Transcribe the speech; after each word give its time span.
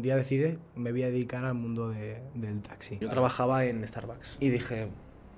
un 0.00 0.02
día 0.02 0.16
decides, 0.16 0.58
me 0.76 0.92
voy 0.92 1.02
a 1.02 1.10
dedicar 1.10 1.44
al 1.44 1.52
mundo 1.52 1.90
de- 1.90 2.22
del 2.34 2.62
taxi. 2.62 2.96
Yo 3.02 3.10
trabajaba 3.10 3.66
en 3.66 3.86
Starbucks 3.86 4.38
y 4.40 4.48
dije, 4.48 4.88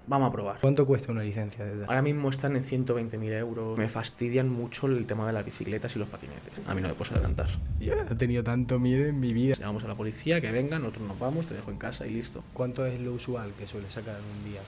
vamos 0.06 0.28
a 0.28 0.32
probar. 0.32 0.58
¿Cuánto 0.60 0.86
cuesta 0.86 1.10
una 1.10 1.24
licencia 1.24 1.64
de 1.64 1.72
taxi? 1.72 1.86
Ahora 1.88 2.00
mismo 2.02 2.30
están 2.30 2.54
en 2.54 2.62
120.000 2.62 3.32
euros. 3.32 3.76
Me 3.76 3.88
fastidian 3.88 4.48
mucho 4.48 4.86
el 4.86 5.04
tema 5.04 5.26
de 5.26 5.32
las 5.32 5.44
bicicletas 5.44 5.96
y 5.96 5.98
los 5.98 6.06
patinetes. 6.08 6.62
A 6.64 6.74
mí 6.76 6.80
no 6.80 6.86
me 6.86 6.94
puedes 6.94 7.10
adelantar. 7.12 7.48
Yo 7.80 7.94
he 7.94 8.14
tenido 8.14 8.44
tanto 8.44 8.78
miedo 8.78 9.04
en 9.06 9.18
mi 9.18 9.32
vida. 9.32 9.54
Llamamos 9.58 9.82
a 9.82 9.88
la 9.88 9.96
policía, 9.96 10.40
que 10.40 10.52
vengan, 10.52 10.82
nosotros 10.82 11.08
nos 11.08 11.18
vamos, 11.18 11.48
te 11.48 11.54
dejo 11.54 11.72
en 11.72 11.78
casa 11.78 12.06
y 12.06 12.10
listo. 12.10 12.44
¿Cuánto 12.52 12.86
es 12.86 13.00
lo 13.00 13.14
usual 13.14 13.52
que 13.58 13.66
suele 13.66 13.90
sacar 13.90 14.14
en 14.16 14.38
un 14.38 14.44
día? 14.52 14.60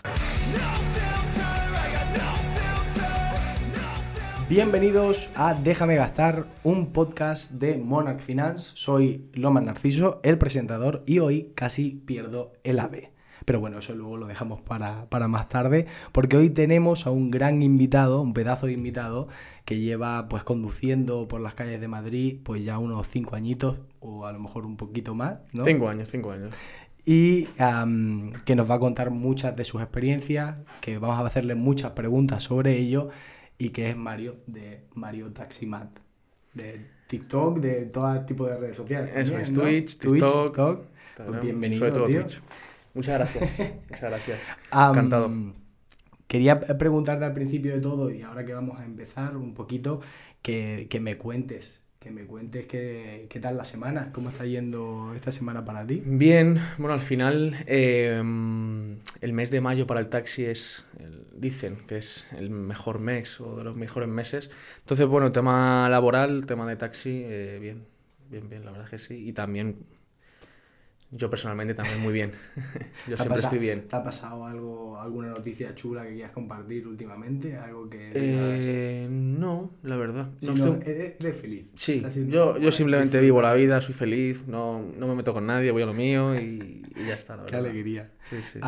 Bienvenidos 4.47 5.31
a 5.37 5.55
Déjame 5.55 5.97
Gastar, 5.97 6.45
un 6.65 6.93
podcast 6.93 7.51
de 7.51 7.79
Monarch 7.79 8.19
Finance. 8.19 8.73
Soy 8.75 9.25
Loman 9.33 9.65
Narciso, 9.65 10.21
el 10.23 10.37
presentador, 10.37 11.03
y 11.07 11.19
hoy 11.19 11.53
casi 11.55 12.02
pierdo 12.05 12.52
el 12.62 12.79
ave. 12.79 13.11
Pero 13.47 13.59
bueno, 13.61 13.79
eso 13.79 13.95
luego 13.95 14.19
lo 14.19 14.27
dejamos 14.27 14.61
para, 14.61 15.07
para 15.09 15.29
más 15.29 15.49
tarde, 15.49 15.87
porque 16.12 16.37
hoy 16.37 16.51
tenemos 16.51 17.07
a 17.07 17.11
un 17.11 17.30
gran 17.30 17.62
invitado, 17.62 18.21
un 18.21 18.35
pedazo 18.35 18.66
de 18.66 18.75
invitado, 18.75 19.29
que 19.65 19.80
lleva 19.80 20.29
pues 20.29 20.45
conduciendo 20.45 21.27
por 21.27 21.41
las 21.41 21.55
calles 21.55 21.80
de 21.80 21.88
Madrid 21.88 22.37
pues 22.45 22.65
ya 22.65 22.79
unos 22.79 23.09
cinco 23.09 23.37
añitos, 23.37 23.79
o 24.01 24.27
a 24.27 24.33
lo 24.33 24.41
mejor 24.41 24.66
un 24.66 24.77
poquito 24.77 25.15
más, 25.15 25.38
¿no? 25.55 25.65
Cinco 25.65 25.88
años, 25.88 26.11
cinco 26.11 26.33
años. 26.33 26.55
y 27.07 27.45
que 28.45 28.57
nos 28.57 28.71
va 28.71 28.74
a 28.74 28.79
contar 28.79 29.11
muchas 29.11 29.57
de 29.57 29.65
sus 29.65 29.80
experiencias, 29.80 30.61
que 30.83 30.99
vamos 30.99 31.19
a 31.19 31.27
hacerle 31.27 31.55
muchas 31.55 31.93
preguntas 31.93 32.43
sobre 32.43 32.77
ello 32.77 33.09
y 33.59 33.71
que 33.71 33.91
es 33.91 33.97
Mario 33.97 34.37
de 34.47 34.85
Mario 34.95 35.33
Taximat, 35.33 35.89
de 36.55 36.87
TikTok, 37.07 37.59
de 37.59 37.87
todo 37.87 38.25
tipo 38.25 38.47
de 38.47 38.57
redes 38.57 38.77
sociales. 38.77 39.11
Eso 39.15 39.39
es, 39.39 39.51
¿no? 39.53 39.63
Twitch, 39.63 39.99
TikTok, 39.99 40.57
Pues 41.27 41.41
bienvenido, 41.41 41.80
sobre 41.80 41.93
todo 41.93 42.07
tío. 42.07 42.21
Twitch. 42.21 42.43
Muchas 42.95 43.15
gracias, 43.19 43.73
muchas 43.88 44.11
gracias. 44.11 44.52
Encantado. 44.73 45.30
Quería 46.27 46.59
preguntarte 46.61 47.24
al 47.24 47.33
principio 47.33 47.73
de 47.73 47.80
todo 47.80 48.11
y 48.11 48.23
ahora 48.23 48.45
que 48.45 48.55
vamos 48.55 48.80
a 48.80 48.85
empezar 48.85 49.37
un 49.37 49.55
poquito, 49.55 50.01
que, 50.43 50.89
que 50.91 50.99
me 51.01 51.16
cuentes, 51.16 51.84
que 52.05 52.10
me 52.10 52.24
cuentes 52.27 52.66
qué, 52.66 53.27
qué 53.30 53.41
tal 53.41 53.57
la 53.57 53.65
semana, 53.65 54.10
cómo 54.13 54.29
está 54.29 54.45
yendo 54.45 55.13
esta 55.16 55.33
semana 55.33 55.65
para 55.65 55.87
ti. 55.87 56.02
Bien, 56.05 56.59
bueno, 56.77 56.93
al 56.93 57.01
final 57.01 57.55
eh, 57.66 58.19
el 59.23 59.33
mes 59.33 59.51
de 59.51 59.61
mayo 59.63 59.87
para 59.87 60.01
el 60.01 60.09
taxi 60.09 60.45
es, 60.45 60.85
el- 61.01 61.24
dicen 61.35 61.79
que 61.88 61.96
es 61.96 62.27
el 62.37 62.51
mejor 62.51 63.01
mes 63.01 63.41
o 63.41 63.57
de 63.57 63.65
los 63.65 63.74
mejores 63.74 64.09
meses. 64.09 64.50
Entonces, 64.81 65.06
bueno, 65.06 65.33
tema 65.33 65.88
laboral, 65.88 66.44
tema 66.44 66.66
de 66.69 66.77
taxi, 66.77 67.22
eh, 67.25 67.59
bien, 67.59 67.87
bien, 68.31 68.50
bien, 68.50 68.65
la 68.66 68.71
verdad 68.72 68.84
es 68.87 68.91
que 68.91 68.99
sí. 68.99 69.27
Y 69.27 69.33
también, 69.33 69.78
yo 71.16 71.31
personalmente 71.31 71.75
también 71.75 72.00
muy 72.00 72.12
bien. 72.12 72.31
yo 72.56 72.60
¿Te 73.06 73.15
ha 73.15 73.16
siempre 73.16 73.41
estoy 73.41 73.59
bien. 73.59 73.88
¿Te 73.88 73.97
ha 73.97 74.03
pasado 74.03 74.47
algo, 74.47 75.00
alguna 75.00 75.28
noticia 75.28 75.75
chula 75.75 76.04
que 76.04 76.15
quieras 76.15 76.32
compartir 76.32 76.87
últimamente? 76.87 77.56
Algo 77.56 77.88
que 77.88 78.10
Eh, 78.15 79.09
no, 79.10 79.71
la 79.82 79.97
verdad. 79.97 80.28
si 80.41 80.47
no 80.47 80.54
no, 80.54 80.75
estoy- 80.75 80.93
eres, 81.21 81.37
feliz. 81.37 81.66
Sí, 81.76 82.03
yo, 82.28 82.59
yo 82.59 82.72
simplemente 82.72 83.21
vivo 83.21 83.41
la 83.41 83.54
vida, 83.54 83.81
soy 83.81 83.94
feliz, 83.94 84.47
no, 84.47 84.81
no 84.81 85.06
me 85.09 85.15
meto 85.15 85.32
con 85.32 85.47
nadie, 85.47 85.71
voy 85.71 85.82
a 85.82 85.87
lo 85.87 85.94
mío 85.94 86.34
y, 86.38 86.82
y 86.97 87.06
ya 87.06 87.15
está, 87.15 87.37
la 87.37 87.47
Qué 87.47 87.56
verdad. 87.56 87.71
alegría. 87.71 88.12
Sí, 88.28 88.37
sí. 88.43 88.59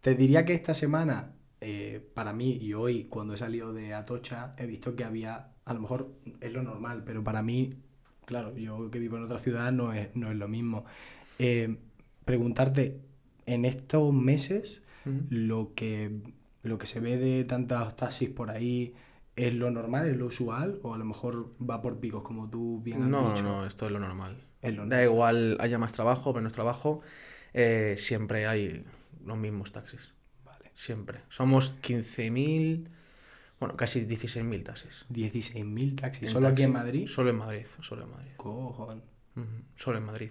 Te 0.00 0.14
diría 0.14 0.44
que 0.44 0.54
esta 0.54 0.74
semana, 0.74 1.32
eh, 1.60 2.00
para 2.14 2.32
mí 2.32 2.58
y 2.60 2.74
hoy, 2.74 3.04
cuando 3.04 3.34
he 3.34 3.36
salido 3.36 3.72
de 3.72 3.92
Atocha, 3.94 4.52
he 4.56 4.66
visto 4.66 4.94
que 4.94 5.04
había, 5.04 5.52
a 5.64 5.74
lo 5.74 5.80
mejor 5.80 6.12
es 6.40 6.52
lo 6.52 6.62
normal, 6.62 7.02
pero 7.04 7.24
para 7.24 7.42
mí, 7.42 7.74
claro, 8.26 8.54
yo 8.56 8.90
que 8.90 8.98
vivo 8.98 9.16
en 9.16 9.24
otra 9.24 9.38
ciudad 9.38 9.72
no 9.72 9.92
es, 9.94 10.14
no 10.14 10.30
es 10.30 10.36
lo 10.36 10.46
mismo. 10.48 10.84
Eh, 11.38 11.76
preguntarte, 12.26 13.00
en 13.46 13.64
estos 13.64 14.12
meses, 14.12 14.82
lo 15.30 15.72
que, 15.74 16.20
lo 16.62 16.78
que 16.78 16.86
se 16.86 17.00
ve 17.00 17.16
de 17.16 17.44
tantos 17.44 17.94
taxis 17.96 18.28
por 18.28 18.50
ahí, 18.50 18.94
¿es 19.36 19.54
lo 19.54 19.70
normal, 19.70 20.08
es 20.08 20.16
lo 20.16 20.26
usual? 20.26 20.78
¿O 20.82 20.94
a 20.94 20.98
lo 20.98 21.04
mejor 21.04 21.52
va 21.58 21.80
por 21.80 21.98
picos, 22.00 22.22
como 22.22 22.50
tú 22.50 22.80
bien 22.82 23.02
has 23.04 23.08
No, 23.08 23.22
no, 23.22 23.30
dicho? 23.30 23.42
no, 23.44 23.66
esto 23.66 23.86
es 23.86 23.92
lo 23.92 24.00
normal. 24.00 24.36
Es 24.62 24.76
lo 24.76 24.86
Da 24.86 25.02
igual 25.04 25.56
haya 25.60 25.78
más 25.78 25.92
trabajo, 25.92 26.34
menos 26.34 26.52
trabajo, 26.52 27.00
eh, 27.54 27.94
siempre 27.96 28.46
hay 28.46 28.82
los 29.24 29.36
mismos 29.38 29.70
taxis. 29.70 30.12
Vale. 30.44 30.70
Siempre. 30.74 31.20
Somos 31.28 31.76
15.000, 31.80 32.88
bueno, 33.58 33.76
casi 33.76 34.06
16.000 34.06 34.62
taxis. 34.64 35.06
16.000 35.10 36.00
taxis. 36.00 36.30
¿Solo 36.30 36.48
aquí 36.48 36.64
en. 36.64 36.72
Madrid? 36.72 37.06
Solo 37.06 37.30
en 37.30 37.36
Madrid, 37.36 37.66
solo 37.80 38.04
en 38.04 38.10
Madrid. 38.10 38.32
Cojón. 38.36 39.02
Solo 39.74 39.98
en 39.98 40.04
Madrid. 40.04 40.30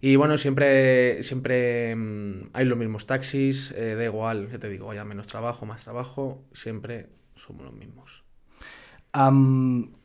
Y 0.00 0.16
bueno, 0.16 0.36
siempre, 0.36 1.22
siempre 1.22 1.94
mm, 1.94 2.40
hay 2.54 2.64
los 2.64 2.76
mismos 2.76 3.06
taxis, 3.06 3.70
eh, 3.70 3.94
da 3.94 4.04
igual, 4.04 4.50
ya 4.50 4.58
te 4.58 4.68
digo, 4.68 4.90
haya 4.90 5.04
menos 5.04 5.28
trabajo, 5.28 5.64
más 5.64 5.84
trabajo, 5.84 6.42
siempre 6.52 7.08
somos 7.36 7.64
los 7.64 7.74
mismos. 7.74 8.24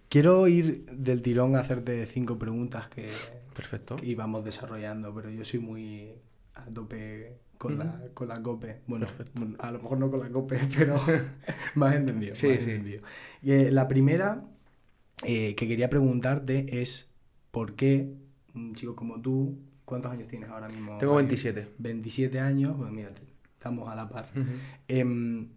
Quiero 0.09 0.47
ir 0.47 0.85
del 0.85 1.22
tirón 1.22 1.56
a 1.56 1.59
hacerte 1.59 2.06
cinco 2.06 2.38
preguntas 2.38 2.88
que, 2.88 3.09
Perfecto. 3.56 3.97
que 3.97 4.06
íbamos 4.06 4.45
desarrollando, 4.45 5.13
pero 5.13 5.29
yo 5.29 5.44
soy 5.44 5.59
muy 5.59 6.13
a 6.53 6.66
tope 6.66 7.38
con, 7.57 7.78
la, 7.78 8.01
con 8.13 8.28
la 8.28 8.41
COPE. 8.41 8.81
Bueno, 8.88 9.06
Perfecto. 9.06 9.31
bueno, 9.41 9.56
a 9.59 9.72
lo 9.72 9.79
mejor 9.79 10.00
no 10.00 10.12
con 10.12 10.19
la 10.19 10.29
COPE, 10.29 10.59
pero 10.78 10.95
más 11.75 11.95
entendido. 11.95 12.35
Sí, 12.35 12.47
más 12.47 12.57
sí. 12.57 12.72
entendido. 12.72 13.01
Y, 13.41 13.51
eh, 13.51 13.72
la 13.72 13.88
primera 13.88 14.44
eh, 15.23 15.56
que 15.56 15.68
quería 15.68 15.90
preguntarte 15.90 16.81
es 16.81 17.09
¿por 17.51 17.73
qué 17.75 18.13
un 18.53 18.75
chico 18.75 18.95
como 18.95 19.22
tú, 19.22 19.57
cuántos 19.85 20.12
años 20.12 20.28
tienes 20.28 20.50
ahora 20.50 20.68
mismo? 20.68 20.97
Tengo 20.97 21.13
Mario? 21.13 21.28
27. 21.28 21.73
27 21.78 22.40
años, 22.40 22.75
pues 22.78 22.91
mira, 22.91 23.09
estamos 23.53 23.89
a 23.89 23.95
la 23.95 24.09
par. 24.09 24.25
Ujú. 24.35 24.45
Em, 24.88 25.47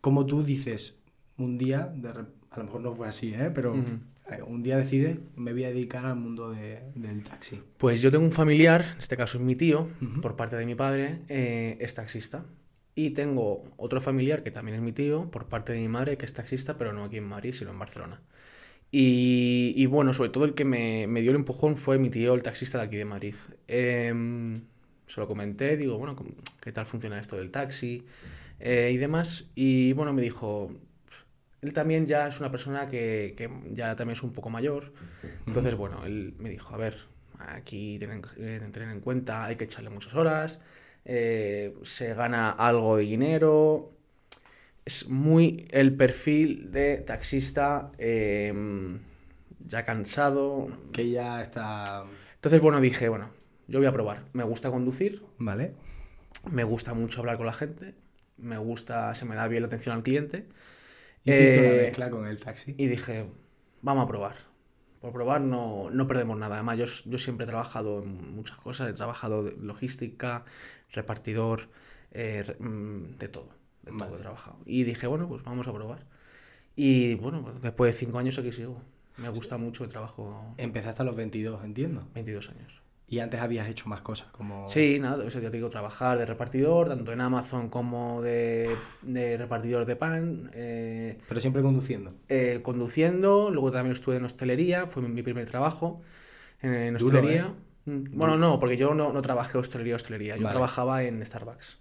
como 0.00 0.26
tú 0.26 0.42
dices, 0.42 0.98
un 1.38 1.58
día, 1.58 1.92
de 1.94 2.10
a 2.10 2.58
lo 2.58 2.64
mejor 2.64 2.80
no 2.80 2.92
fue 2.92 3.08
así, 3.08 3.34
¿eh? 3.34 3.50
pero 3.54 3.72
Ujú. 3.72 3.80
eh, 3.80 3.98
un 4.46 4.62
día 4.62 4.76
decides, 4.76 5.18
me 5.36 5.52
voy 5.52 5.64
a 5.64 5.68
dedicar 5.68 6.04
al 6.06 6.16
mundo 6.16 6.50
de- 6.50 6.80
del 6.94 7.22
taxi. 7.22 7.60
Pues 7.78 8.02
yo 8.02 8.10
tengo 8.10 8.24
un 8.24 8.32
familiar, 8.32 8.84
en 8.94 8.98
este 8.98 9.16
caso 9.16 9.38
es 9.38 9.44
mi 9.44 9.54
tío, 9.56 9.88
Ujú. 10.02 10.20
por 10.20 10.36
parte 10.36 10.56
de 10.56 10.66
mi 10.66 10.74
padre, 10.74 11.20
eh, 11.28 11.76
es 11.80 11.94
taxista. 11.94 12.44
Y 12.94 13.10
tengo 13.10 13.62
otro 13.76 14.00
familiar 14.00 14.42
que 14.42 14.50
también 14.50 14.76
es 14.78 14.82
mi 14.82 14.92
tío, 14.92 15.30
por 15.30 15.46
parte 15.48 15.72
de 15.72 15.80
mi 15.80 15.88
madre, 15.88 16.16
que 16.16 16.24
es 16.24 16.32
taxista, 16.32 16.76
pero 16.78 16.92
no 16.92 17.04
aquí 17.04 17.18
en 17.18 17.24
Madrid, 17.24 17.52
sino 17.52 17.70
en 17.70 17.78
Barcelona. 17.78 18.22
Y, 18.90 19.72
y 19.76 19.86
bueno, 19.86 20.12
sobre 20.14 20.30
todo 20.30 20.44
el 20.44 20.54
que 20.54 20.64
me, 20.64 21.06
me 21.06 21.20
dio 21.20 21.30
el 21.32 21.36
empujón 21.36 21.76
fue 21.76 21.98
mi 21.98 22.08
tío, 22.08 22.34
el 22.34 22.42
taxista 22.42 22.78
de 22.78 22.84
aquí 22.84 22.96
de 22.96 23.04
Madrid. 23.04 23.34
Em, 23.68 24.62
se 25.06 25.20
lo 25.20 25.26
comenté, 25.26 25.76
digo, 25.76 25.98
bueno, 25.98 26.16
¿cómo- 26.16 26.30
¿qué 26.60 26.72
tal 26.72 26.86
funciona 26.86 27.18
esto 27.20 27.36
del 27.36 27.50
taxi? 27.50 28.04
Eh, 28.60 28.90
y 28.94 28.96
demás. 28.96 29.50
Y 29.54 29.92
bueno, 29.92 30.12
me 30.12 30.22
dijo, 30.22 30.70
él 31.62 31.72
también 31.72 32.06
ya 32.06 32.28
es 32.28 32.38
una 32.40 32.50
persona 32.50 32.86
que, 32.86 33.34
que 33.36 33.50
ya 33.72 33.96
también 33.96 34.14
es 34.14 34.22
un 34.22 34.32
poco 34.32 34.50
mayor. 34.50 34.92
Entonces, 35.46 35.74
bueno, 35.74 36.04
él 36.04 36.34
me 36.38 36.50
dijo, 36.50 36.74
a 36.74 36.78
ver, 36.78 36.96
aquí 37.38 37.98
tienen, 37.98 38.22
que 38.22 38.60
tener 38.70 38.90
en 38.90 39.00
cuenta, 39.00 39.44
hay 39.44 39.56
que 39.56 39.64
echarle 39.64 39.90
muchas 39.90 40.14
horas, 40.14 40.60
eh, 41.04 41.74
se 41.82 42.14
gana 42.14 42.50
algo 42.50 42.96
de 42.96 43.04
dinero. 43.04 43.92
Es 44.84 45.08
muy 45.08 45.66
el 45.70 45.96
perfil 45.96 46.70
de 46.70 46.98
taxista 46.98 47.90
em, 47.98 49.00
ya 49.66 49.84
cansado. 49.84 50.68
Que 50.92 51.10
ya 51.10 51.42
está... 51.42 52.04
Entonces, 52.34 52.60
bueno, 52.60 52.80
dije, 52.80 53.08
bueno, 53.08 53.30
yo 53.66 53.80
voy 53.80 53.88
a 53.88 53.92
probar. 53.92 54.24
Me 54.32 54.44
gusta 54.44 54.70
conducir, 54.70 55.24
¿Vale? 55.38 55.74
me 56.50 56.64
gusta 56.64 56.94
mucho 56.94 57.20
hablar 57.20 57.36
con 57.36 57.46
la 57.46 57.52
gente, 57.52 57.94
me 58.36 58.58
gusta, 58.58 59.14
se 59.14 59.24
me 59.24 59.34
da 59.34 59.48
bien 59.48 59.62
la 59.62 59.66
atención 59.66 59.96
al 59.96 60.02
cliente. 60.02 60.46
Hiciste 61.26 61.58
una 61.60 61.72
Eh, 61.72 61.82
mezcla 61.82 62.10
con 62.10 62.26
el 62.26 62.38
taxi. 62.38 62.74
Y 62.78 62.86
dije, 62.86 63.26
vamos 63.82 64.04
a 64.04 64.08
probar. 64.08 64.34
Por 65.00 65.12
probar 65.12 65.40
no, 65.40 65.90
no 65.90 66.06
perdemos 66.06 66.38
nada. 66.38 66.56
Además, 66.56 66.78
yo, 66.78 67.10
yo 67.10 67.18
siempre 67.18 67.44
he 67.44 67.48
trabajado 67.48 68.02
en 68.02 68.34
muchas 68.34 68.56
cosas. 68.58 68.90
He 68.90 68.92
trabajado 68.94 69.44
de 69.44 69.52
logística, 69.58 70.44
repartidor, 70.92 71.68
eh, 72.12 72.56
mm, 72.58 73.16
de 73.18 73.28
todo. 73.28 73.48
De 73.82 73.92
Vale. 73.92 74.06
todo 74.06 74.16
he 74.18 74.20
trabajado. 74.22 74.58
Y 74.66 74.84
dije, 74.84 75.06
bueno, 75.06 75.28
pues 75.28 75.42
vamos 75.44 75.68
a 75.68 75.72
probar. 75.72 76.06
Y 76.76 77.14
bueno, 77.16 77.42
pues 77.42 77.62
después 77.62 77.92
de 77.94 77.98
cinco 77.98 78.18
años 78.18 78.38
aquí 78.38 78.52
sigo. 78.52 78.82
Me 79.16 79.28
gusta 79.30 79.58
mucho 79.58 79.84
el 79.84 79.90
trabajo. 79.90 80.54
Empezaste 80.58 81.02
a 81.02 81.04
los 81.04 81.16
22, 81.16 81.64
entiendo. 81.64 82.08
22 82.14 82.50
años. 82.50 82.82
Y 83.08 83.20
antes 83.20 83.40
habías 83.40 83.68
hecho 83.68 83.88
más 83.88 84.00
cosas, 84.00 84.26
como... 84.32 84.66
Sí, 84.66 84.98
nada, 84.98 85.24
eso 85.24 85.38
ya 85.38 85.48
te 85.50 85.58
digo, 85.58 85.68
trabajar 85.68 86.18
de 86.18 86.26
repartidor, 86.26 86.88
tanto 86.88 87.12
en 87.12 87.20
Amazon 87.20 87.68
como 87.68 88.20
de, 88.20 88.68
de 89.02 89.36
repartidor 89.36 89.86
de 89.86 89.94
pan. 89.94 90.50
eh, 90.54 91.18
Pero 91.28 91.40
siempre 91.40 91.62
conduciendo. 91.62 92.14
eh, 92.28 92.60
conduciendo, 92.64 93.50
luego 93.52 93.70
también 93.70 93.92
estuve 93.92 94.16
en 94.16 94.24
hostelería, 94.24 94.88
fue 94.88 95.02
mi, 95.02 95.08
mi 95.10 95.22
primer 95.22 95.48
trabajo 95.48 96.00
en, 96.62 96.72
en 96.74 96.96
Duro, 96.96 97.18
hostelería. 97.18 97.46
¿eh? 97.86 97.90
Mm, 97.90 98.10
Bueno, 98.18 98.36
no, 98.36 98.58
porque 98.58 98.76
yo 98.76 98.92
no, 98.92 99.12
no 99.12 99.22
trabajé 99.22 99.56
hostelería, 99.58 99.94
hostelería, 99.94 100.36
yo 100.36 100.42
Vale. 100.42 100.54
trabajaba 100.54 101.04
en 101.04 101.24
Starbucks. 101.24 101.78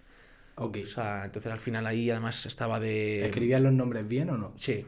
Ok. 0.57 0.77
O 0.83 0.85
sea, 0.85 1.25
entonces 1.25 1.51
al 1.51 1.57
final 1.57 1.87
ahí 1.87 2.11
además 2.11 2.45
estaba 2.45 2.79
de... 2.79 3.25
¿Escribías 3.25 3.61
los 3.61 3.73
nombres 3.73 4.07
bien 4.07 4.29
o 4.29 4.37
no? 4.37 4.53
Sí, 4.57 4.85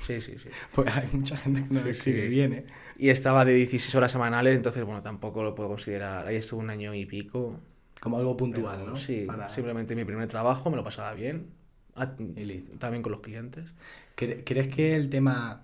Sí, 0.00 0.20
sí, 0.20 0.38
sí. 0.38 0.48
Pues 0.74 0.96
hay 0.96 1.08
mucha 1.12 1.36
gente 1.36 1.62
que 1.68 1.74
no 1.74 1.80
Sí, 1.80 1.88
escribe 1.90 2.22
sí. 2.24 2.28
bien, 2.28 2.52
¿eh? 2.52 2.66
Y 2.98 3.10
estaba 3.10 3.44
de 3.44 3.54
16 3.54 3.94
horas 3.94 4.10
semanales, 4.12 4.56
entonces, 4.56 4.84
bueno, 4.84 5.02
tampoco 5.02 5.42
lo 5.44 5.54
puedo 5.54 5.68
considerar. 5.70 6.26
Ahí 6.26 6.36
estuve 6.36 6.60
un 6.60 6.70
año 6.70 6.92
y 6.94 7.06
pico. 7.06 7.60
Como 8.00 8.18
algo 8.18 8.36
puntual, 8.36 8.78
pero 8.78 8.90
¿no? 8.90 8.96
Sí, 8.96 9.24
Para- 9.26 9.48
simplemente 9.48 9.94
mi 9.96 10.04
primer 10.04 10.28
trabajo, 10.28 10.68
me 10.70 10.76
lo 10.76 10.84
pasaba 10.84 11.14
bien. 11.14 11.46
También 12.78 13.02
con 13.02 13.12
los 13.12 13.20
clientes. 13.20 13.64
¿Cre- 14.16 14.42
¿Crees 14.44 14.68
que 14.68 14.94
el 14.96 15.08
tema 15.10 15.62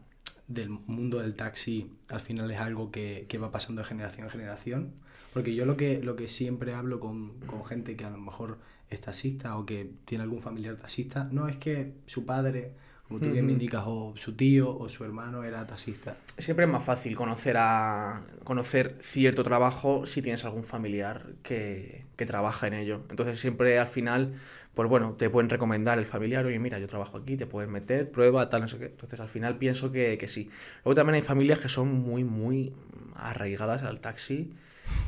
del 0.48 0.68
mundo 0.68 1.18
del 1.20 1.34
taxi 1.34 1.90
al 2.10 2.20
final 2.20 2.50
es 2.50 2.60
algo 2.60 2.90
que, 2.90 3.24
que 3.28 3.38
va 3.38 3.50
pasando 3.50 3.82
de 3.82 3.88
generación 3.88 4.24
en 4.26 4.30
generación? 4.30 4.92
Porque 5.32 5.54
yo 5.54 5.64
lo 5.66 5.76
que, 5.76 6.02
lo 6.02 6.16
que 6.16 6.28
siempre 6.28 6.74
hablo 6.74 7.00
con, 7.00 7.38
con 7.46 7.64
gente 7.64 7.96
que 7.96 8.04
a 8.04 8.10
lo 8.10 8.18
mejor 8.18 8.58
es 8.90 9.00
taxista 9.00 9.56
o 9.56 9.64
que 9.66 9.90
tiene 10.04 10.22
algún 10.24 10.40
familiar 10.40 10.76
taxista, 10.76 11.28
no 11.32 11.48
es 11.48 11.56
que 11.56 11.94
su 12.06 12.24
padre, 12.24 12.72
como 13.08 13.20
tú 13.20 13.30
bien 13.30 13.44
me 13.44 13.52
indicas, 13.52 13.84
o 13.86 14.14
su 14.16 14.34
tío 14.34 14.76
o 14.76 14.88
su 14.88 15.04
hermano 15.04 15.44
era 15.44 15.66
taxista. 15.66 16.16
Siempre 16.38 16.64
es 16.64 16.70
más 16.70 16.84
fácil 16.84 17.14
conocer 17.16 17.56
a 17.58 18.22
conocer 18.44 18.96
cierto 19.02 19.42
trabajo 19.42 20.06
si 20.06 20.22
tienes 20.22 20.44
algún 20.44 20.64
familiar 20.64 21.26
que, 21.42 22.06
que 22.16 22.24
trabaja 22.24 22.66
en 22.66 22.74
ello. 22.74 23.02
Entonces 23.10 23.38
siempre 23.38 23.78
al 23.78 23.88
final, 23.88 24.34
pues 24.74 24.88
bueno, 24.88 25.12
te 25.12 25.28
pueden 25.28 25.50
recomendar 25.50 25.98
el 25.98 26.06
familiar, 26.06 26.46
oye, 26.46 26.58
mira, 26.58 26.78
yo 26.78 26.86
trabajo 26.86 27.18
aquí, 27.18 27.36
te 27.36 27.46
pueden 27.46 27.70
meter, 27.70 28.10
prueba, 28.10 28.48
tal, 28.48 28.62
no 28.62 28.68
sé 28.68 28.78
qué. 28.78 28.86
Entonces 28.86 29.20
al 29.20 29.28
final 29.28 29.58
pienso 29.58 29.92
que, 29.92 30.16
que 30.16 30.26
sí. 30.26 30.48
Luego 30.84 30.94
también 30.94 31.16
hay 31.16 31.22
familias 31.22 31.60
que 31.60 31.68
son 31.68 31.92
muy, 31.92 32.24
muy 32.24 32.72
arraigadas 33.16 33.82
al 33.82 34.00
taxi 34.00 34.50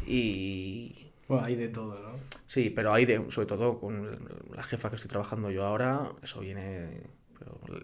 y... 0.07 0.95
Bueno, 1.29 1.45
hay 1.45 1.57
de 1.57 1.69
todo, 1.69 1.99
¿no? 1.99 2.11
Sí, 2.47 2.71
pero 2.71 2.93
hay 2.93 3.05
de, 3.05 3.33
sobre 3.33 3.47
todo 3.47 3.81
con 3.81 4.17
la 4.55 4.63
jefa 4.63 4.91
que 4.91 4.97
estoy 4.97 5.09
trabajando 5.09 5.51
yo 5.51 5.65
ahora, 5.65 6.13
eso 6.23 6.41
viene... 6.41 7.16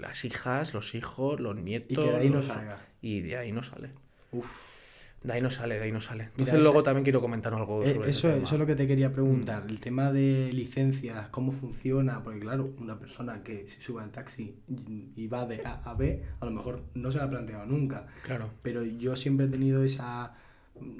las 0.01 0.25
hijas, 0.25 0.75
los 0.75 0.95
hijos, 0.95 1.41
los 1.41 1.57
nietos... 1.57 1.91
Y 1.93 1.95
que 1.97 2.03
de 2.11 2.17
ahí 2.17 2.31
no 2.31 2.43
salga. 2.43 2.79
Y 3.01 3.21
de 3.21 3.37
ahí 3.37 3.53
no 3.53 3.63
sale. 3.63 3.91
Uf. 4.33 4.83
De 5.23 5.35
ahí 5.35 5.41
no 5.41 5.51
sale, 5.51 5.77
de 5.79 5.85
ahí 5.85 5.93
no 5.93 6.01
sale. 6.01 6.25
Entonces 6.25 6.59
luego 6.61 6.83
también 6.83 7.05
quiero 7.05 7.21
comentar 7.21 7.55
algo 7.55 7.85
Eh, 7.85 7.87
sobre 7.87 8.11
eso, 8.11 8.27
ese 8.27 8.33
tema. 8.33 8.45
eso 8.45 8.55
es 8.57 8.59
lo 8.59 8.67
que 8.67 8.75
te 8.75 8.89
quería 8.89 9.13
preguntar, 9.13 9.65
el 9.69 9.79
tema 9.79 10.11
de 10.11 10.51
licencias, 10.53 11.29
cómo 11.29 11.53
funciona, 11.53 12.25
porque 12.25 12.41
claro, 12.41 12.75
una 12.79 12.99
persona 12.99 13.45
que 13.45 13.69
se 13.69 13.81
sube 13.81 14.03
al 14.03 14.11
taxi 14.11 14.57
y 15.15 15.29
va 15.29 15.47
de 15.47 15.65
A 15.65 15.75
a 15.89 15.95
B, 15.95 16.25
a 16.41 16.45
lo 16.45 16.51
mejor 16.51 16.83
no 16.95 17.13
se 17.13 17.19
la 17.19 17.25
ha 17.25 17.31
planteado 17.31 17.65
nunca, 17.67 18.09
Claro. 18.25 18.51
pero 18.63 18.83
yo 18.85 19.15
siempre 19.15 19.47
he 19.47 19.49
tenido 19.49 19.85
esa, 19.85 20.35
mm, 20.81 20.97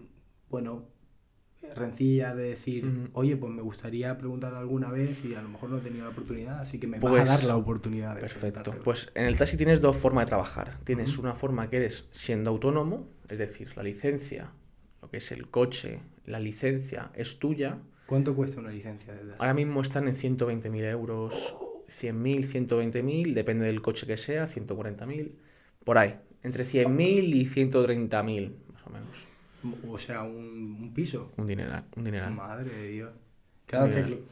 bueno, 0.51 0.85
rencilla 1.75 2.35
de 2.35 2.51
decir, 2.51 3.11
oye, 3.13 3.37
pues 3.37 3.53
me 3.53 3.63
gustaría 3.63 4.17
preguntar 4.19 4.55
alguna 4.55 4.91
vez 4.91 5.25
y 5.25 5.35
a 5.35 5.43
lo 5.43 5.49
mejor 5.49 5.71
no 5.71 5.79
he 5.79 5.81
tenido 5.81 6.05
la 6.05 6.11
oportunidad, 6.11 6.61
así 6.61 6.79
que 6.79 6.87
me 6.87 6.99
vas 6.99 7.11
Pues, 7.11 7.31
a 7.31 7.37
dar 7.37 7.45
la 7.45 7.57
oportunidad 7.57 8.15
de 8.15 8.21
Perfecto. 8.21 8.73
Pues 8.85 9.11
en 9.15 9.27
el 9.27 9.39
taxi 9.39 9.57
tienes 9.57 9.81
dos 9.81 9.97
formas 9.97 10.25
de 10.25 10.29
trabajar. 10.31 10.79
Tienes 10.85 11.19
una 11.19 11.35
forma 11.35 11.67
que 11.69 11.77
eres 11.77 12.09
siendo 12.11 12.51
autónomo, 12.51 13.09
es 13.29 13.39
decir, 13.39 13.77
la 13.77 13.83
licencia, 13.83 14.53
lo 15.01 15.09
que 15.11 15.19
es 15.19 15.33
el 15.33 15.49
coche, 15.49 16.01
la 16.27 16.41
licencia 16.41 17.11
es 17.15 17.39
tuya. 17.39 17.79
¿Cuánto 18.07 18.35
cuesta 18.35 18.61
una 18.61 18.71
licencia 18.71 19.13
de 19.13 19.21
taxi? 19.21 19.37
Ahora 19.39 19.55
mismo 19.55 19.81
están 19.81 20.09
en 20.09 20.15
120.000 20.15 20.85
euros, 20.91 21.55
100.000, 21.89 22.69
120.000, 22.69 23.33
depende 23.35 23.67
del 23.67 23.81
coche 23.81 24.07
que 24.07 24.17
sea, 24.17 24.47
140.000, 24.47 25.33
por 25.85 25.99
ahí. 25.99 26.19
Entre 26.43 26.65
100.000 26.65 27.35
y 27.35 27.47
130.000, 27.47 28.53
más 28.73 28.87
o 28.87 28.91
menos. 28.91 29.27
O 29.89 29.99
sea, 29.99 30.23
un, 30.23 30.79
un 30.81 30.93
piso. 30.95 31.33
Un 31.37 31.47
dineral. 31.47 31.85
Un 31.97 32.05
dineral. 32.05 32.35
Madre 32.35 32.71
de 32.71 32.89
Dios. 32.89 33.11
Claro 33.67 33.93
que. 33.93 34.23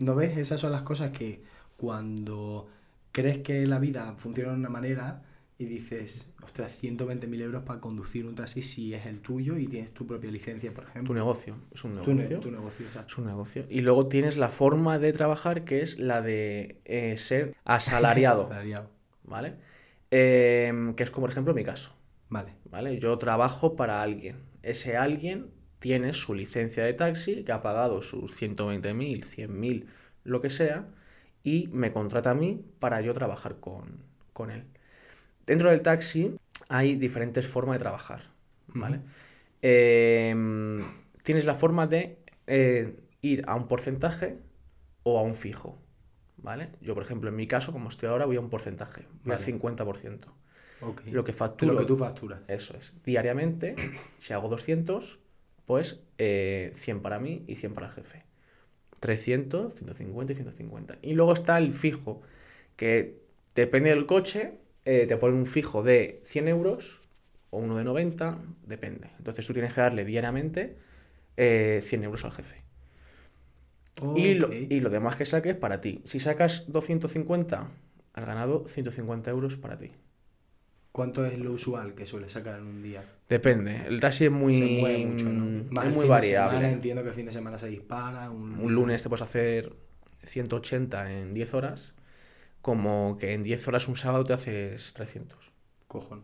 ¿no 0.00 0.14
ves? 0.14 0.36
Esas 0.38 0.60
son 0.60 0.72
las 0.72 0.82
cosas 0.82 1.10
que 1.10 1.42
cuando 1.76 2.68
crees 3.12 3.38
que 3.38 3.66
la 3.66 3.78
vida 3.78 4.14
funciona 4.18 4.52
de 4.52 4.58
una 4.58 4.68
manera 4.68 5.22
y 5.56 5.66
dices, 5.66 6.30
ostras, 6.42 6.76
120.000 6.82 7.40
euros 7.42 7.62
para 7.62 7.80
conducir 7.80 8.26
un 8.26 8.34
taxi 8.34 8.60
si 8.60 8.92
es 8.92 9.06
el 9.06 9.20
tuyo 9.20 9.56
y 9.56 9.68
tienes 9.68 9.92
tu 9.94 10.04
propia 10.04 10.30
licencia, 10.32 10.72
por 10.72 10.84
Tu 10.84 10.90
ejemplo. 10.90 11.14
negocio. 11.14 11.56
Es 11.72 11.84
un 11.84 11.92
Tu, 11.94 12.10
ne- 12.10 12.16
negocio. 12.16 12.40
tu 12.40 12.50
negocio, 12.50 12.86
exacto. 12.86 13.12
Es 13.12 13.18
un 13.18 13.26
negocio. 13.26 13.64
Y 13.70 13.82
luego 13.82 14.08
tienes 14.08 14.36
la 14.36 14.48
forma 14.48 14.98
de 14.98 15.12
trabajar 15.12 15.64
que 15.64 15.80
es 15.82 15.98
la 16.00 16.20
de 16.22 16.80
eh, 16.84 17.16
ser 17.16 17.54
asalariado, 17.64 18.42
Asalariado. 18.46 18.90
¿vale? 19.22 19.54
Em, 20.10 20.94
que 20.94 21.04
es 21.04 21.10
como, 21.10 21.22
por 21.22 21.30
ejemplo, 21.30 21.54
mi 21.54 21.62
caso, 21.64 21.92
Vale. 22.30 22.54
¿vale? 22.70 22.98
Yo 22.98 23.16
trabajo 23.18 23.76
para 23.76 24.02
alguien. 24.02 24.36
Ese 24.64 24.96
alguien 24.96 25.50
tiene 25.78 26.12
su 26.12 26.34
licencia 26.34 26.84
de 26.84 26.94
taxi, 26.94 27.44
que 27.44 27.52
ha 27.52 27.62
pagado 27.62 28.00
sus 28.02 28.40
120.000, 28.40 29.24
100.000, 29.24 29.86
lo 30.24 30.40
que 30.40 30.50
sea, 30.50 30.88
y 31.42 31.68
me 31.72 31.90
contrata 31.92 32.30
a 32.30 32.34
mí 32.34 32.64
para 32.78 33.00
yo 33.02 33.12
trabajar 33.12 33.60
con, 33.60 34.02
con 34.32 34.50
él. 34.50 34.64
Dentro 35.46 35.70
del 35.70 35.82
taxi 35.82 36.36
hay 36.68 36.96
diferentes 36.96 37.46
formas 37.46 37.76
de 37.76 37.80
trabajar, 37.80 38.22
¿vale? 38.68 39.00
Em, 39.60 40.82
tienes 41.22 41.44
la 41.44 41.54
forma 41.54 41.86
de 41.86 42.18
eh, 42.46 42.96
ir 43.20 43.44
a 43.46 43.54
un 43.54 43.68
porcentaje 43.68 44.38
o 45.02 45.18
a 45.18 45.22
un 45.22 45.34
fijo, 45.34 45.78
¿vale? 46.38 46.70
Yo, 46.80 46.94
por 46.94 47.02
ejemplo, 47.02 47.28
en 47.28 47.36
mi 47.36 47.46
caso, 47.46 47.72
como 47.72 47.88
estoy 47.88 48.08
ahora, 48.08 48.24
voy 48.24 48.36
a 48.36 48.40
un 48.40 48.50
porcentaje, 48.50 49.02
voy 49.22 49.36
Vale. 49.36 49.44
al 49.44 49.44
50%. 49.44 50.32
Ok. 50.80 51.02
Lo 51.06 51.24
que 51.24 51.32
facturo... 51.32 51.72
lo 51.72 51.78
que 51.78 51.86
tú 51.86 51.96
facturas. 51.96 52.40
Eso 52.48 52.76
es. 52.76 52.92
Diariamente, 53.04 53.76
si 54.18 54.32
hago 54.32 54.48
200, 54.48 55.18
pues 55.66 56.00
eh, 56.18 56.72
100 56.74 57.00
para 57.00 57.18
mí 57.18 57.44
y 57.46 57.56
100 57.56 57.74
para 57.74 57.88
el 57.88 57.92
jefe. 57.92 58.20
300, 59.00 59.74
150 59.74 60.32
y 60.32 60.36
150. 60.36 60.98
Y 61.02 61.14
luego 61.14 61.32
está 61.32 61.58
el 61.58 61.72
fijo, 61.72 62.22
que 62.76 63.20
depende 63.54 63.90
del 63.90 64.06
coche, 64.06 64.54
eh, 64.84 65.06
te 65.06 65.16
ponen 65.16 65.36
un 65.36 65.46
fijo 65.46 65.82
de 65.82 66.20
100 66.24 66.48
euros 66.48 67.02
o 67.50 67.58
uno 67.58 67.76
de 67.76 67.84
90, 67.84 68.38
depende. 68.66 69.10
Entonces 69.18 69.46
tú 69.46 69.52
tienes 69.52 69.72
que 69.72 69.80
darle 69.80 70.04
diariamente 70.04 70.76
eh, 71.36 71.80
100 71.82 72.04
euros 72.04 72.24
al 72.24 72.32
jefe. 72.32 72.62
Y, 74.16 74.34
lo, 74.34 74.52
y 74.52 74.80
lo 74.80 74.90
demás 74.90 75.14
que 75.16 75.24
saques 75.24 75.54
para 75.54 75.80
ti. 75.80 76.02
Si 76.04 76.18
sacas 76.18 76.64
250, 76.66 77.70
has 78.12 78.26
ganado 78.26 78.66
150 78.66 79.30
euros 79.30 79.56
para 79.56 79.78
ti. 79.78 79.92
¿Cuánto 80.94 81.26
es 81.26 81.36
lo 81.40 81.50
usual 81.50 81.96
que 81.96 82.06
suele 82.06 82.28
sacar 82.28 82.60
en 82.60 82.66
un 82.66 82.80
día? 82.80 83.02
Depende. 83.28 83.84
El 83.88 83.98
taxi 83.98 84.26
es 84.26 84.30
muy, 84.30 84.56
Se 84.56 84.80
mueve 84.80 85.06
mucho, 85.06 85.24
¿no? 85.28 85.64
Más 85.72 85.86
es 85.86 85.92
muy 85.92 86.04
semana, 86.04 86.20
variable. 86.20 86.70
entiendo 86.70 87.02
que 87.02 87.08
el 87.08 87.14
fin 87.16 87.26
de 87.26 87.32
semana 87.32 87.58
se 87.58 87.66
dispara. 87.66 88.30
Un, 88.30 88.56
Un 88.60 88.74
lunes 88.76 89.02
te 89.02 89.08
puedes 89.08 89.22
hacer 89.22 89.72
180 90.22 91.12
en 91.18 91.34
10 91.34 91.54
horas, 91.54 91.94
como 92.62 93.16
que 93.18 93.32
en 93.32 93.42
10 93.42 93.66
horas 93.66 93.88
un 93.88 93.96
sábado 93.96 94.22
te 94.22 94.34
haces 94.34 94.94
300, 94.94 95.50
Cojón. 95.88 96.22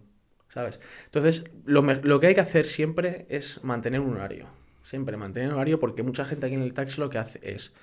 ¿sabes? 0.49 0.78
Entonces, 1.06 1.50
lo, 1.64 1.82
lo 1.82 2.20
que 2.20 2.28
hay 2.28 2.34
que 2.34 2.40
hacer 2.40 2.64
siempre 2.64 3.26
es 3.28 3.64
mantener 3.64 3.99
un 3.99 4.14
horario. 4.14 4.46
Siempre 4.84 5.16
mantener 5.16 5.49
un 5.49 5.56
horario 5.56 5.81
porque 5.81 6.05
mucha 6.05 6.25
gente 6.25 6.46
aquí 6.46 6.55
en 6.55 6.62
el 6.62 6.75
taxi 6.75 7.00
lo 7.00 7.11
que 7.11 7.18
hace 7.18 7.40
es, 7.42 7.75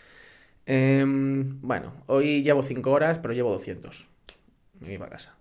em, 0.65 1.49
bueno, 1.59 2.01
hoy 2.05 2.43
llevo 2.43 2.63
5 2.63 2.89
horas, 2.89 3.19
pero 3.19 3.33
llevo 3.33 3.51
200. 3.51 4.07
Me 4.79 4.87
voy 4.87 4.97
para 4.99 5.11
casa. 5.11 5.35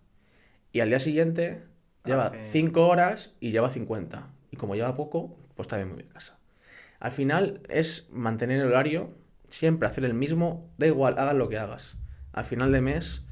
Y 0.77 0.81
al 0.81 0.91
día 0.91 1.01
siguiente 1.01 1.63
lleva 2.05 2.27
Hace- 2.27 2.45
5 2.45 2.87
horas 2.87 3.35
y 3.41 3.51
lleva 3.51 3.71
50. 3.71 4.29
Y 4.51 4.59
como 4.59 4.75
lleva 4.75 4.95
poco, 4.95 5.35
pues 5.55 5.67
también 5.69 5.89
me 5.89 5.95
voy 5.95 6.05
a 6.05 6.13
casa. 6.13 6.39
Al 7.01 7.13
final 7.13 7.63
es 7.71 8.09
mantener 8.13 8.61
el 8.61 8.67
horario, 8.67 9.15
siempre 9.49 9.89
hacer 9.89 10.05
el 10.05 10.13
mismo, 10.13 10.71
da 10.77 10.87
igual, 10.87 11.19
hagas 11.19 11.35
lo 11.35 11.49
que 11.49 11.57
hagas. 11.57 11.97
Al 12.35 12.45
final 12.45 12.73
de 12.73 12.83
mes, 12.83 13.25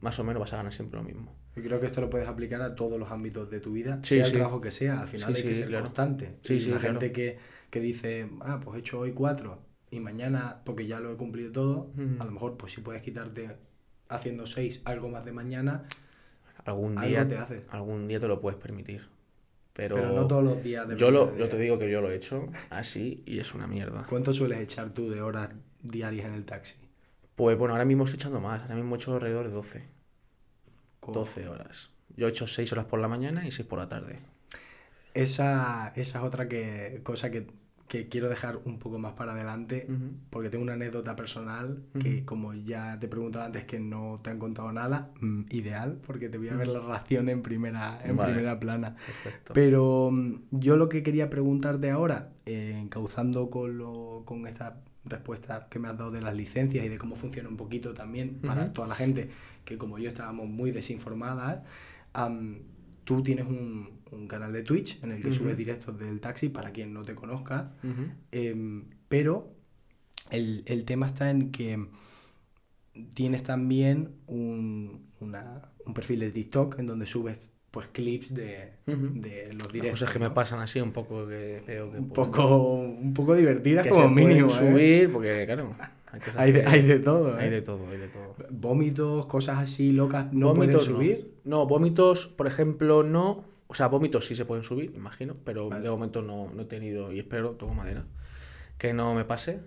más 0.00 0.18
o 0.18 0.24
menos 0.24 0.40
vas 0.40 0.52
a 0.52 0.56
ganar 0.56 0.72
siempre 0.72 0.98
lo 0.98 1.04
mismo. 1.06 1.32
Yo 1.54 1.62
creo 1.62 1.78
que 1.78 1.86
esto 1.86 2.00
lo 2.00 2.10
puedes 2.10 2.26
aplicar 2.28 2.60
a 2.60 2.74
todos 2.74 2.98
los 2.98 3.12
ámbitos 3.12 3.48
de 3.52 3.60
tu 3.60 3.70
vida, 3.70 3.98
Sí, 4.02 4.16
sea 4.16 4.24
sí. 4.24 4.32
el 4.32 4.38
trabajo 4.38 4.60
que 4.60 4.72
sea. 4.72 5.00
Al 5.02 5.06
final 5.06 5.36
Sí, 5.36 5.42
hay 5.42 5.48
que 5.48 5.54
ser 5.54 5.68
claro. 5.68 5.84
constante. 5.84 6.38
Sí, 6.42 6.58
sí, 6.58 6.70
la 6.70 6.78
claro. 6.78 6.94
gente 6.98 7.12
que, 7.12 7.38
que 7.70 7.78
dice, 7.78 8.28
ah, 8.40 8.58
pues 8.60 8.76
he 8.76 8.80
hecho 8.80 8.98
hoy 8.98 9.12
cuatro 9.12 9.62
y 9.92 10.00
mañana, 10.00 10.62
porque 10.64 10.88
ya 10.88 10.98
lo 10.98 11.12
he 11.12 11.16
cumplido 11.16 11.52
todo, 11.52 11.92
Mm. 11.94 12.20
a 12.20 12.24
lo 12.24 12.32
mejor, 12.32 12.56
pues 12.56 12.72
si 12.72 12.80
puedes 12.80 13.00
quitarte 13.02 13.56
haciendo 14.08 14.48
seis 14.48 14.80
algo 14.84 15.08
más 15.08 15.24
de 15.24 15.30
mañana, 15.30 15.84
Algún 16.64 16.98
Algo 16.98 17.08
día, 17.08 17.28
te 17.28 17.36
hace. 17.36 17.62
algún 17.70 18.08
día 18.08 18.20
te 18.20 18.28
lo 18.28 18.40
puedes 18.40 18.58
permitir. 18.58 19.08
Pero, 19.72 19.94
pero, 19.96 20.12
no 20.12 20.26
todos 20.26 20.44
los 20.44 20.62
días 20.62 20.86
de 20.88 20.96
yo, 20.96 21.10
lo, 21.10 21.36
yo 21.36 21.48
te 21.48 21.58
digo 21.58 21.78
que 21.78 21.90
yo 21.90 22.00
lo 22.00 22.10
he 22.10 22.16
hecho 22.16 22.48
así 22.70 23.22
y 23.26 23.38
es 23.38 23.54
una 23.54 23.66
mierda. 23.66 24.04
¿Cuánto 24.08 24.32
sueles 24.32 24.58
echar 24.60 24.90
tú 24.90 25.08
de 25.10 25.22
horas 25.22 25.50
diarias 25.82 26.26
en 26.26 26.34
el 26.34 26.44
taxi? 26.44 26.76
Pues 27.34 27.56
bueno, 27.56 27.74
ahora 27.74 27.84
mismo 27.86 28.04
estoy 28.04 28.16
echando 28.16 28.40
más. 28.40 28.62
Ahora 28.62 28.74
mismo 28.74 28.94
he 28.94 28.98
hecho 28.98 29.14
alrededor 29.14 29.46
de 29.48 29.52
12. 29.54 29.84
Co- 31.00 31.12
12 31.12 31.48
horas. 31.48 31.90
Yo 32.16 32.26
he 32.26 32.30
hecho 32.30 32.46
6 32.46 32.72
horas 32.72 32.84
por 32.86 33.00
la 33.00 33.08
mañana 33.08 33.46
y 33.46 33.50
6 33.50 33.66
por 33.66 33.78
la 33.78 33.88
tarde. 33.88 34.18
Esa, 35.14 35.92
esa 35.96 36.18
es 36.20 36.24
otra 36.24 36.48
que, 36.48 37.00
cosa 37.02 37.30
que, 37.30 37.46
que 37.90 38.08
quiero 38.08 38.28
dejar 38.28 38.60
un 38.66 38.78
poco 38.78 39.00
más 39.00 39.14
para 39.14 39.32
adelante, 39.32 39.88
porque 40.30 40.48
tengo 40.48 40.62
una 40.62 40.74
anécdota 40.74 41.16
personal 41.16 41.82
que, 41.98 42.24
como 42.24 42.54
ya 42.54 42.96
te 43.00 43.06
he 43.06 43.08
preguntado 43.08 43.44
antes 43.44 43.64
que 43.64 43.80
no 43.80 44.20
te 44.22 44.30
han 44.30 44.38
contado 44.38 44.70
nada, 44.70 45.10
mm, 45.20 45.46
ideal, 45.50 45.98
porque 46.06 46.28
te 46.28 46.38
voy 46.38 46.50
a 46.50 46.54
ver 46.54 46.68
la 46.68 46.78
reacción 46.78 47.28
en 47.28 47.42
primera, 47.42 47.98
en 48.04 48.16
Vale. 48.16 48.32
primera 48.32 48.60
plana. 48.60 48.94
Perfecto. 48.94 49.54
Pero 49.54 50.10
mm, 50.12 50.34
yo 50.52 50.76
lo 50.76 50.88
que 50.88 51.02
quería 51.02 51.30
preguntarte 51.30 51.90
ahora, 51.90 52.30
eh, 52.46 52.78
encauzando 52.80 53.50
con, 53.50 53.76
lo, 53.76 54.22
con 54.24 54.46
esta 54.46 54.76
respuesta 55.04 55.66
que 55.68 55.80
me 55.80 55.88
has 55.88 55.98
dado 55.98 56.12
de 56.12 56.22
las 56.22 56.36
licencias 56.36 56.84
y 56.84 56.88
de 56.88 56.96
cómo 56.96 57.16
funciona 57.16 57.48
un 57.48 57.56
poquito 57.56 57.92
también 57.92 58.36
para 58.36 58.72
toda 58.72 58.86
la 58.86 58.94
gente 58.94 59.30
que 59.64 59.78
como 59.78 59.98
yo 59.98 60.06
estábamos 60.06 60.46
muy 60.48 60.70
desinformadas, 60.70 61.62
tú 63.02 63.20
tienes 63.24 63.46
un, 63.46 63.99
un 64.12 64.26
canal 64.28 64.52
de 64.52 64.62
Twitch 64.62 65.02
en 65.02 65.12
el 65.12 65.22
que 65.22 65.32
subes 65.32 65.56
directos 65.56 65.98
del 65.98 66.20
taxi 66.20 66.48
para 66.48 66.70
quien 66.72 66.92
no 66.92 67.02
te 67.04 67.14
conozca, 67.14 67.72
em, 68.32 68.84
pero 69.08 69.52
el, 70.30 70.62
el 70.66 70.84
tema 70.84 71.06
está 71.06 71.30
en 71.30 71.50
que 71.50 71.86
tienes 73.14 73.42
también 73.42 74.10
un, 74.26 75.06
una- 75.20 75.70
un 75.86 75.94
perfil 75.94 76.20
de 76.20 76.30
TikTok 76.30 76.78
en 76.78 76.86
donde 76.86 77.06
subes 77.06 77.50
pues 77.70 77.86
clips 77.86 78.34
de, 78.34 78.72
de 78.86 79.48
los 79.52 79.62
Las 79.62 79.72
directos. 79.72 80.00
cosas 80.00 80.10
que 80.12 80.18
me 80.18 80.30
pasan 80.30 80.58
así 80.58 80.80
un 80.80 80.90
poco 80.90 81.24
que 81.28 81.62
veo 81.64 81.90
que 81.92 81.98
un 81.98 82.08
poco, 82.08 82.80
un 82.82 83.14
poco 83.14 83.34
divertidas 83.36 83.84
que 83.84 83.90
como 83.90 84.08
se 84.08 84.12
pueden 84.12 84.28
mínimo. 84.28 84.48
¿eh? 84.48 84.50
subir, 84.50 85.12
porque 85.12 85.44
claro, 85.46 85.76
hay, 85.78 86.46
Hay 86.46 86.52
de, 86.52 86.66
hay 86.66 86.82
de 86.82 86.98
todo. 86.98 87.36
hay 87.36 87.46
¿eh? 87.46 87.50
de 87.50 87.62
todo, 87.62 87.88
hay 87.88 87.98
de 87.98 88.08
todo. 88.08 88.34
Vómitos, 88.50 89.26
cosas 89.26 89.58
así 89.58 89.92
locas, 89.92 90.32
no 90.32 90.48
Vómitos 90.48 90.88
pueden 90.88 90.96
subir. 90.96 91.34
No. 91.44 91.58
No, 91.58 91.66
vómitos, 91.66 92.26
por 92.26 92.48
ejemplo, 92.48 93.04
no. 93.04 93.44
O 93.70 93.74
sea, 93.74 93.86
vómitos 93.86 94.26
sí 94.26 94.34
se 94.34 94.44
pueden 94.44 94.64
subir, 94.64 94.92
imagino, 94.96 95.32
pero 95.44 95.68
Vale. 95.68 95.82
de 95.84 95.90
momento 95.90 96.22
no, 96.22 96.48
no 96.52 96.62
he 96.62 96.64
tenido, 96.64 97.12
y 97.12 97.20
espero, 97.20 97.52
toco 97.52 97.72
madera, 97.72 98.04
que 98.78 98.92
no 98.92 99.14
me 99.14 99.24
pase. 99.24 99.60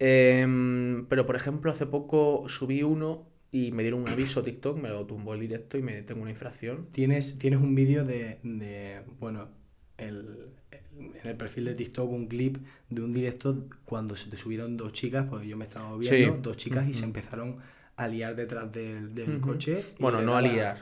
Em, 0.00 1.06
pero, 1.06 1.24
por 1.26 1.36
ejemplo, 1.36 1.70
hace 1.70 1.86
poco 1.86 2.48
subí 2.48 2.82
uno 2.82 3.28
y 3.52 3.72
me 3.72 3.82
dieron 3.82 4.02
un 4.02 4.08
aviso 4.08 4.42
TikTok, 4.42 4.76
me 4.78 4.88
lo 4.88 5.06
tumbó 5.06 5.34
el 5.34 5.40
directo 5.40 5.78
y 5.78 5.82
me 5.82 6.02
tengo 6.02 6.22
una 6.22 6.30
infracción. 6.30 6.88
Tienes, 6.92 7.38
tienes 7.38 7.60
un 7.60 7.74
vídeo 7.74 8.04
de, 8.04 8.38
de, 8.42 9.02
bueno, 9.20 9.48
el, 9.96 10.48
en 10.90 11.12
el 11.30 11.36
perfil 11.36 11.64
de 11.66 11.74
TikTok 11.74 12.10
un 12.10 12.26
clip 12.26 12.58
de 12.90 13.00
un 13.00 13.12
directo 13.12 13.64
cuando 13.84 14.16
se 14.16 14.28
te 14.28 14.36
subieron 14.36 14.76
dos 14.76 14.92
chicas, 14.92 15.26
porque 15.30 15.46
yo 15.46 15.56
me 15.56 15.64
estaba 15.64 15.96
viendo, 15.96 16.34
Sí. 16.34 16.40
dos 16.42 16.56
chicas 16.56 16.86
y 16.88 16.92
se 16.92 17.04
empezaron 17.04 17.58
a 17.96 18.08
liar 18.08 18.36
detrás 18.36 18.70
del, 18.72 19.14
del 19.14 19.40
coche. 19.40 19.78
Bueno, 20.00 20.20
no 20.20 20.36
a 20.36 20.42
liar, 20.42 20.76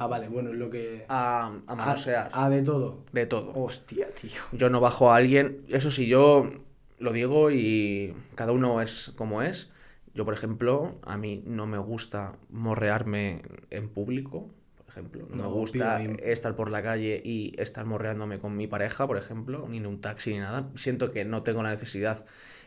Ah, 0.00 0.06
vale, 0.06 0.28
bueno, 0.28 0.48
es 0.50 0.56
lo 0.56 0.70
que... 0.70 1.04
a, 1.08 1.52
a 1.66 1.74
manosear, 1.74 2.30
Ah, 2.32 2.48
de 2.48 2.62
todo. 2.62 3.04
de 3.12 3.26
todo. 3.26 3.52
Hostia, 3.54 4.08
tío. 4.18 4.40
Yo 4.52 4.70
no 4.70 4.80
bajo 4.80 5.12
a 5.12 5.16
alguien, 5.16 5.60
eso 5.68 5.90
sí, 5.90 6.06
yo 6.06 6.50
lo 6.98 7.12
digo 7.12 7.50
y 7.50 8.14
cada 8.34 8.52
uno 8.52 8.80
es 8.80 9.12
como 9.16 9.42
es. 9.42 9.70
Yo, 10.14 10.24
por 10.24 10.32
ejemplo, 10.32 10.94
a 11.02 11.18
mí 11.18 11.42
no 11.46 11.66
me 11.66 11.76
gusta 11.76 12.36
morrearme 12.48 13.42
en 13.68 13.90
público, 13.90 14.48
por 14.78 14.88
ejemplo. 14.88 15.26
No, 15.28 15.36
me 15.36 15.42
No, 15.42 15.50
gusta 15.50 15.98
pido- 15.98 16.16
estar 16.22 16.56
por 16.56 16.70
la 16.70 16.82
calle 16.82 17.20
y 17.22 17.52
estar 17.60 17.84
morreándome 17.84 18.38
con 18.38 18.56
mi 18.56 18.66
pareja, 18.66 19.06
por 19.06 19.18
ejemplo, 19.18 19.66
ni 19.68 19.76
en 19.76 19.86
un 19.86 20.00
taxi 20.00 20.32
ni 20.32 20.38
nada. 20.38 20.70
Siento 20.76 21.12
que 21.12 21.26
no 21.26 21.42
tengo 21.42 21.62
la 21.62 21.70
necesidad, 21.72 22.24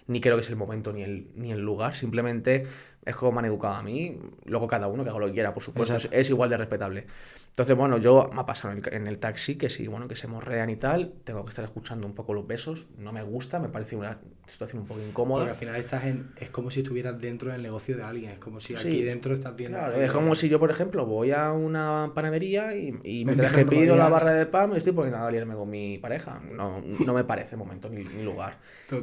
ni 0.07 0.21
creo 0.21 0.35
que 0.35 0.41
es 0.41 0.49
el 0.49 0.55
momento 0.55 0.91
ni 0.91 1.03
el, 1.03 1.27
ni 1.35 1.51
el 1.51 1.59
lugar. 1.59 1.95
Simplemente 1.95 2.65
es 3.05 3.15
como 3.15 3.33
me 3.33 3.39
han 3.39 3.45
educado 3.45 3.75
a 3.75 3.83
mí. 3.83 4.19
Luego 4.45 4.67
cada 4.67 4.87
uno 4.87 5.03
que 5.03 5.09
haga 5.09 5.19
lo 5.19 5.27
que 5.27 5.33
quiera, 5.33 5.53
por 5.53 5.63
supuesto, 5.63 5.95
es, 6.11 6.29
igual 6.29 6.49
de 6.49 6.57
respetable. 6.57 7.05
Entonces, 7.53 7.77
bueno, 7.77 7.97
yo 7.99 8.31
me 8.33 8.41
ha 8.41 8.45
pasado 8.47 8.73
en 8.73 8.81
el, 8.83 8.93
en 8.95 9.05
el 9.05 9.19
taxi 9.19 9.57
que 9.57 9.69
sí, 9.69 9.85
bueno, 9.87 10.07
que 10.07 10.15
se 10.15 10.27
morrean 10.27 10.71
y 10.71 10.75
tal. 10.75 11.13
Tengo 11.23 11.43
que 11.45 11.49
estar 11.49 11.63
escuchando 11.63 12.07
un 12.07 12.15
poco 12.15 12.33
los 12.33 12.47
besos. 12.47 12.87
No 12.97 13.13
me 13.13 13.21
gusta, 13.21 13.59
me 13.59 13.69
parece 13.69 13.95
una 13.95 14.17
situación 14.47 14.81
un 14.81 14.87
poco 14.87 14.97
Porque 14.97 15.09
incómoda. 15.09 15.47
al 15.49 15.55
final 15.55 15.75
estás 15.75 16.05
en, 16.05 16.31
es 16.37 16.49
como 16.49 16.71
si 16.71 16.79
estuvieras 16.81 17.21
dentro 17.21 17.51
del 17.51 17.61
negocio 17.61 17.95
de 17.95 18.01
alguien, 18.01 18.31
es 18.31 18.39
como 18.39 18.59
si 18.59 18.75
Sí. 18.75 18.87
aquí 18.87 19.03
dentro 19.03 19.35
estás 19.35 19.55
viendo... 19.55 19.77
Claro, 19.77 20.01
es 20.01 20.11
como 20.11 20.33
si 20.33 20.49
yo, 20.49 20.59
por 20.59 20.71
ejemplo, 20.71 21.05
voy 21.05 21.31
a 21.31 21.51
una 21.51 22.11
panadería 22.15 22.75
y, 22.75 22.99
y 23.03 23.23
mientras 23.23 23.53
que 23.53 23.65
pido 23.67 23.95
la 23.97 24.09
barra 24.09 24.33
de 24.33 24.47
pan 24.47 24.71
me 24.71 24.77
estoy 24.77 24.93
poniendo 24.93 25.19
a 25.23 25.29
liarme 25.29 25.53
con 25.53 25.69
mi 25.69 25.99
pareja. 25.99 26.41
No, 26.51 26.81
no 27.05 27.13
me 27.13 27.23
parece 27.23 27.55
momento 27.55 27.87
ni, 27.87 28.03
ni 28.03 28.23
lugar. 28.23 28.57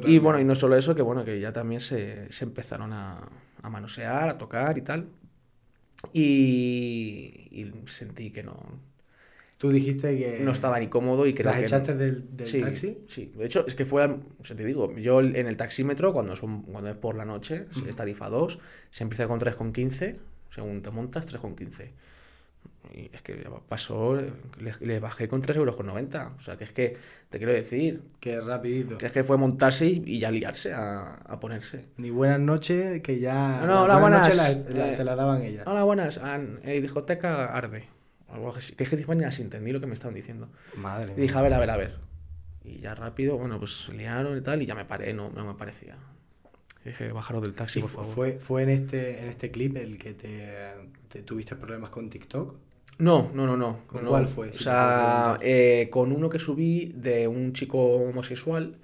Y 0.05 0.19
bueno, 0.19 0.41
y 0.41 0.43
no 0.43 0.55
solo 0.55 0.75
eso, 0.75 0.93
que 0.93 1.01
bueno, 1.01 1.23
que 1.23 1.39
ya 1.39 1.53
también 1.53 1.79
se, 1.79 2.29
se 2.33 2.43
empezaron 2.43 2.91
a, 2.91 3.17
a 3.61 3.69
manosear, 3.69 4.27
a 4.27 4.37
tocar 4.37 4.77
y 4.77 4.81
tal. 4.81 5.07
Y, 6.13 7.47
y 7.51 7.71
sentí 7.85 8.31
que 8.31 8.43
no, 8.43 8.57
Tú 9.61 9.69
dijiste 9.69 10.17
que... 10.17 10.39
no 10.39 10.51
estaba 10.51 10.79
ni 10.79 10.87
cómodo 10.87 11.27
y 11.27 11.35
creo 11.35 11.51
¿Las 11.51 11.59
que... 11.59 11.65
echaste 11.65 11.93
del, 11.93 12.35
del 12.35 12.47
sí, 12.47 12.61
taxi? 12.61 12.97
Sí, 13.05 13.31
de 13.35 13.45
hecho, 13.45 13.63
es 13.67 13.75
que 13.75 13.85
fue, 13.85 14.03
o 14.07 14.43
sea, 14.43 14.55
te 14.55 14.65
digo, 14.65 14.91
yo 14.97 15.21
en 15.21 15.45
el 15.45 15.55
taxímetro, 15.55 16.13
cuando, 16.13 16.35
son, 16.35 16.63
cuando 16.63 16.89
es 16.89 16.95
por 16.95 17.13
la 17.13 17.25
noche, 17.25 17.67
es 17.87 17.95
tarifa 17.95 18.27
2, 18.27 18.57
se 18.89 19.03
empieza 19.03 19.27
con 19.27 19.39
3,15, 19.39 20.17
según 20.49 20.81
te 20.81 20.89
montas, 20.89 21.31
3,15. 21.31 21.91
Y 22.93 23.09
es 23.15 23.21
que 23.21 23.47
pasó, 23.69 24.17
le, 24.17 24.73
le 24.81 24.99
bajé 24.99 25.27
con 25.29 25.41
3,90 25.41 25.55
euros. 25.55 25.79
O 26.35 26.39
sea, 26.41 26.57
que 26.57 26.65
es 26.65 26.73
que, 26.73 26.97
te 27.29 27.37
quiero 27.37 27.53
decir, 27.53 28.01
Que 28.19 28.41
rapidito. 28.41 28.97
que 28.97 29.05
es 29.05 29.11
que 29.13 29.23
fue 29.23 29.37
montarse 29.37 29.85
y, 29.87 30.03
y 30.05 30.19
ya 30.19 30.29
liarse 30.29 30.73
a, 30.73 31.13
a 31.15 31.39
ponerse. 31.39 31.87
Ni 31.95 32.09
buenas 32.09 32.39
noches, 32.41 33.01
que 33.01 33.19
ya... 33.19 33.59
No, 33.61 33.65
no, 33.67 33.83
hola, 33.83 33.97
buenas 33.97 34.35
la- 34.35 34.73
la- 34.73 34.89
Eh, 34.89 34.93
se 34.93 35.05
las 35.05 35.15
daban 35.15 35.41
ellas. 35.41 35.65
Hola, 35.67 35.83
buenas, 35.83 36.17
an- 36.17 36.59
eh, 36.63 36.81
discoteca 36.81 37.45
arde. 37.55 37.87
Algo 38.27 38.53
así. 38.53 38.75
Que 38.75 38.83
es 38.83 38.89
que 38.89 38.97
ni 39.15 39.21
las 39.21 39.39
entendí 39.39 39.71
lo 39.71 39.79
que 39.79 39.87
me 39.87 39.93
estaban 39.93 40.13
diciendo. 40.13 40.49
Madre 40.75 41.05
Y 41.13 41.15
mía. 41.15 41.21
dije, 41.21 41.37
a 41.37 41.41
ver, 41.41 41.53
a 41.53 41.59
ver, 41.59 41.69
a 41.69 41.77
ver. 41.77 41.95
Y 42.65 42.79
ya 42.79 42.93
rápido, 42.93 43.37
bueno, 43.37 43.57
pues 43.57 43.87
liaron 43.89 44.37
y 44.37 44.41
tal, 44.41 44.61
y 44.61 44.65
ya 44.65 44.75
me 44.75 44.83
paré, 44.85 45.13
no, 45.13 45.29
no 45.29 45.45
me 45.45 45.53
parecía. 45.53 45.95
Dije, 46.85 47.11
bajaros 47.11 47.41
del 47.43 47.53
taxi, 47.53 47.79
¿Y 47.79 47.81
por 47.81 47.89
fu- 47.89 47.97
favor. 47.97 48.13
fue, 48.13 48.39
fue 48.39 48.63
en 48.63 48.69
este, 48.69 49.21
en 49.21 49.29
este 49.29 49.51
clip 49.51 49.77
el 49.77 49.97
que 49.97 50.13
te, 50.13 50.73
te 51.09 51.21
tuviste 51.23 51.55
problemas 51.55 51.89
con 51.89 52.09
TikTok? 52.09 52.55
No, 52.97 53.31
no, 53.33 53.47
no, 53.47 53.57
no. 53.57 53.79
¿Con 53.87 54.01
no. 54.03 54.09
cuál 54.09 54.27
fue, 54.27 54.49
O 54.49 54.53
sea, 54.53 55.39
eh, 55.41 55.89
con 55.91 56.11
uno 56.11 56.29
que 56.29 56.39
subí 56.39 56.91
de 56.95 57.27
un 57.27 57.53
chico 57.53 57.77
homosexual 57.95 58.77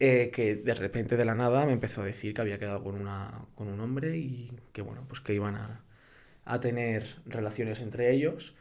eh, 0.00 0.30
que 0.32 0.56
de 0.56 0.74
repente 0.74 1.16
de 1.16 1.24
la 1.24 1.34
nada 1.34 1.66
me 1.66 1.72
empezó 1.72 2.02
a 2.02 2.06
decir 2.06 2.34
que 2.34 2.40
había 2.42 2.58
quedado 2.58 2.82
con, 2.84 2.94
una, 3.00 3.46
con 3.56 3.68
un 3.68 3.80
hombre 3.80 4.18
y 4.18 4.52
que 4.72 4.82
bueno, 4.82 5.04
pues 5.08 5.20
que 5.20 5.34
iban 5.34 5.56
a, 5.56 5.84
a 6.44 6.60
tener 6.60 7.04
relaciones 7.26 7.80
entre 7.80 8.12
ellos, 8.12 8.54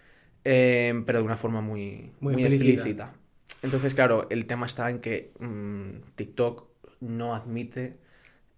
eh, 0.45 1.03
pero 1.05 1.19
de 1.19 1.25
una 1.25 1.37
forma 1.37 1.61
muy, 1.61 2.11
Muy 2.21 2.33
muy, 2.33 2.45
explícita. 2.45 2.83
explícita. 2.83 3.15
Entonces, 3.63 3.93
claro, 3.93 4.27
el 4.29 4.45
tema 4.45 4.65
está 4.65 4.89
en 4.89 4.99
que 4.99 5.33
mm, 5.39 6.13
TikTok 6.15 6.67
no 7.01 7.35
admite 7.35 7.99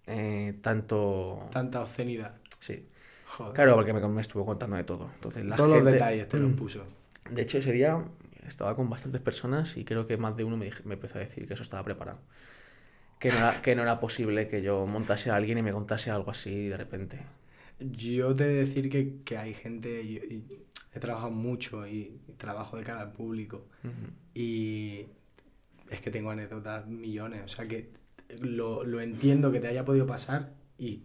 eh, 0.08 0.54
tanto... 0.62 1.48
Tanta 1.52 1.82
obscenidad. 1.82 2.36
Sí. 2.60 2.88
Joder. 3.26 3.54
Claro, 3.54 3.76
porque 3.76 3.94
me, 3.94 4.06
me 4.08 4.22
estuvo 4.22 4.46
contando 4.46 4.76
de 4.76 4.84
todo. 4.84 5.10
Entonces, 5.16 5.46
la 5.46 5.56
Todos 5.56 5.70
los 5.70 5.78
gente- 5.80 5.92
detalles 5.94 6.28
te 6.30 6.38
los 6.40 6.52
Mm. 6.52 6.56
puso. 6.56 6.84
De 7.30 7.42
hecho, 7.42 7.60
ese 7.60 7.72
día 7.72 8.04
estaba 8.48 8.76
con 8.76 8.90
bastantes 8.90 9.22
personas 9.22 9.78
y 9.78 9.86
creo 9.86 10.06
que 10.08 10.18
más 10.18 10.36
de 10.36 10.44
uno 10.44 10.58
me, 10.58 10.66
dije- 10.66 10.84
me 10.86 10.96
empezó 10.96 11.18
a 11.18 11.22
decir 11.22 11.48
que 11.48 11.54
eso 11.54 11.64
estaba 11.64 11.84
preparado. 11.84 12.20
Que 13.20 13.30
no, 13.30 13.38
era, 13.38 13.52
que 13.62 13.76
no 13.76 13.84
era 13.84 14.00
posible 14.00 14.48
que 14.48 14.62
yo 14.62 14.86
montase 14.86 15.30
a 15.32 15.36
alguien 15.36 15.58
y 15.60 15.62
me 15.64 15.72
contase 15.72 16.12
algo 16.12 16.32
así 16.32 16.68
de 16.68 16.78
repente. 16.78 17.20
Yo 17.80 18.36
te 18.36 18.44
he 18.44 18.48
de 18.48 18.54
decir 18.56 18.90
que, 18.90 19.22
que 19.24 19.38
hay 19.38 19.54
gente, 19.54 20.02
y- 20.04 20.18
y 20.18 20.66
he 20.94 21.00
trabajado 21.00 21.32
mucho 21.32 21.88
y 21.88 22.20
trabajo 22.38 22.76
de 22.78 22.84
cara 22.84 23.02
al 23.02 23.12
público 23.14 23.66
Ujú. 23.84 24.12
y 24.34 25.06
es 25.90 26.02
que 26.02 26.12
tengo 26.12 26.32
anécdotas 26.32 26.86
millones, 26.88 27.42
o 27.46 27.48
sea 27.48 27.66
que 27.66 27.90
lo, 28.42 28.84
lo 28.84 29.02
entiendo 29.02 29.52
que 29.52 29.60
te 29.60 29.68
haya 29.68 29.84
podido 29.86 30.06
pasar 30.08 30.54
y 30.78 31.04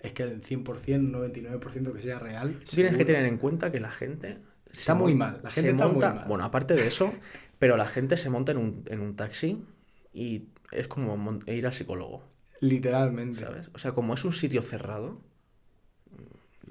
es 0.00 0.12
que 0.12 0.22
el 0.24 0.42
100%, 0.42 0.64
99% 1.10 1.92
que 1.92 2.02
sea 2.02 2.18
real. 2.18 2.58
Tienes 2.70 2.96
que 2.96 3.04
tener 3.04 3.24
en 3.24 3.38
cuenta 3.38 3.70
que 3.72 3.80
la 3.80 3.90
gente... 3.90 4.36
Está 4.70 4.94
muy 4.94 5.14
mal, 5.14 5.40
la 5.42 5.50
gente 5.50 5.70
está 5.70 5.86
muy 5.86 5.94
monta- 5.94 6.14
mal. 6.14 6.28
Bueno, 6.28 6.44
aparte 6.44 6.74
de 6.74 6.86
eso, 6.86 7.12
pero 7.58 7.76
la 7.76 7.86
gente 7.86 8.16
se 8.16 8.28
monta 8.30 8.52
en 8.52 8.58
un, 8.58 8.84
en 8.88 9.00
un 9.00 9.16
taxi 9.16 9.64
y 10.12 10.48
es 10.72 10.86
como 10.88 11.38
ir 11.46 11.66
al 11.66 11.72
psicólogo. 11.72 12.22
Literalmente. 12.60 13.40
¿sabes? 13.40 13.70
O 13.74 13.78
sea, 13.78 13.92
como 13.92 14.12
es 14.14 14.24
un 14.24 14.32
sitio 14.32 14.60
cerrado, 14.62 15.20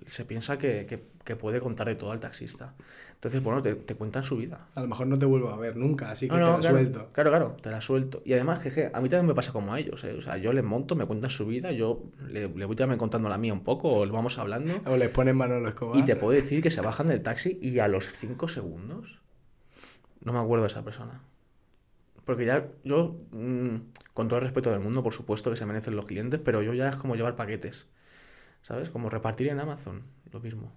se 0.07 0.25
piensa 0.25 0.57
que, 0.57 0.85
que- 0.85 1.13
que 1.25 1.35
puede 1.35 1.59
contar 1.59 1.87
de 1.87 1.95
todo 1.95 2.11
al 2.11 2.19
taxista. 2.19 2.75
Entonces, 3.15 3.41
bueno, 3.41 3.61
te, 3.61 3.73
te 3.73 3.95
cuentan 3.95 4.23
su 4.23 4.37
vida. 4.37 4.67
A 4.75 4.81
lo 4.81 4.87
mejor 4.87 5.07
no 5.07 5.17
te 5.17 5.25
vuelvo 5.25 5.49
a 5.49 5.57
ver 5.57 5.75
nunca, 5.75 6.11
así 6.11 6.27
que 6.27 6.33
No, 6.35 6.39
te 6.39 6.41
no, 6.45 6.51
la 6.57 6.59
claro, 6.59 6.77
suelto. 6.77 7.09
Claro, 7.13 7.29
claro, 7.31 7.57
te 7.61 7.71
la 7.71 7.81
suelto. 7.81 8.21
Y 8.25 8.33
además, 8.33 8.59
que, 8.59 8.91
a 8.93 9.01
mí 9.01 9.09
también 9.09 9.25
me 9.25 9.33
pasa 9.33 9.51
como 9.51 9.73
a 9.73 9.79
ellos. 9.79 10.03
¿eh? 10.03 10.13
O 10.15 10.21
sea, 10.21 10.37
yo 10.37 10.53
les 10.53 10.63
monto, 10.63 10.95
me 10.95 11.05
cuentan 11.07 11.31
su 11.31 11.47
vida, 11.47 11.71
yo 11.71 12.03
le, 12.27 12.47
le 12.47 12.65
voy 12.65 12.75
también 12.75 12.99
contando 12.99 13.27
la 13.27 13.39
mía 13.39 13.53
un 13.53 13.63
poco, 13.63 13.89
o 13.89 14.05
le 14.05 14.11
vamos 14.11 14.37
hablando. 14.37 14.73
O 14.85 14.97
les 14.97 15.09
pones 15.09 15.33
Manolo 15.33 15.67
Escobar. 15.67 15.97
Y 15.97 16.03
te 16.03 16.15
puedo 16.15 16.31
decir 16.33 16.61
que 16.61 16.69
se 16.69 16.81
bajan 16.81 17.07
del 17.07 17.21
taxi 17.23 17.57
y 17.61 17.79
a 17.79 17.87
los 17.87 18.05
5 18.07 18.47
segundos 18.47 19.21
no 20.21 20.33
me 20.33 20.39
acuerdo 20.39 20.63
de 20.63 20.67
esa 20.67 20.83
persona. 20.83 21.23
Porque 22.25 22.45
ya 22.45 22.67
yo, 22.83 23.17
mm, 23.31 23.75
con 24.13 24.27
todo 24.27 24.37
el 24.39 24.45
respeto 24.45 24.71
del 24.71 24.79
mundo, 24.79 25.03
por 25.03 25.13
supuesto 25.13 25.49
que 25.51 25.55
se 25.55 25.65
merecen 25.65 25.95
los 25.95 26.05
clientes, 26.05 26.39
pero 26.43 26.61
yo 26.63 26.73
ya 26.73 26.89
es 26.89 26.95
como 26.95 27.15
llevar 27.15 27.35
paquetes. 27.35 27.87
¿Sabes? 28.65 28.89
Como 28.89 29.11
repartir 29.11 29.49
en 29.49 29.59
Amazon, 29.59 30.01
lo 30.31 30.39
mismo. 30.39 30.71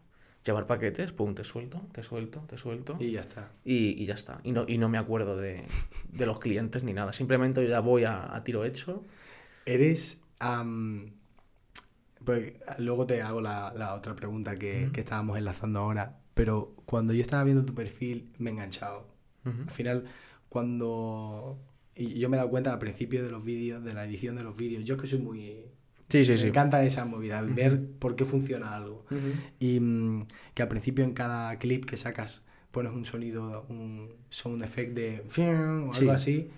Llevar 0.44 0.66
paquetes, 0.66 1.12
pum, 1.12 1.34
te 1.34 1.42
suelto, 1.42 1.80
te 1.90 2.02
suelto, 2.02 2.40
te 2.40 2.58
suelto. 2.58 2.92
Y 3.00 3.12
ya 3.12 3.22
está. 3.22 3.50
Y, 3.64 4.02
y 4.02 4.04
ya 4.04 4.12
está. 4.12 4.42
Y 4.44 4.52
no, 4.52 4.66
y 4.68 4.76
no 4.76 4.90
me 4.90 4.98
acuerdo 4.98 5.38
de, 5.38 5.64
de 6.12 6.26
los 6.26 6.38
clientes 6.38 6.84
ni 6.84 6.92
nada. 6.92 7.14
Simplemente 7.14 7.62
yo 7.62 7.70
ya 7.70 7.80
voy 7.80 8.04
a, 8.04 8.36
a 8.36 8.44
tiro 8.44 8.66
hecho. 8.66 9.04
Eres. 9.64 10.20
pues, 12.22 12.52
luego 12.76 13.06
te 13.06 13.22
hago 13.22 13.40
la, 13.40 13.72
la 13.74 13.94
otra 13.94 14.14
pregunta 14.14 14.54
que, 14.54 14.90
que 14.92 15.00
estábamos 15.00 15.38
enlazando 15.38 15.78
ahora. 15.78 16.20
Pero 16.34 16.74
cuando 16.84 17.14
yo 17.14 17.22
estaba 17.22 17.42
viendo 17.44 17.64
tu 17.64 17.74
perfil, 17.74 18.30
me 18.36 18.50
he 18.50 18.52
enganchado. 18.52 19.08
Al 19.46 19.70
final, 19.70 20.04
cuando. 20.50 21.58
Y 21.94 22.18
yo 22.18 22.28
me 22.28 22.36
he 22.36 22.38
dado 22.38 22.50
cuenta 22.50 22.70
al 22.70 22.78
principio 22.78 23.24
de 23.24 23.30
los 23.30 23.42
vídeos, 23.44 23.82
de 23.82 23.94
la 23.94 24.04
edición 24.04 24.36
de 24.36 24.44
los 24.44 24.58
vídeos. 24.58 24.84
Yo 24.84 24.96
es 24.96 25.00
que 25.00 25.06
soy 25.06 25.20
muy. 25.20 25.64
Sí, 26.08 26.24
sí, 26.24 26.32
me 26.32 26.38
sí. 26.38 26.46
encanta 26.48 26.82
esa 26.84 27.04
movida, 27.04 27.38
el 27.40 27.52
ver 27.52 27.80
por 27.98 28.16
qué 28.16 28.24
funciona 28.24 28.74
algo. 28.74 29.04
Y 29.58 29.78
mm, 29.80 30.26
que 30.54 30.62
al 30.62 30.68
principio 30.68 31.04
en 31.04 31.12
cada 31.12 31.58
clip 31.58 31.84
que 31.84 31.96
sacas, 31.96 32.46
pones 32.70 32.92
un 32.92 33.04
sonido, 33.04 33.66
un 33.68 34.14
sound 34.30 34.62
effect 34.62 34.94
de 34.94 35.22
o 35.26 35.30
Sí. 35.92 36.00
algo 36.00 36.12
así, 36.12 36.50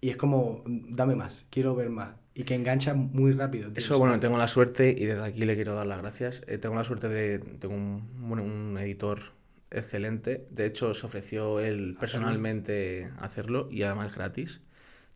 y 0.00 0.10
es 0.10 0.16
como, 0.16 0.62
dame 0.66 1.14
más, 1.14 1.46
quiero 1.50 1.74
ver 1.74 1.90
más. 1.90 2.14
Y 2.34 2.44
que 2.44 2.54
engancha 2.54 2.92
muy 2.94 3.32
rápido. 3.32 3.68
tío, 3.70 3.78
Eso, 3.78 3.98
bueno, 3.98 4.20
tengo 4.20 4.36
la 4.36 4.48
suerte, 4.48 4.94
y 4.96 5.06
desde 5.06 5.24
aquí 5.24 5.44
le 5.46 5.54
quiero 5.56 5.74
dar 5.74 5.86
las 5.86 6.00
gracias, 6.02 6.42
eh, 6.46 6.58
tengo 6.58 6.74
la 6.74 6.84
suerte 6.84 7.08
de, 7.08 7.38
tengo 7.38 7.74
un, 7.74 8.28
bueno, 8.28 8.42
un 8.44 8.76
editor 8.78 9.20
excelente, 9.70 10.46
de 10.50 10.66
hecho 10.66 10.94
se 10.94 11.06
ofreció 11.06 11.60
él 11.60 11.96
personalmente 11.98 13.10
hacerlo, 13.18 13.68
y 13.70 13.82
además 13.82 14.14
gratis. 14.14 14.60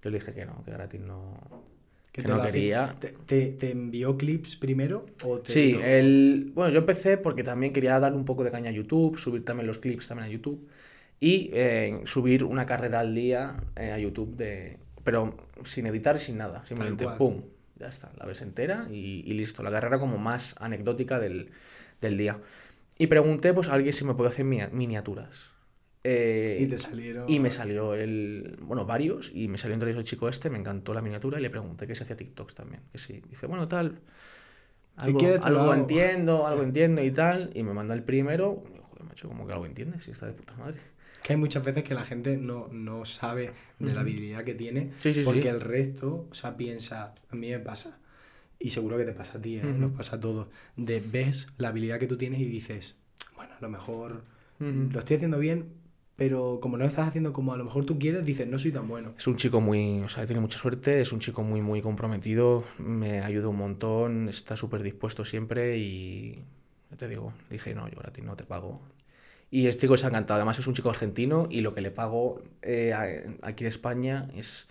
Yo 0.03 0.11
le 0.11 0.19
dije 0.19 0.33
que 0.33 0.47
no, 0.47 0.65
que 0.65 0.71
gratis 0.71 1.01
no, 1.01 1.39
que 2.13 2.23
te 2.23 2.29
no 2.29 2.43
quería. 2.43 2.95
Te, 2.99 3.09
te- 3.27 3.47
te 3.53 3.71
envió 3.71 4.17
clips 4.17 4.57
primero? 4.57 5.07
O 5.25 5.39
te 5.39 5.53
Sí, 5.53 5.75
el, 5.83 6.51
bueno, 6.55 6.73
yo 6.73 6.81
empecé 6.81 7.17
porque 7.19 7.43
también 7.45 7.73
quería 7.73 7.99
darle 8.01 8.19
un 8.19 8.25
poco 8.25 8.45
de 8.45 8.51
caña 8.51 8.71
a 8.71 8.73
YouTube, 8.73 9.17
subir 9.19 9.45
también 9.45 9.67
los 9.67 9.79
clips 9.79 10.09
también 10.09 10.29
a 10.29 10.33
YouTube 10.33 10.69
y 11.21 11.51
eh, 11.53 12.01
subir 12.07 12.45
una 12.45 12.67
carrera 12.67 13.01
al 13.01 13.15
día 13.15 13.57
eh, 13.77 13.93
a 13.93 13.99
YouTube 13.99 14.37
de, 14.37 14.79
pero 15.05 15.37
sin 15.65 15.87
editar 15.87 16.17
y 16.17 16.19
sin 16.19 16.39
nada, 16.39 16.65
simplemente 16.67 17.05
pum, 17.19 17.43
ya 17.79 17.89
está, 17.89 18.11
la 18.19 18.27
ves 18.27 18.41
entera 18.43 18.87
y, 18.91 19.23
y 19.27 19.33
listo, 19.35 19.63
la 19.63 19.71
carrera 19.71 19.99
como 19.99 20.19
más 20.19 20.55
anecdótica 20.61 21.19
del, 21.19 21.51
del 22.01 22.17
día. 22.17 22.39
Y 22.99 23.07
pregunté 23.07 23.53
pues 23.55 23.69
a 23.69 23.75
alguien 23.75 23.93
si 23.93 24.05
me 24.05 24.15
podía 24.15 24.31
hacer 24.31 24.45
mini- 24.45 24.71
miniaturas. 24.73 25.51
Eh, 26.03 26.59
Y 26.61 26.67
te 26.67 26.79
salieron... 26.79 27.29
y 27.29 27.41
me 27.41 27.51
salió 27.51 27.95
el, 27.95 28.59
bueno, 28.63 28.87
varios, 28.87 29.31
y 29.35 29.49
me 29.49 29.59
salió 29.59 29.75
entre 29.75 29.91
ellos 29.91 30.01
el 30.01 30.07
chico 30.07 30.29
este, 30.29 30.49
me 30.51 30.59
encantó 30.59 30.95
la 30.95 31.03
miniatura 31.03 31.39
y 31.39 31.43
le 31.43 31.51
pregunté 31.51 31.87
que 31.87 31.95
se 31.95 32.05
hacía 32.05 32.17
TikToks 32.17 32.55
también. 32.55 32.83
Que 32.93 32.99
sí, 32.99 33.21
dice, 33.29 33.47
bueno, 33.47 33.69
tal, 33.69 34.01
Si 34.99 35.07
algo, 35.09 35.19
quieres 35.19 35.41
te 35.43 35.51
lo 35.51 35.59
algo 35.61 35.73
hago". 35.73 35.81
entiendo, 35.83 36.47
algo 36.47 36.63
entiendo 36.63 37.03
y 37.05 37.11
tal, 37.11 37.51
y 37.55 37.63
me 37.63 37.73
manda 37.75 37.95
el 37.95 38.03
primero, 38.03 38.65
joder, 38.83 39.05
macho, 39.05 39.29
como 39.29 39.47
que 39.47 39.53
algo 39.53 39.67
entiendes, 39.67 40.05
si 40.05 40.11
está 40.11 40.27
de 40.27 40.33
puta 40.33 40.55
madre. 40.57 40.79
Que 41.23 41.35
hay 41.35 41.39
muchas 41.39 41.63
veces 41.63 41.85
que 41.85 41.93
la 41.95 42.03
gente 42.03 42.39
no, 42.39 42.69
no 42.73 43.05
sabe 43.05 43.51
de 43.79 43.93
la 43.93 44.01
habilidad 44.01 44.43
que 44.43 44.55
tiene 44.55 44.93
Sí, 45.01 45.13
sí, 45.13 45.23
porque 45.23 45.43
sí. 45.43 45.49
el 45.49 45.61
resto, 45.61 46.27
o 46.31 46.35
sea, 46.35 46.57
piensa, 46.57 47.15
a 47.29 47.37
mí 47.37 47.51
me 47.51 47.59
pasa, 47.59 47.99
y 48.59 48.71
seguro 48.71 48.97
que 48.97 49.05
te 49.05 49.13
pasa 49.13 49.37
a 49.37 49.43
ti, 49.43 49.57
¿eh? 49.59 49.63
Nos 49.65 49.93
pasa 49.93 50.17
a 50.17 50.21
todos, 50.21 50.49
de 50.77 51.03
ves 51.13 51.49
la 51.59 51.69
habilidad 51.69 51.99
que 51.99 52.07
tú 52.07 52.17
tienes 52.17 52.41
y 52.41 52.47
dices, 52.47 53.01
bueno, 53.37 53.53
a 53.55 53.61
lo 53.61 53.69
mejor 53.69 54.25
lo 54.61 54.99
estoy 54.99 55.17
haciendo 55.17 55.39
bien, 55.39 55.67
pero 56.21 56.59
como 56.61 56.77
no 56.77 56.85
lo 56.85 56.89
estás 56.91 57.09
haciendo 57.09 57.33
como 57.33 57.55
a 57.55 57.57
lo 57.57 57.65
mejor 57.65 57.87
tú 57.87 57.99
quieres, 57.99 58.27
dices, 58.27 58.47
no 58.47 58.59
soy 58.59 58.73
tan 58.73 58.87
bueno. 58.87 59.15
Es 59.17 59.27
un 59.27 59.39
chico 59.39 59.63
muy, 59.63 60.01
o 60.01 60.09
sea, 60.11 60.27
tiene 60.27 60.43
mucha 60.43 60.59
suerte, 60.59 61.01
es 61.01 61.13
un 61.13 61.19
chico 61.19 61.43
muy, 61.43 61.63
muy 61.63 61.81
comprometido, 61.81 62.63
me 62.77 63.21
ayuda 63.23 63.49
un 63.49 63.57
montón, 63.57 64.29
está 64.29 64.55
súper 64.55 64.83
dispuesto 64.83 65.25
siempre 65.25 65.79
y, 65.79 66.45
te 66.99 67.09
digo, 67.09 67.33
dije, 67.49 67.75
no, 67.75 67.89
yo 67.89 67.99
a 68.05 68.13
ti 68.13 68.21
no 68.21 68.37
te 68.37 68.45
pago. 68.45 68.83
Y 69.51 69.67
este 69.67 69.81
chico 69.81 69.97
se 69.97 70.05
ha 70.05 70.09
encantado, 70.11 70.37
además 70.37 70.59
es 70.59 70.67
un 70.67 70.75
chico 70.75 70.91
argentino 70.91 71.49
y 71.51 71.63
lo 71.63 71.73
que 71.73 71.81
le 71.81 71.91
pago 71.91 72.43
eh, 72.61 72.93
aquí 73.41 73.65
en 73.65 73.69
España 73.69 74.29
es 74.37 74.69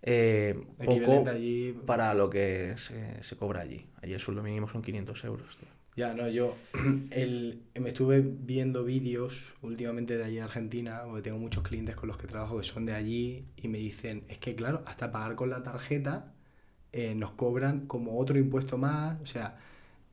eh, 0.00 0.58
poco 0.82 1.28
allí. 1.28 1.78
para 1.84 2.14
lo 2.14 2.30
que 2.30 2.72
se, 2.78 3.22
se 3.22 3.36
cobra 3.36 3.60
allí. 3.60 3.84
Allí 4.00 4.14
el 4.14 4.20
sueldo 4.20 4.42
mínimo 4.42 4.66
son 4.66 4.80
500 4.80 5.24
euros. 5.24 5.58
tío. 5.58 5.75
Ya, 5.96 6.12
no, 6.12 6.28
yo 6.28 6.54
el, 7.10 7.62
me 7.74 7.88
estuve 7.88 8.20
viendo 8.20 8.84
vídeos 8.84 9.54
últimamente 9.62 10.16
de 10.18 10.24
allí 10.24 10.36
de 10.36 10.42
Argentina, 10.42 11.02
porque 11.06 11.22
tengo 11.22 11.38
muchos 11.38 11.62
clientes 11.66 11.96
con 11.96 12.08
los 12.08 12.18
que 12.18 12.26
trabajo 12.26 12.58
que 12.58 12.62
son 12.64 12.84
de 12.84 12.92
allí 12.94 13.46
y 13.56 13.68
me 13.68 13.78
dicen, 13.78 14.24
es 14.28 14.38
que 14.38 14.54
claro, 14.54 14.82
hasta 14.86 15.10
pagar 15.10 15.36
con 15.36 15.48
la 15.50 15.62
tarjeta 15.62 16.34
eh, 16.92 17.14
nos 17.14 17.32
cobran 17.32 17.86
como 17.86 18.18
otro 18.18 18.38
impuesto 18.38 18.78
más, 18.78 19.20
o 19.22 19.26
sea, 19.26 19.58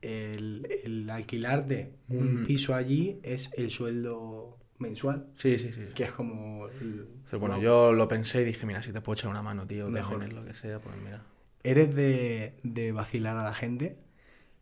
el, 0.01 0.67
el 0.83 1.09
alquilarte 1.09 1.93
un 2.09 2.43
piso 2.45 2.75
allí 2.75 3.19
es 3.23 3.51
el 3.57 3.69
sueldo 3.69 4.57
mensual, 4.79 5.27
Sí, 5.35 5.57
sí, 5.57 5.71
sí. 5.73 5.81
que 5.95 6.03
es 6.05 6.11
como... 6.11 6.67
el- 6.67 7.07
bueno, 7.39 7.55
wow. 7.55 7.63
yo 7.63 7.93
lo 7.93 8.07
pensé 8.07 8.41
y 8.41 8.45
dije, 8.45 8.65
mira, 8.65 8.81
si 8.83 8.91
te 8.91 9.01
puedo 9.01 9.15
echar 9.15 9.29
una 9.31 9.41
mano, 9.41 9.65
tío, 9.67 9.89
Mejor. 9.89 10.31
lo 10.31 10.45
que 10.45 10.53
sea, 10.53 10.79
pues 10.79 10.95
mira. 11.03 11.21
¿Eres 11.63 11.95
de, 11.95 12.53
de 12.63 12.91
vacilar 12.91 13.37
a 13.37 13.43
la 13.43 13.53
gente? 13.53 13.97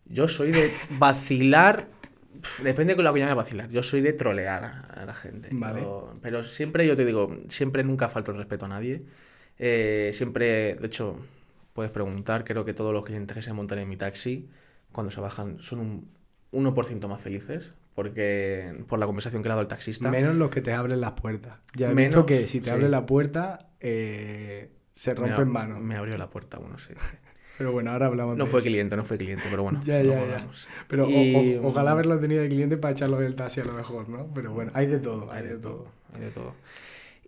Yo 0.06 0.28
soy 0.28 0.52
de 0.52 0.72
vacilar. 0.98 1.88
pf, 2.42 2.64
Depende 2.64 2.96
con 2.96 3.06
lo 3.06 3.14
que 3.14 3.20
llame 3.20 3.34
vacilar. 3.34 3.70
Yo 3.70 3.84
soy 3.84 4.02
de 4.02 4.14
trolear 4.14 4.86
a 4.94 5.06
la 5.06 5.14
gente. 5.16 5.50
Vale. 5.52 5.82
Yo- 5.82 6.14
pero 6.22 6.44
siempre, 6.44 6.86
yo 6.88 6.96
te 6.96 7.06
digo, 7.06 7.36
siempre 7.48 7.84
nunca 7.84 8.10
falto 8.10 8.32
el 8.32 8.38
respeto 8.38 8.66
a 8.66 8.70
nadie. 8.70 9.04
Eh, 9.60 10.12
siempre, 10.14 10.76
de 10.76 10.88
hecho, 10.88 11.16
puedes 11.74 11.92
preguntar. 11.92 12.44
Creo 12.44 12.66
que 12.66 12.74
todos 12.74 12.94
los 12.94 13.06
clientes 13.06 13.36
que 13.36 13.42
se 13.42 13.54
montan 13.54 13.80
en 13.80 13.88
mi 13.90 13.98
taxi, 13.98 14.50
cuando 14.92 15.12
se 15.12 15.22
bajan, 15.22 15.60
son 15.60 15.80
un 15.80 16.12
1% 16.52 17.08
más 17.08 17.22
felices. 17.22 17.72
Porque 17.94 18.74
por 18.88 19.00
la 19.00 19.06
conversación 19.06 19.44
que 19.44 19.50
le 19.50 19.52
ha 19.54 19.56
dado 19.56 19.64
el 19.64 19.68
taxista. 19.68 20.10
Menos 20.10 20.36
los 20.36 20.50
que 20.50 20.62
te 20.62 20.72
abren 20.74 21.02
las 21.02 21.12
puertas. 21.12 21.60
Ya 21.76 21.92
he 21.92 21.94
Menos, 21.94 22.26
que 22.26 22.48
si 22.48 22.60
te 22.62 22.68
sí. 22.68 22.72
abren 22.72 22.90
la 22.90 23.06
puerta 23.06 23.60
eh, 23.82 24.72
se 24.96 25.14
me, 25.14 25.20
rompen 25.28 25.50
ab- 25.50 25.52
manos. 25.52 25.82
me 25.82 25.96
abrió 25.98 26.18
la 26.18 26.30
puerta, 26.30 26.58
bueno, 26.58 26.78
sí. 26.80 26.94
Pero 27.62 27.72
bueno, 27.74 27.92
ahora 27.92 28.08
hablamos 28.08 28.38
No 28.38 28.46
de 28.46 28.50
fue 28.50 28.60
eso. 28.60 28.68
cliente, 28.70 28.96
no 28.96 29.04
fue 29.04 29.18
cliente, 29.18 29.44
pero 29.50 29.64
bueno. 29.64 29.80
Ya, 29.86 30.02
ya, 30.02 30.26
ya. 30.28 30.48
Pero 30.88 31.06
o- 31.06 31.10
Y, 31.10 31.56
o- 31.58 31.68
ojalá 31.68 31.92
mm, 31.92 31.94
haberlo 31.94 32.20
tenido 32.20 32.42
de 32.42 32.50
cliente 32.50 32.78
para 32.78 32.94
echarlo 32.94 33.18
del 33.18 33.36
taxi 33.36 33.62
a 33.62 33.66
lo 33.66 33.74
mejor, 33.74 34.10
¿no? 34.10 34.28
Pero 34.34 34.52
bueno, 34.54 34.72
hay 34.74 34.88
de 34.88 35.00
todo, 35.00 35.32
Hay 35.32 35.44
de 35.44 35.58
todo, 35.58 35.62
todo. 35.76 35.88
hay 36.16 36.22
de 36.22 36.30
todo. 36.32 36.56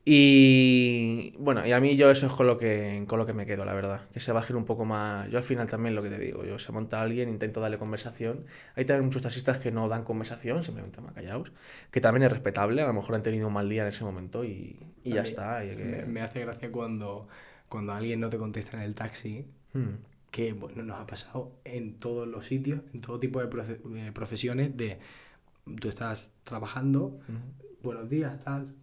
Y 0.05 1.33
bueno, 1.39 1.65
y 1.65 1.71
a 1.71 1.79
mí 1.79 1.95
yo 1.95 2.11
eso 2.11 2.27
es 2.27 2.33
con 2.33 2.45
lo 2.45 2.57
que, 2.57 3.05
con 3.07 3.17
lo 3.19 3.25
que 3.25 3.31
me 3.33 3.45
quedo, 3.45 3.63
la 3.63 3.73
verdad. 3.73 4.01
Que 4.11 4.19
se 4.19 4.31
bajen 4.33 4.55
un 4.57 4.65
poco 4.65 4.83
más. 4.85 5.29
Yo 5.29 5.37
al 5.37 5.43
final 5.45 5.67
también 5.67 5.95
lo 5.95 6.03
que 6.03 6.09
te 6.09 6.19
digo, 6.19 6.43
yo 6.43 6.59
se 6.59 6.71
monta 6.73 7.01
alguien, 7.01 7.29
intento 7.29 7.61
darle 7.61 7.77
conversación. 7.77 8.45
Hay 8.75 8.83
también 8.85 9.05
muchos 9.05 9.21
taxistas 9.21 9.59
que 9.59 9.71
no 9.71 9.87
dan 9.87 10.03
conversación, 10.03 10.61
simplemente 10.63 10.99
más 10.99 11.13
callados. 11.13 11.51
Que 11.89 12.01
también 12.01 12.23
es 12.23 12.31
respetable, 12.31 12.81
a 12.81 12.87
lo 12.87 12.93
mejor 12.93 13.15
han 13.15 13.23
tenido 13.23 13.47
un 13.47 13.53
mal 13.53 13.69
día 13.69 13.83
en 13.83 13.87
ese 13.87 14.03
momento 14.03 14.43
y, 14.43 14.77
y 15.05 15.13
ya 15.13 15.21
está. 15.21 15.63
y 15.63 15.69
hay 15.69 15.77
que- 15.77 15.83
Me, 15.85 16.05
me 16.05 16.21
hace 16.21 16.41
gracia 16.41 16.69
cuando, 16.71 17.27
cuando 17.69 17.93
alguien 17.93 18.19
no 18.19 18.29
te 18.29 18.37
contesta 18.37 18.77
en 18.77 18.83
el 18.83 18.95
taxi, 18.95 19.45
Hmm. 19.73 19.95
Que 20.33 20.51
bueno, 20.53 20.81
nos 20.81 20.99
ha 20.99 21.05
pasado 21.05 21.51
en 21.63 21.99
todos 21.99 22.27
los 22.27 22.43
sitios, 22.47 22.81
en 22.91 23.01
todo 23.01 23.19
tipo 23.19 23.39
de, 23.39 23.47
profe- 23.51 23.79
de 23.83 24.11
profesiones, 24.11 24.75
de 24.75 24.97
tú 25.79 25.89
estás 25.89 26.29
trabajando, 26.43 27.19
buenos 27.83 28.09
días, 28.09 28.39
tal, 28.43 28.75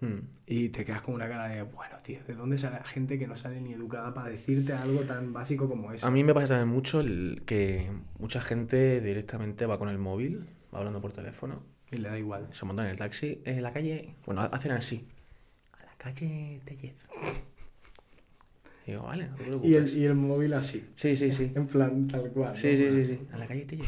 Hmm. 0.00 0.20
y 0.46 0.68
te 0.68 0.84
quedas 0.84 1.02
con 1.02 1.14
una 1.14 1.28
cara 1.28 1.48
de, 1.48 1.62
bueno, 1.62 1.96
tío, 2.04 2.20
¿de 2.24 2.34
dónde 2.34 2.56
sale 2.56 2.78
gente 2.84 3.18
que 3.18 3.26
no 3.26 3.34
sale 3.34 3.60
ni 3.60 3.72
educada 3.72 4.14
para 4.14 4.28
decirte 4.30 4.72
algo 4.72 5.00
tan 5.00 5.32
básico 5.32 5.68
como 5.68 5.90
eso? 5.92 6.06
A 6.06 6.12
mí 6.12 6.22
me 6.22 6.32
pasa 6.32 6.54
también 6.54 6.68
mucho 6.72 7.00
el 7.00 7.42
que 7.44 7.90
mucha 8.20 8.40
gente 8.40 9.00
directamente 9.00 9.66
va 9.66 9.76
con 9.76 9.88
el 9.88 9.98
móvil, 9.98 10.48
va 10.72 10.78
hablando 10.78 11.00
por 11.00 11.12
teléfono, 11.12 11.64
Y 11.90 11.96
le 11.96 12.08
da 12.10 12.16
igual. 12.16 12.46
se 12.52 12.64
montan 12.64 12.84
en 12.86 12.92
el 12.92 12.98
taxi, 12.98 13.42
en 13.44 13.60
la 13.60 13.72
calle, 13.72 14.14
bueno, 14.24 14.42
hacen 14.42 14.70
así, 14.70 15.08
a 15.72 15.84
la 15.84 15.92
calle 15.98 16.60
Tellez. 16.64 16.94
Y 18.88 18.92
digo, 18.92 19.02
vale, 19.02 19.28
no 19.28 19.36
te 19.36 19.42
Y 19.42 19.46
preocupes. 19.48 19.92
el, 19.94 19.98
y 19.98 20.04
el 20.06 20.14
móvil 20.14 20.54
así, 20.54 20.88
Sí, 20.96 21.14
sí, 21.14 21.30
sí. 21.30 21.52
en 21.54 21.66
plan 21.66 22.08
tal 22.08 22.30
cual. 22.30 22.56
Sí, 22.56 22.70
¿no? 22.70 22.76
sí, 22.78 22.90
sí, 22.90 23.04
sí. 23.04 23.20
A 23.32 23.36
la 23.36 23.46
calle 23.46 23.64
Tellez. 23.66 23.86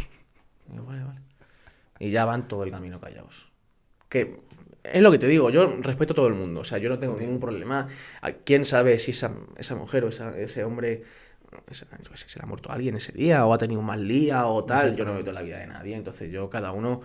Y 0.69 0.73
digo, 0.73 0.85
vale, 0.85 1.05
vale. 1.05 1.21
Y 1.99 2.11
ya 2.11 2.27
van 2.27 2.49
todo 2.49 2.65
el 2.65 2.71
camino 2.71 3.01
callados. 3.01 3.51
Que 4.11 4.37
es 4.85 5.01
lo 5.01 5.11
que 5.11 5.19
te 5.19 5.27
digo, 5.27 5.49
yo 5.49 5.67
respeto 5.81 6.13
a 6.13 6.17
todo 6.17 6.27
el 6.29 6.35
mundo, 6.35 6.61
o 6.61 6.65
sea, 6.65 6.77
yo 6.79 6.91
no 6.91 6.99
tengo 6.99 7.17
ningún 7.19 7.41
problema. 7.41 7.89
¿A 8.21 8.33
¿Quién 8.33 8.65
sabe 8.67 8.99
si 8.99 9.13
esa, 9.13 9.33
esa 9.57 9.75
mujer 9.75 10.05
o 10.05 10.09
esa- 10.09 10.39
ese 10.39 10.65
hombre 10.65 11.03
se 11.71 11.87
le 11.87 12.43
ha 12.43 12.47
muerto 12.47 12.71
alguien 12.71 12.97
ese 12.97 13.13
día 13.13 13.47
o 13.47 13.55
ha 13.55 13.59
tenido 13.59 13.81
un 13.81 13.87
mal 13.87 14.07
día 14.07 14.47
o 14.47 14.65
tal? 14.67 14.95
Yo 14.95 15.05
no 15.07 15.15
meto 15.15 15.33
la 15.33 15.41
vida 15.43 15.59
de 15.59 15.67
nadie, 15.67 15.97
entonces 15.97 16.31
yo, 16.31 16.49
cada 16.51 16.73
uno, 16.73 17.01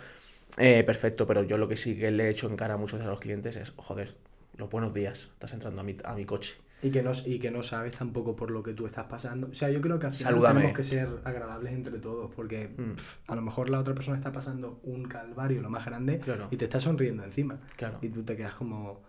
eh, 0.57 0.83
perfecto, 0.83 1.25
pero 1.27 1.43
yo 1.43 1.57
lo 1.57 1.67
que 1.69 1.75
sí 1.77 1.97
que 1.97 2.11
le 2.11 2.25
he 2.25 2.29
hecho 2.29 2.47
en 2.49 2.55
cara 2.57 2.73
a 2.73 2.77
muchos 2.77 2.99
de 2.99 3.05
los 3.05 3.19
clientes 3.19 3.55
es, 3.55 3.71
joder, 3.75 4.15
los 4.57 4.69
buenos 4.69 4.93
días, 4.93 5.29
estás 5.33 5.53
entrando 5.53 5.81
a 5.81 5.83
mi, 5.83 5.95
a 6.03 6.15
mi 6.15 6.25
coche. 6.25 6.55
Y 6.81 6.91
que, 6.91 7.01
no, 7.01 7.11
y 7.25 7.39
que 7.39 7.49
no 7.51 7.63
sabes 7.63 7.97
tampoco 7.97 8.35
por 8.35 8.51
lo 8.51 8.61
que 8.61 8.73
tú 8.73 8.85
estás 8.85 9.05
pasando. 9.05 9.47
O 9.47 9.53
sea, 9.53 9.69
yo 9.71 9.81
creo 9.81 9.97
que 9.97 10.05
al 10.07 10.13
final 10.13 10.41
tenemos 10.41 10.73
que 10.73 10.83
ser 10.83 11.09
agradables 11.23 11.73
entre 11.73 11.97
todos, 11.99 12.31
porque 12.35 12.67
Mm. 12.77 12.93
pf, 12.95 13.21
a 13.27 13.35
lo 13.35 13.41
mejor 13.41 13.69
la 13.69 13.79
otra 13.79 13.95
persona 13.95 14.17
está 14.17 14.31
pasando 14.31 14.79
un 14.83 15.05
calvario 15.05 15.61
lo 15.61 15.69
más 15.69 15.85
grande 15.85 16.19
Claro. 16.19 16.47
y 16.51 16.57
te 16.57 16.65
está 16.65 16.79
sonriendo 16.79 17.23
encima. 17.23 17.59
Claro. 17.77 17.97
Y 18.01 18.09
tú 18.09 18.23
te 18.23 18.35
quedas 18.35 18.53
como, 18.53 19.01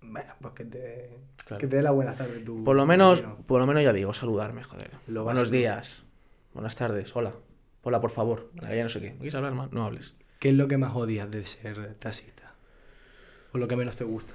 bueno, 0.00 0.32
pues 0.40 0.54
que 0.54 0.64
te, 0.66 1.18
Claro. 1.44 1.60
que 1.60 1.66
te 1.66 1.76
dé 1.76 1.82
la 1.82 1.90
buena 1.90 2.14
tarde 2.14 2.38
tú. 2.40 2.62
Por 2.62 2.76
lo 2.76 2.86
menos, 2.86 3.20
vecino". 3.22 3.38
por 3.46 3.60
lo 3.60 3.66
menos 3.66 3.82
ya 3.82 3.92
digo, 3.92 4.12
saludarme, 4.14 4.62
joder. 4.62 4.90
Lo 5.08 5.24
Buenos 5.24 5.50
días, 5.50 6.02
buenas 6.54 6.76
tardes, 6.76 7.16
hola. 7.16 7.32
Hola, 7.82 8.00
por 8.00 8.10
favor. 8.10 8.50
Ya 8.54 8.82
no 8.82 8.88
sé 8.88 9.00
qué. 9.00 9.10
¿Me 9.12 9.16
quieres 9.18 9.34
hablar 9.34 9.54
más? 9.54 9.72
No 9.72 9.84
hables. 9.86 10.14
¿Qué 10.38 10.50
es 10.50 10.54
lo 10.54 10.68
que 10.68 10.76
más 10.76 10.94
odias 10.94 11.28
de 11.30 11.44
ser 11.46 11.94
taxista? 11.94 12.54
¿O 13.52 13.58
lo 13.58 13.66
que 13.66 13.76
menos 13.76 13.96
te 13.96 14.04
gusta? 14.04 14.34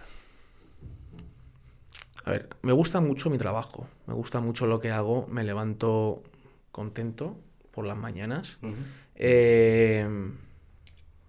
A 2.26 2.32
ver, 2.32 2.50
me 2.62 2.72
gusta 2.72 3.02
mucho 3.02 3.30
mi 3.30 3.38
trabajo. 3.38 3.88
Me 4.08 4.14
gusta 4.14 4.40
mucho 4.40 4.66
lo 4.66 4.80
que 4.80 4.92
hago. 4.92 5.28
Me 5.28 5.44
levanto 5.44 6.24
contento 6.72 7.38
por 7.72 7.86
las 7.86 7.98
mañanas. 7.98 8.60
Eh, 9.16 10.08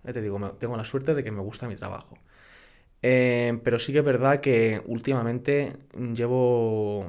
ya 0.04 0.12
te 0.12 0.22
digo, 0.22 0.38
tengo 0.52 0.76
la 0.76 0.84
suerte 0.84 1.14
de 1.14 1.24
que 1.24 1.32
me 1.32 1.40
gusta 1.40 1.68
mi 1.68 1.76
trabajo. 1.76 2.18
Eh, 3.02 3.58
pero 3.64 3.78
sí 3.78 3.92
que 3.92 3.98
es 3.98 4.04
verdad 4.04 4.40
que 4.40 4.82
últimamente 4.86 5.76
llevo 6.14 7.06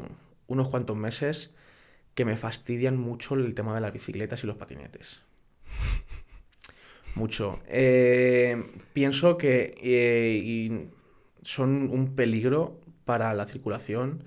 unos 0.48 0.70
cuantos 0.70 0.98
meses 0.98 1.52
que 2.16 2.26
me 2.26 2.38
fastidian 2.38 2.98
mucho 2.98 3.36
el 3.36 3.54
tema 3.54 3.76
de 3.76 3.82
las 3.82 3.94
bicicletas 3.94 4.44
y 4.44 4.48
los 4.48 4.58
patinetes. 4.58 5.22
Mucho. 7.16 7.62
Eh, 7.68 8.62
pienso 8.94 9.38
que 9.38 9.76
eh, 9.82 10.88
son 11.44 11.90
un 11.90 12.16
peligro 12.16 12.80
para 13.06 13.34
la 13.34 13.46
circulación. 13.46 14.24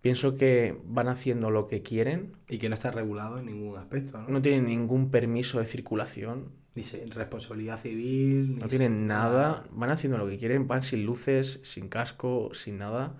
Pienso 0.00 0.36
que 0.36 0.78
van 0.84 1.08
haciendo 1.08 1.50
lo 1.50 1.66
que 1.66 1.82
quieren. 1.82 2.36
Y 2.48 2.58
que 2.58 2.68
no 2.68 2.74
está 2.74 2.90
regulado 2.92 3.38
en 3.38 3.46
ningún 3.46 3.76
aspecto, 3.76 4.18
¿no? 4.20 4.28
No 4.28 4.40
tienen 4.42 4.66
ningún 4.66 5.10
permiso 5.10 5.58
de 5.58 5.66
circulación. 5.66 6.52
Ni 6.76 6.82
responsabilidad 7.10 7.80
civil. 7.80 8.58
No 8.60 8.68
tienen 8.68 9.08
nada. 9.08 9.64
Van 9.72 9.90
haciendo 9.90 10.16
lo 10.18 10.28
que 10.28 10.38
quieren. 10.38 10.68
Van 10.68 10.84
sin 10.84 11.04
luces, 11.04 11.58
sin 11.64 11.88
casco, 11.88 12.50
sin 12.52 12.78
nada. 12.78 13.16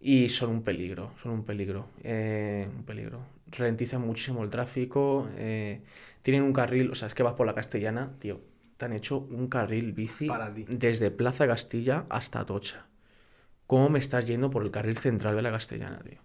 Y 0.00 0.28
son 0.28 0.50
un 0.50 0.62
peligro. 0.62 1.12
Son 1.20 1.32
un 1.32 1.44
peligro. 1.44 1.88
eh, 2.04 2.68
un 2.76 2.84
peligro. 2.84 3.20
Ralentizan 3.50 4.02
muchísimo 4.02 4.44
el 4.44 4.50
tráfico. 4.50 5.28
eh, 5.36 5.82
tienen 6.22 6.44
un 6.44 6.52
carril. 6.52 6.90
O 6.92 6.94
sea, 6.94 7.08
es 7.08 7.14
que 7.14 7.24
vas 7.24 7.34
por 7.34 7.46
la 7.48 7.54
castellana, 7.56 8.12
tío. 8.20 8.38
Te 8.76 8.84
han 8.84 8.92
hecho 8.92 9.18
un 9.18 9.48
carril 9.48 9.92
bici 9.92 10.26
Para 10.28 10.54
ti. 10.54 10.64
desde 10.68 11.10
Plaza 11.10 11.48
Castilla 11.48 12.06
hasta 12.08 12.38
Atocha. 12.40 12.86
¿Cómo 13.70 13.88
me 13.88 14.00
estás 14.00 14.26
yendo 14.26 14.50
por 14.50 14.64
el 14.64 14.72
carril 14.72 14.98
central 14.98 15.36
de 15.36 15.42
la 15.42 15.52
castellana, 15.52 16.00
tío? 16.00 16.18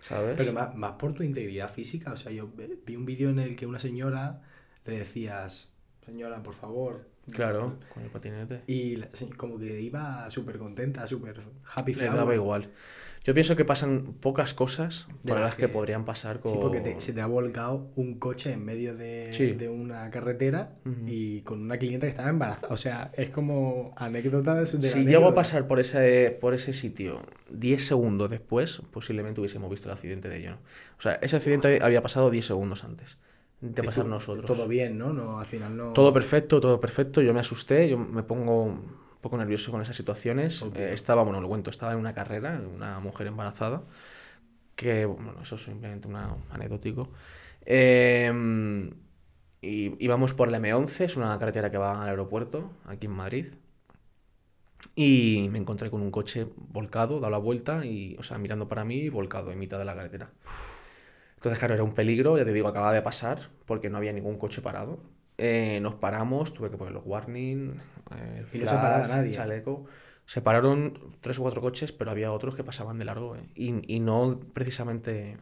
¿Sabes? 0.00 0.34
Pero 0.36 0.52
más, 0.52 0.74
más 0.76 0.92
por 0.98 1.14
tu 1.14 1.22
integridad 1.22 1.70
física. 1.70 2.12
O 2.12 2.16
sea, 2.18 2.30
yo 2.30 2.52
ve- 2.54 2.78
vi 2.84 2.94
un 2.94 3.06
vídeo 3.06 3.30
en 3.30 3.38
el 3.38 3.56
que 3.56 3.64
una 3.64 3.78
señora 3.78 4.42
le 4.84 4.98
decías, 4.98 5.70
señora, 6.04 6.42
por 6.42 6.52
favor. 6.52 7.08
Claro, 7.32 7.78
con 7.92 8.02
el 8.04 8.10
patinete. 8.10 8.62
Y 8.66 8.96
la 8.96 9.08
como 9.36 9.58
que 9.58 9.80
iba 9.80 10.28
súper 10.30 10.58
contenta, 10.58 11.06
súper 11.06 11.40
happy 11.74 11.94
Le 11.94 12.06
daba 12.06 12.34
igual. 12.34 12.68
Yo 13.24 13.34
pienso 13.34 13.56
que 13.56 13.64
pasan 13.64 14.14
pocas 14.20 14.54
cosas 14.54 15.08
De 15.24 15.30
por 15.30 15.38
las 15.40 15.48
las 15.48 15.54
que, 15.56 15.62
que- 15.62 15.68
podrían 15.68 16.04
pasar 16.04 16.38
con... 16.38 16.52
Sí, 16.52 16.58
porque 16.62 16.80
te- 16.80 17.00
se 17.00 17.12
te 17.12 17.20
ha 17.20 17.26
volcado 17.26 17.90
un 17.96 18.20
coche 18.20 18.52
en 18.52 18.64
medio 18.64 18.94
de, 18.94 19.30
Sí. 19.32 19.50
de 19.54 19.68
una 19.68 20.08
carretera 20.12 20.72
Ujú. 20.84 20.96
y 21.08 21.40
con 21.40 21.60
una 21.60 21.76
clienta 21.76 22.06
que 22.06 22.10
estaba 22.12 22.28
embarazada. 22.30 22.72
O 22.72 22.76
sea, 22.76 23.10
es 23.14 23.30
como 23.30 23.90
anécdotas 23.96 24.70
de 24.80 24.86
la 24.86 24.92
Si 24.92 24.98
llego 25.00 25.08
a 25.08 25.16
anécdota. 25.16 25.34
pasar 25.34 25.66
por 25.66 25.80
ese, 25.80 26.38
por 26.40 26.54
ese 26.54 26.72
sitio 26.72 27.20
10 27.50 27.84
segundos 27.84 28.30
después, 28.30 28.80
posiblemente 28.92 29.40
hubiésemos 29.40 29.68
visto 29.70 29.88
el 29.88 29.94
accidente 29.94 30.28
de 30.28 30.38
lleno. 30.38 30.58
O 30.96 31.02
sea, 31.02 31.14
ese 31.20 31.34
accidente 31.34 31.80
había 31.82 32.02
pasado 32.02 32.30
10 32.30 32.46
segundos 32.46 32.84
antes 32.84 33.18
de 33.60 33.82
pasar 33.82 34.06
nosotros. 34.06 34.46
Todo 34.46 34.68
bien, 34.68 34.98
¿no? 34.98 35.12
no 35.12 35.38
al 35.38 35.46
final 35.46 35.76
no. 35.76 35.92
Todo 35.92 36.12
perfecto, 36.12 36.60
todo 36.60 36.80
perfecto. 36.80 37.22
Yo 37.22 37.32
me 37.32 37.40
asusté, 37.40 37.88
yo 37.88 37.98
me 37.98 38.22
pongo 38.22 38.64
un 38.64 38.96
poco 39.20 39.36
nervioso 39.36 39.70
con 39.70 39.80
esas 39.80 39.96
situaciones. 39.96 40.62
Ok. 40.62 40.76
Eh, 40.76 40.92
estaba, 40.92 41.22
bueno, 41.22 41.40
lo 41.40 41.48
cuento, 41.48 41.70
estaba 41.70 41.92
en 41.92 41.98
una 41.98 42.12
carrera, 42.12 42.60
una 42.74 43.00
mujer 43.00 43.26
embarazada, 43.26 43.82
que, 44.74 45.06
bueno, 45.06 45.34
eso 45.42 45.54
es 45.54 45.62
simplemente 45.62 46.08
un 46.08 46.16
anecdótico. 46.50 47.10
Eh, 47.64 48.30
y 49.60 50.04
íbamos 50.04 50.34
por 50.34 50.50
la 50.50 50.58
M11, 50.60 51.04
es 51.04 51.16
una 51.16 51.36
carretera 51.38 51.70
que 51.70 51.78
va 51.78 52.02
al 52.02 52.08
aeropuerto, 52.08 52.70
aquí 52.84 53.06
en 53.06 53.12
Madrid. 53.12 53.46
Y 54.94 55.48
me 55.50 55.58
encontré 55.58 55.90
con 55.90 56.02
un 56.02 56.10
coche 56.10 56.46
volcado, 56.56 57.20
dado 57.20 57.30
la 57.30 57.38
vuelta, 57.38 57.84
y, 57.84 58.16
o 58.18 58.22
sea, 58.22 58.38
mirando 58.38 58.68
para 58.68 58.84
mí, 58.84 59.08
volcado 59.08 59.50
en 59.50 59.58
mitad 59.58 59.78
de 59.78 59.84
la 59.84 59.94
carretera. 59.94 60.30
Entonces, 61.46 61.60
claro, 61.60 61.74
era 61.74 61.84
un 61.84 61.92
peligro, 61.92 62.36
ya 62.36 62.44
te 62.44 62.52
digo, 62.52 62.66
acababa 62.66 62.92
de 62.92 63.02
pasar, 63.02 63.38
porque 63.66 63.88
no 63.88 63.98
había 63.98 64.12
ningún 64.12 64.36
coche 64.36 64.62
parado. 64.62 64.98
Eh, 65.38 65.78
nos 65.80 65.94
paramos, 65.94 66.52
tuve 66.52 66.70
que 66.70 66.76
poner 66.76 66.92
los 66.92 67.04
warning, 67.06 67.74
eh, 68.16 68.38
el 68.38 68.46
Y 68.52 68.62
no 68.62 68.66
se 68.66 68.74
paraba 68.78 69.04
flash, 69.04 69.16
nadie. 69.16 69.30
chaleco. 69.30 69.84
Se 70.24 70.40
pararon 70.42 70.98
tres 71.20 71.38
o 71.38 71.42
cuatro 71.42 71.60
coches, 71.60 71.92
pero 71.92 72.10
había 72.10 72.32
otros 72.32 72.56
que 72.56 72.64
pasaban 72.64 72.98
de 72.98 73.04
largo, 73.04 73.36
eh, 73.36 73.48
y, 73.54 73.94
y 73.94 74.00
no 74.00 74.40
precisamente 74.54 75.36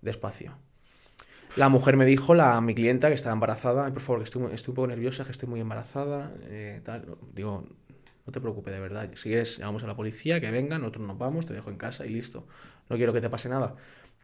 despacio. 0.00 0.56
La 1.58 1.68
mujer 1.68 1.98
me 1.98 2.06
dijo, 2.06 2.34
la, 2.34 2.58
mi 2.62 2.74
clienta, 2.74 3.08
que 3.08 3.14
estaba 3.14 3.34
embarazada, 3.34 3.84
"Ay, 3.84 3.92
por 3.92 4.00
favor, 4.00 4.20
que 4.20 4.24
estoy, 4.24 4.42
un 4.42 4.74
poco 4.74 4.86
nerviosa, 4.88 5.24
que 5.26 5.30
estoy 5.30 5.48
muy 5.50 5.60
embarazada, 5.60 6.32
eh, 6.44 6.80
tal. 6.82 7.18
Digo, 7.34 7.64
no 8.26 8.32
te 8.32 8.40
preocupes, 8.40 8.72
de 8.72 8.80
verdad. 8.80 9.10
Si 9.14 9.28
quieres, 9.28 9.58
llamamos 9.58 9.84
a 9.84 9.86
la 9.88 9.94
policía, 9.94 10.40
que 10.40 10.50
venga, 10.50 10.78
nosotros 10.78 11.06
nos 11.06 11.18
vamos, 11.18 11.44
te 11.44 11.52
dejo 11.52 11.68
en 11.68 11.76
casa 11.76 12.06
y 12.06 12.08
listo. 12.08 12.46
No 12.88 12.96
quiero 12.96 13.12
que 13.12 13.20
te 13.20 13.28
pase 13.28 13.48
nada. 13.50 13.74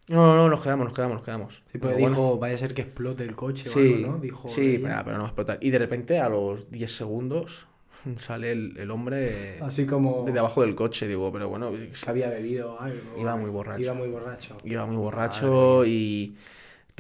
No, 0.09 0.17
no, 0.17 0.37
no, 0.37 0.49
nos 0.49 0.63
quedamos, 0.63 0.85
nos 0.85 0.93
quedamos, 0.95 1.15
nos 1.17 1.25
quedamos. 1.25 1.63
Sí, 1.71 1.79
porque 1.79 1.95
bueno, 1.95 2.09
dijo, 2.09 2.39
vaya 2.39 2.55
a 2.55 2.59
ser 2.59 2.75
que 2.75 2.83
explote 2.83 3.25
el 3.25 3.37
coche 3.37 3.71
o 3.71 3.79
algo, 3.79 4.13
¿no? 4.13 4.19
Dijo 4.19 4.49
sí, 4.49 4.79
pero, 4.83 4.97
pero 5.05 5.13
no 5.17 5.23
va 5.23 5.29
a 5.29 5.29
explotar. 5.29 5.59
Y 5.61 5.71
de 5.71 5.79
repente, 5.79 6.19
a 6.19 6.29
los 6.29 6.71
10 6.71 6.91
segundos, 6.91 7.69
sale 8.17 8.53
el, 8.53 8.77
el 8.77 8.91
hombre 8.91 9.59
Así 9.61 9.87
como 9.87 10.25
desde 10.25 10.39
abajo 10.39 10.63
del 10.63 10.75
coche. 10.75 11.07
Digo, 11.07 11.31
pero 11.33 11.49
bueno, 11.49 11.71
que 11.73 11.93
había 12.07 12.29
bebido 12.29 12.81
algo. 12.81 13.19
Iba 13.19 13.37
muy 13.37 13.51
borracho. 13.51 13.83
Iba 13.83 13.95
muy 13.95 14.09
borracho. 14.09 14.57
iba 14.65 14.87
muy 14.87 14.97
borracho 14.97 15.85
y 15.85 16.37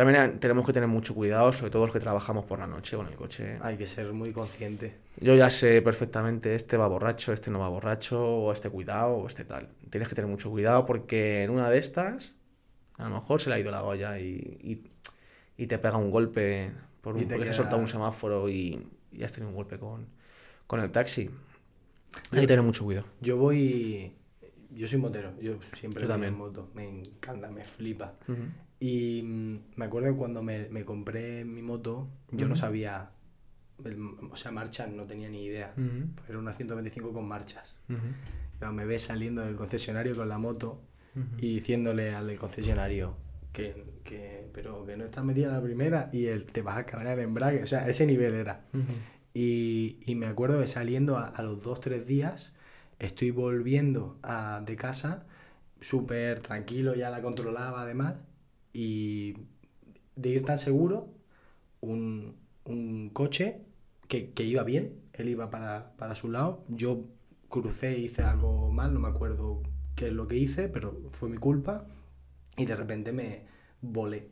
también 0.00 0.22
eh, 0.22 0.28
tenemos 0.38 0.64
que 0.64 0.72
tener 0.72 0.88
mucho 0.88 1.14
cuidado, 1.14 1.52
sobre 1.52 1.70
todo 1.70 1.84
los 1.84 1.92
que 1.92 2.00
trabajamos 2.00 2.46
por 2.46 2.58
la 2.58 2.66
noche 2.66 2.96
con 2.96 3.06
el 3.06 3.14
coche. 3.14 3.58
Hay 3.60 3.76
que 3.76 3.86
ser 3.86 4.12
muy 4.12 4.32
consciente. 4.32 4.94
Yo 5.18 5.34
ya 5.34 5.50
sé 5.50 5.82
perfectamente, 5.82 6.54
este 6.54 6.78
va 6.78 6.86
borracho, 6.86 7.34
este 7.34 7.50
no 7.50 7.58
va 7.58 7.68
borracho, 7.68 8.18
o 8.18 8.50
este 8.50 8.70
cuidado, 8.70 9.16
o 9.16 9.26
este 9.26 9.44
tal. 9.44 9.68
Tienes 9.90 10.08
que 10.08 10.14
tener 10.14 10.30
mucho 10.30 10.50
cuidado 10.50 10.86
porque 10.86 11.44
en 11.44 11.50
una 11.50 11.68
de 11.68 11.78
estas, 11.78 12.32
a 13.00 13.08
lo 13.08 13.14
mejor 13.16 13.40
se 13.40 13.50
le 13.50 13.56
ha 13.56 13.58
ido 13.58 13.70
la 13.70 13.82
olla 13.82 14.18
y, 14.20 14.26
y, 14.62 14.90
y 15.62 15.66
te 15.66 15.78
pega 15.78 15.96
un 15.96 16.10
golpe 16.10 16.70
por 17.00 17.14
un, 17.14 17.20
te 17.26 17.34
porque 17.34 17.44
se 17.46 17.50
ha 17.50 17.52
queda- 17.52 17.56
soltado 17.56 17.80
un 17.80 17.88
semáforo 17.88 18.48
y, 18.48 18.78
y 19.12 19.22
has 19.22 19.32
tenido 19.32 19.48
un 19.50 19.56
golpe 19.56 19.78
con, 19.78 20.06
con 20.66 20.80
el 20.80 20.90
taxi. 20.90 21.30
Hay 22.32 22.40
que 22.40 22.46
tener 22.46 22.62
mucho 22.64 22.84
cuidado. 22.84 23.06
Yo 23.20 23.36
voy. 23.36 24.12
Yo 24.72 24.86
soy 24.86 24.98
motero. 24.98 25.32
Yo 25.40 25.58
siempre 25.78 26.02
Yo 26.02 26.08
también. 26.08 26.32
en 26.32 26.38
moto. 26.38 26.68
Me 26.74 26.88
encanta, 26.88 27.50
me 27.50 27.64
flipa. 27.64 28.14
Y 28.78 29.22
mm, 29.22 29.58
me 29.76 29.84
acuerdo 29.84 30.16
cuando 30.16 30.42
me, 30.42 30.68
me 30.70 30.84
compré 30.84 31.44
mi 31.44 31.62
moto, 31.62 32.08
yo 32.32 32.48
no 32.48 32.56
sabía. 32.56 33.10
el- 33.84 33.98
o 34.30 34.36
sea, 34.36 34.50
marchas 34.52 34.90
no 34.90 35.04
tenía 35.04 35.28
ni 35.28 35.44
idea. 35.44 35.74
Era 36.28 36.38
una 36.38 36.52
125 36.52 37.12
con 37.12 37.26
marchas. 37.26 37.76
Yo 38.60 38.72
me 38.72 38.84
ve 38.84 38.98
saliendo 38.98 39.42
del 39.44 39.56
concesionario 39.56 40.14
con 40.14 40.28
la 40.28 40.38
moto 40.38 40.82
y 41.38 41.54
diciéndole 41.54 42.14
al 42.14 42.26
del 42.26 42.38
concesionario 42.38 43.16
que, 43.52 43.74
que 44.04 44.48
pero 44.52 44.84
que 44.86 44.96
no 44.96 45.04
estás 45.04 45.24
metida 45.24 45.46
en 45.48 45.52
la 45.54 45.62
primera 45.62 46.10
y 46.12 46.26
él 46.26 46.44
te 46.44 46.62
vas 46.62 46.78
a 46.78 46.86
cargar 46.86 47.18
el 47.18 47.24
embrague. 47.24 47.62
O 47.62 47.66
sea, 47.66 47.88
ese 47.88 48.06
nivel 48.06 48.34
era. 48.34 48.64
Y, 49.34 49.98
y 50.06 50.14
me 50.16 50.26
acuerdo 50.26 50.60
que 50.60 50.66
saliendo 50.66 51.16
a, 51.16 51.26
a 51.26 51.42
los 51.42 51.62
dos, 51.62 51.80
tres 51.80 52.06
días, 52.06 52.52
estoy 52.98 53.30
volviendo 53.30 54.18
a- 54.22 54.60
de 54.64 54.76
casa, 54.76 55.26
súper 55.80 56.40
tranquilo, 56.40 56.94
ya 56.94 57.10
la 57.10 57.22
controlaba 57.22 57.82
además, 57.82 58.14
y 58.72 59.34
de 60.16 60.28
ir 60.30 60.44
tan 60.44 60.58
seguro, 60.58 61.08
un, 61.80 62.36
un 62.64 63.10
coche 63.10 63.62
que, 64.08 64.30
que 64.32 64.44
iba 64.44 64.62
bien, 64.64 64.94
él 65.14 65.28
iba 65.28 65.50
para, 65.50 65.92
para 65.96 66.14
su 66.14 66.28
lado, 66.30 66.64
yo 66.68 67.04
crucé, 67.48 67.98
hice 67.98 68.22
algo 68.22 68.70
mal, 68.70 68.92
no 68.94 69.00
me 69.00 69.08
acuerdo 69.08 69.62
qué 70.00 70.06
es 70.08 70.14
lo 70.14 70.26
que 70.26 70.36
hice, 70.36 70.68
pero 70.68 70.98
fue 71.10 71.28
mi 71.28 71.36
culpa, 71.36 71.86
y 72.56 72.64
de 72.64 72.74
repente 72.74 73.12
me 73.12 73.42
volé 73.82 74.28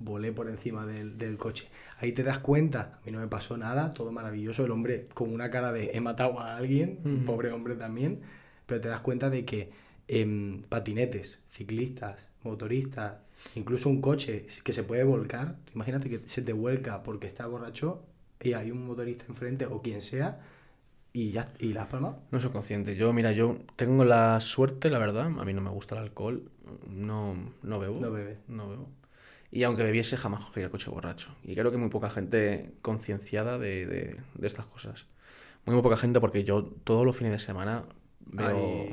volé 0.00 0.32
por 0.32 0.48
encima 0.48 0.86
del, 0.86 1.18
del 1.18 1.38
coche. 1.38 1.68
Ahí 1.98 2.12
te 2.12 2.22
das 2.22 2.38
cuenta, 2.38 2.98
a 3.00 3.04
mí 3.04 3.12
no 3.12 3.18
me 3.18 3.26
pasó 3.26 3.56
nada, 3.56 3.94
todo 3.94 4.12
maravilloso, 4.12 4.64
el 4.64 4.70
hombre 4.70 5.08
con 5.14 5.32
una 5.32 5.50
cara 5.50 5.72
de 5.72 5.90
he 5.94 6.00
matado 6.00 6.38
a 6.40 6.56
alguien, 6.56 7.22
pobre 7.26 7.50
hombre 7.50 7.74
también, 7.74 8.20
pero 8.66 8.80
te 8.80 8.88
das 8.88 9.00
cuenta 9.00 9.28
de 9.28 9.44
que 9.44 9.70
em, 10.06 10.62
patinetes, 10.62 11.44
ciclistas, 11.48 12.26
motoristas, 12.44 13.18
incluso 13.56 13.88
un 13.88 14.00
coche 14.00 14.46
que 14.62 14.72
se 14.72 14.84
puede 14.84 15.02
volcar, 15.02 15.56
imagínate 15.74 16.08
que 16.08 16.18
se 16.18 16.42
te 16.42 16.52
vuelca 16.52 17.02
porque 17.02 17.26
está 17.26 17.46
borracho 17.46 18.04
y 18.40 18.52
hay 18.52 18.70
un 18.70 18.86
motorista 18.86 19.24
enfrente 19.28 19.66
o 19.66 19.82
quien 19.82 20.00
sea 20.00 20.38
y 21.12 21.30
ya 21.30 21.52
y 21.58 21.72
la 21.72 21.82
has 21.82 21.88
palmado. 21.88 22.20
No 22.30 22.40
soy 22.40 22.50
consciente. 22.50 22.94
Yo, 22.96 23.12
mira, 23.12 23.32
yo 23.32 23.56
tengo 23.76 24.04
la 24.04 24.40
suerte, 24.40 24.90
la 24.90 24.98
verdad. 24.98 25.26
A 25.26 25.44
mí 25.44 25.52
no 25.52 25.60
me 25.60 25.70
gusta 25.70 25.94
el 25.96 26.02
alcohol. 26.02 26.50
No, 26.86 27.34
no 27.62 27.78
bebo. 27.78 28.00
No 28.00 28.10
bebe. 28.10 28.38
No 28.48 28.68
bebo. 28.68 28.88
Y 29.50 29.62
aunque 29.62 29.82
bebiese, 29.82 30.16
jamás 30.18 30.44
cogería 30.44 30.66
el 30.66 30.70
coche 30.70 30.90
borracho. 30.90 31.34
Y 31.42 31.54
creo 31.54 31.70
que 31.70 31.78
muy 31.78 31.88
poca 31.88 32.10
gente 32.10 32.74
concienciada 32.82 33.58
de, 33.58 33.86
de- 33.86 34.20
de 34.34 34.46
estas 34.46 34.66
cosas. 34.66 35.06
Muy, 35.64 35.74
muy 35.74 35.82
poca 35.82 35.96
gente 35.96 36.20
porque 36.20 36.44
yo 36.44 36.62
todos 36.64 37.04
los 37.06 37.16
fines 37.16 37.32
de 37.32 37.38
semana 37.38 37.84
veo, 38.20 38.86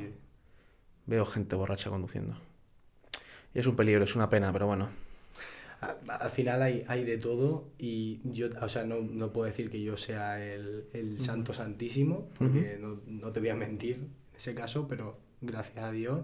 veo 1.06 1.26
gente 1.26 1.56
borracha 1.58 1.90
conduciendo. 1.90 2.38
Y 3.54 3.60
es 3.60 3.68
un 3.68 3.76
peligro, 3.76 4.04
es 4.04 4.16
una 4.16 4.30
pena, 4.30 4.52
pero 4.54 4.68
bueno. 4.68 4.88
Al 6.08 6.30
final 6.30 6.62
hay, 6.62 6.84
hay 6.88 7.04
de 7.04 7.18
todo 7.18 7.72
y 7.78 8.22
yo, 8.24 8.48
o 8.62 8.70
sea, 8.70 8.86
no, 8.86 9.02
no 9.02 9.32
puedo 9.32 9.46
decir 9.46 9.70
que 9.70 9.82
yo 9.82 9.98
sea 9.98 10.44
el, 10.44 10.86
el 10.94 11.20
santo 11.20 11.54
santísimo, 11.54 12.26
porque 12.38 12.78
no, 12.80 13.02
no 13.08 13.32
te 13.32 13.40
voy 13.40 13.50
a 13.50 13.56
mentir 13.56 13.96
en 13.96 14.36
ese 14.36 14.54
caso, 14.54 14.88
pero 14.88 15.20
gracias 15.42 15.84
a 15.84 15.92
Dios 15.92 16.22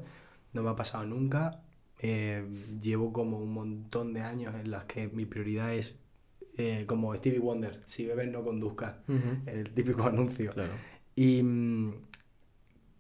no 0.54 0.64
me 0.64 0.70
ha 0.70 0.76
pasado 0.76 1.06
nunca. 1.06 1.62
Eh, 2.00 2.48
llevo 2.82 3.14
como 3.14 3.38
un 3.38 3.54
montón 3.54 4.14
de 4.14 4.22
años 4.22 4.56
en 4.56 4.72
las 4.72 4.86
que 4.86 5.08
mi 5.08 5.26
prioridad 5.26 5.74
es 5.76 5.96
eh, 6.58 6.86
como 6.88 7.16
Stevie 7.16 7.40
Wonder, 7.40 7.82
si 7.86 8.06
bebes 8.06 8.30
no 8.32 8.44
conduzcas, 8.44 8.98
el 9.46 9.70
típico 9.72 10.04
anuncio. 10.08 10.52
Claro. 10.52 10.74
Y 11.16 11.44
mm, 11.44 11.94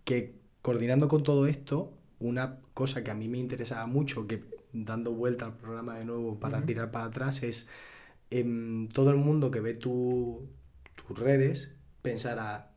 que 0.05 0.35
coordinando 0.61 1.07
con 1.07 1.23
todo 1.23 1.47
esto, 1.47 1.97
una 2.19 2.59
cosa 2.73 3.03
que 3.03 3.11
a 3.11 3.15
mí 3.15 3.27
me 3.27 3.39
interesaba 3.39 3.87
mucho, 3.87 4.27
que 4.27 4.43
dando 4.73 5.11
vuelta 5.11 5.45
al 5.45 5.57
programa 5.57 5.97
de 5.97 6.05
nuevo 6.05 6.39
para 6.39 6.61
tirar 6.65 6.91
para 6.91 7.05
atrás, 7.05 7.43
es 7.43 7.67
em, 8.29 8.87
todo 8.89 9.09
el 9.11 9.17
mundo 9.17 9.51
que 9.51 9.59
ve 9.59 9.73
tu- 9.73 10.47
tus 10.95 11.17
redes 11.19 11.73
pensará 12.01 12.71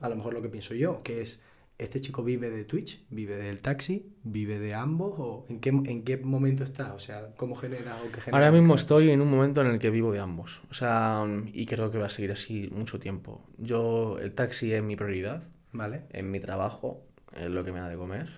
a 0.00 0.08
lo 0.08 0.16
mejor 0.16 0.34
lo 0.34 0.42
que 0.42 0.48
pienso 0.48 0.74
yo, 0.74 1.02
que 1.02 1.20
es, 1.20 1.42
¿este 1.78 2.00
chico 2.00 2.22
vive 2.24 2.50
de 2.50 2.64
Twitch? 2.64 3.04
¿Vive 3.10 3.36
del 3.36 3.60
taxi? 3.60 4.14
¿Vive 4.22 4.58
de 4.58 4.74
ambos? 4.74 5.14
¿O 5.18 5.46
en 5.48 5.60
qué, 5.60 5.70
en 5.70 6.04
qué 6.04 6.16
momento 6.18 6.62
está? 6.64 6.94
O 6.94 6.98
sea, 7.00 7.34
¿cómo 7.36 7.54
genera 7.54 7.96
o 8.06 8.10
qué 8.12 8.20
genera? 8.20 8.38
Ahora 8.46 8.52
mismo 8.58 8.74
estoy 8.76 9.10
en 9.10 9.20
un 9.20 9.30
momento 9.30 9.60
en 9.60 9.66
el 9.68 9.78
que 9.78 9.90
vivo 9.90 10.12
de 10.12 10.20
ambos. 10.20 10.62
O 10.70 10.74
sea, 10.74 11.24
y 11.52 11.66
creo 11.66 11.90
que 11.90 11.98
va 11.98 12.06
a 12.06 12.10
seguir 12.10 12.32
así 12.32 12.68
mucho 12.72 12.98
tiempo. 12.98 13.42
Yo, 13.58 14.18
el 14.20 14.32
taxi 14.32 14.72
es 14.72 14.82
mi 14.82 14.96
prioridad, 14.96 15.42
Vale. 15.72 16.04
en 16.10 16.30
mi 16.30 16.40
trabajo, 16.40 17.02
es 17.36 17.46
lo 17.50 17.64
que 17.64 17.72
me 17.72 17.80
da 17.80 17.88
de 17.88 17.96
comer. 17.96 18.28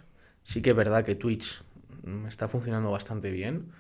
Sí 0.42 0.62
que 0.62 0.70
es 0.70 0.77
verdad 0.77 1.05
que 1.05 1.14
Twitch 1.14 1.62
mm, 2.05 2.27
está 2.27 2.49
funcionando 2.49 2.91
bastante 2.91 3.31
bien. 3.31 3.71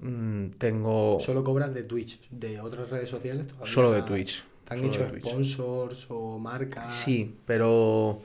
Mm, 0.00 0.50
Tengo 0.58 1.18
¿Solo 1.20 1.44
cobras 1.44 1.74
de 1.74 1.82
Twitch? 1.84 2.28
¿De 2.30 2.60
otras 2.60 2.90
redes 2.90 3.08
sociales? 3.10 3.46
todavía 3.48 3.66
solo 3.72 3.92
de 3.92 4.02
Twitch. 4.02 4.44
¿Te 4.64 4.74
han 4.74 4.84
hecho 4.84 5.08
sponsors 5.08 6.06
o 6.10 6.38
marcas? 6.38 6.90
Sí, 6.90 7.36
pero 7.46 8.20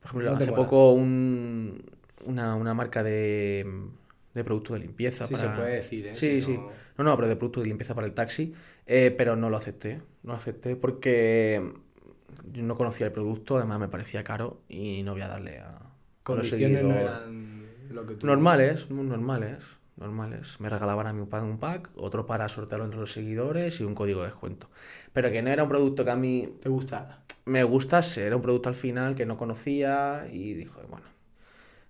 por 0.00 0.06
ejemplo, 0.10 0.30
No 0.30 0.36
hace 0.36 0.52
poco 0.52 0.92
un- 0.92 1.82
una, 2.26 2.54
una 2.56 2.74
marca 2.74 3.02
de, 3.02 3.66
de 4.34 4.44
producto 4.44 4.74
de 4.74 4.80
limpieza 4.80 5.26
Sí, 5.26 5.34
para... 5.34 5.48
se 5.48 5.56
puede 5.56 5.74
decir, 5.76 6.06
¿eh? 6.08 6.14
Sí, 6.14 6.40
Si 6.40 6.46
sí. 6.46 6.58
no- 6.58 6.70
No, 6.98 7.04
no, 7.04 7.16
pero 7.16 7.28
de 7.28 7.36
producto 7.36 7.60
de 7.60 7.66
limpieza 7.66 7.94
para 7.94 8.06
el 8.06 8.14
taxi, 8.14 8.54
eh, 8.86 9.10
pero 9.16 9.36
no 9.36 9.50
lo 9.50 9.56
acepté. 9.56 9.96
No 10.22 10.32
lo 10.32 10.34
acepté 10.34 10.76
porque 10.76 11.72
yo 12.52 12.62
no 12.62 12.76
conocía 12.76 13.06
el 13.06 13.12
producto, 13.12 13.56
además 13.56 13.78
me 13.80 13.88
parecía 13.88 14.24
caro 14.24 14.60
y 14.68 15.02
no 15.02 15.12
voy 15.12 15.22
a 15.22 15.28
darle 15.28 15.58
a... 15.58 15.80
Condiciones 16.22 16.82
no 16.82 16.96
eran 16.96 17.63
lo 17.90 18.06
que 18.06 18.14
tú... 18.14 18.26
Normales, 18.26 18.90
normales, 18.90 19.64
normales. 19.96 20.60
Me 20.60 20.68
regalaban 20.68 21.06
a 21.06 21.12
mí 21.12 21.20
un 21.20 21.28
pack, 21.28 21.44
un 21.44 21.58
pack, 21.58 21.90
otro 21.96 22.26
para 22.26 22.48
sortearlo 22.48 22.84
entre 22.84 23.00
los 23.00 23.12
seguidores 23.12 23.80
y 23.80 23.84
un 23.84 23.94
código 23.94 24.20
de 24.20 24.26
descuento. 24.28 24.68
Pero 25.12 25.30
que 25.30 25.42
no 25.42 25.50
era 25.50 25.62
un 25.64 25.68
producto 25.68 26.04
que 26.04 26.10
a 26.10 26.16
mí 26.16 26.48
¿Te 26.60 26.68
gustara? 26.68 27.20
me 27.46 27.62
gustase, 27.64 28.24
era 28.26 28.36
un 28.36 28.42
producto 28.42 28.68
al 28.68 28.74
final 28.74 29.14
que 29.14 29.26
no 29.26 29.36
conocía 29.36 30.26
y 30.32 30.54
dijo, 30.54 30.80
bueno, 30.88 31.06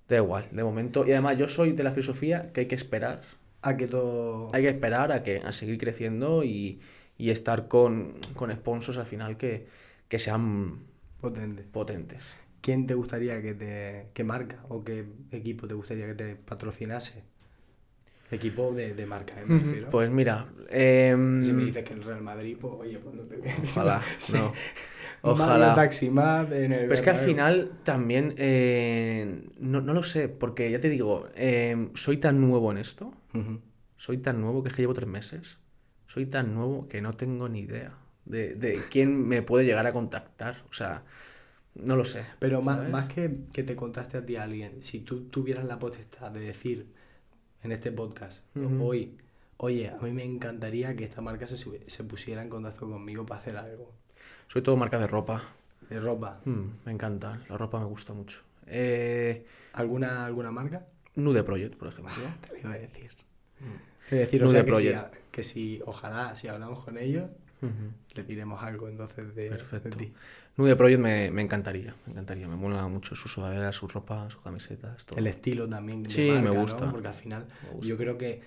da 0.08 0.16
igual, 0.16 0.48
de 0.52 0.64
momento. 0.64 1.06
Y 1.06 1.12
además 1.12 1.38
yo 1.38 1.48
soy 1.48 1.72
de 1.72 1.82
la 1.84 1.92
filosofía 1.92 2.52
que 2.52 2.60
hay 2.62 2.66
que 2.66 2.74
esperar, 2.74 3.22
A 3.62 3.76
que 3.76 3.86
todo... 3.88 4.48
hay 4.52 4.62
que 4.62 4.68
esperar 4.70 5.12
a, 5.12 5.22
que, 5.22 5.38
a 5.38 5.52
seguir 5.52 5.78
creciendo 5.78 6.44
y, 6.44 6.80
y 7.16 7.30
estar 7.30 7.68
con, 7.68 8.14
con 8.34 8.50
sponsors 8.52 8.98
al 8.98 9.06
final 9.06 9.36
que, 9.36 9.66
que 10.08 10.18
sean 10.18 10.80
Potente. 11.20 11.62
potentes. 11.72 12.36
¿Quién 12.64 12.86
te 12.86 12.94
gustaría 12.94 13.42
que 13.42 13.52
te... 13.52 14.06
¿Qué 14.14 14.24
marca 14.24 14.64
o 14.70 14.82
qué 14.82 15.04
equipo 15.32 15.68
te 15.68 15.74
gustaría 15.74 16.06
que 16.06 16.14
te 16.14 16.34
patrocinase? 16.34 17.22
Equipo 18.30 18.72
de, 18.72 18.94
de 18.94 19.04
marca, 19.04 19.34
¿eh? 19.38 19.44
Me 19.46 19.58
refiero. 19.58 19.90
Pues 19.90 20.10
mira, 20.10 20.48
em, 20.70 21.42
Si 21.42 21.52
me 21.52 21.66
dices 21.66 21.84
que 21.84 21.92
el 21.92 22.02
Real 22.02 22.22
Madrid, 22.22 22.56
pues 22.58 22.72
oye, 22.78 22.98
pues 22.98 23.16
no 23.16 23.22
te 23.22 23.38
ojalá, 23.64 24.02
Sí. 24.18 24.38
no. 24.38 24.54
Ojalá. 25.20 25.74
En 25.76 26.72
el 26.72 26.78
Pero 26.80 26.94
es 26.94 27.02
que 27.02 27.10
al 27.10 27.16
final 27.16 27.70
también, 27.82 28.34
eh, 28.38 29.44
no, 29.58 29.82
no 29.82 29.92
lo 29.92 30.02
sé, 30.02 30.30
porque 30.30 30.70
ya 30.70 30.80
te 30.80 30.88
digo, 30.88 31.28
eh, 31.34 31.90
soy 31.92 32.16
tan 32.16 32.40
nuevo 32.40 32.72
en 32.72 32.78
esto, 32.78 33.12
soy 33.98 34.16
tan 34.16 34.40
nuevo 34.40 34.62
que 34.62 34.70
es 34.70 34.74
que 34.74 34.80
llevo 34.80 34.94
tres 34.94 35.08
meses, 35.08 35.58
soy 36.06 36.24
tan 36.24 36.54
nuevo 36.54 36.88
que 36.88 37.02
no 37.02 37.12
tengo 37.12 37.46
ni 37.50 37.60
idea 37.60 37.92
de, 38.24 38.54
de 38.54 38.80
quién 38.90 39.28
me 39.28 39.42
puede 39.42 39.66
llegar 39.66 39.86
a 39.86 39.92
contactar, 39.92 40.64
o 40.70 40.72
sea, 40.72 41.04
no 41.74 41.96
lo 41.96 42.04
sé. 42.04 42.24
Pero 42.38 42.62
más, 42.62 42.76
¿sabes? 42.76 42.90
más 42.92 43.06
que 43.06 43.40
que 43.52 43.62
te 43.62 43.74
contaste 43.76 44.16
a 44.18 44.24
ti 44.26 44.36
alguien, 44.36 44.80
si 44.82 45.00
tú 45.00 45.24
tuvieras 45.24 45.64
la 45.64 45.78
potestad 45.78 46.30
de 46.30 46.40
decir 46.40 46.86
en 47.62 47.72
este 47.72 47.90
podcast 47.92 48.40
hoy, 48.80 49.16
oye, 49.56 49.88
a 49.88 49.96
mí 49.98 50.12
me 50.12 50.24
encantaría 50.24 50.94
que 50.94 51.04
esta 51.04 51.20
marca 51.20 51.46
se, 51.46 51.56
se 51.56 52.04
pusiera 52.04 52.42
en 52.42 52.48
contacto 52.48 52.88
conmigo 52.88 53.24
para 53.26 53.40
hacer 53.40 53.56
algo. 53.56 53.92
Soy 54.48 54.62
todo 54.62 54.76
marca 54.76 54.98
de 54.98 55.06
ropa, 55.06 55.42
De 55.88 55.98
ropa. 56.00 56.40
Mm, 56.44 56.62
me 56.86 56.92
encanta, 56.92 57.40
la 57.48 57.56
ropa 57.56 57.78
me 57.80 57.86
gusta 57.86 58.12
mucho. 58.12 58.42
Eh, 58.66 59.44
¿Alguna, 59.72 60.24
alguna 60.24 60.50
marca? 60.50 60.86
Nude 61.16 61.42
Project, 61.42 61.76
por 61.76 61.88
ejemplo. 61.88 62.14
Te 62.46 62.52
lo 62.52 62.58
iba 62.60 62.72
a 62.72 62.78
decir. 62.78 63.10
Te 64.08 64.16
a 64.16 64.18
decir, 64.20 64.42
o 64.42 64.46
Nude 64.46 64.64
que 64.64 64.74
si, 64.74 64.88
Project. 64.88 65.16
que 65.30 65.42
si, 65.42 65.80
ojalá, 65.86 66.36
si 66.36 66.48
hablamos 66.48 66.84
con 66.84 66.98
ellos, 66.98 67.30
Ujú. 67.62 67.72
le 68.14 68.22
diremos 68.24 68.62
algo 68.62 68.88
entonces 68.88 69.34
de, 69.34 69.44
de 69.44 69.48
Perfecto. 69.50 69.96
ti. 69.98 70.12
Nude 70.56 70.76
Project 70.76 71.00
me, 71.00 71.30
me 71.32 71.42
encantaría, 71.42 71.94
me 72.06 72.12
encantaría, 72.12 72.46
me 72.46 72.56
mola 72.56 72.86
mucho 72.86 73.16
su 73.16 73.28
sudadera, 73.28 73.72
su 73.72 73.88
ropa, 73.88 74.30
sus 74.30 74.40
camisetas, 74.40 75.04
todo. 75.04 75.18
El 75.18 75.26
estilo 75.26 75.68
también 75.68 76.02
de 76.04 76.10
Sí, 76.10 76.30
me 76.30 76.50
gusta. 76.50 76.90
Porque 76.90 77.08
al 77.08 77.14
final 77.14 77.46
gusta. 77.72 77.86
yo 77.88 77.96
creo 77.96 78.16
que 78.18 78.42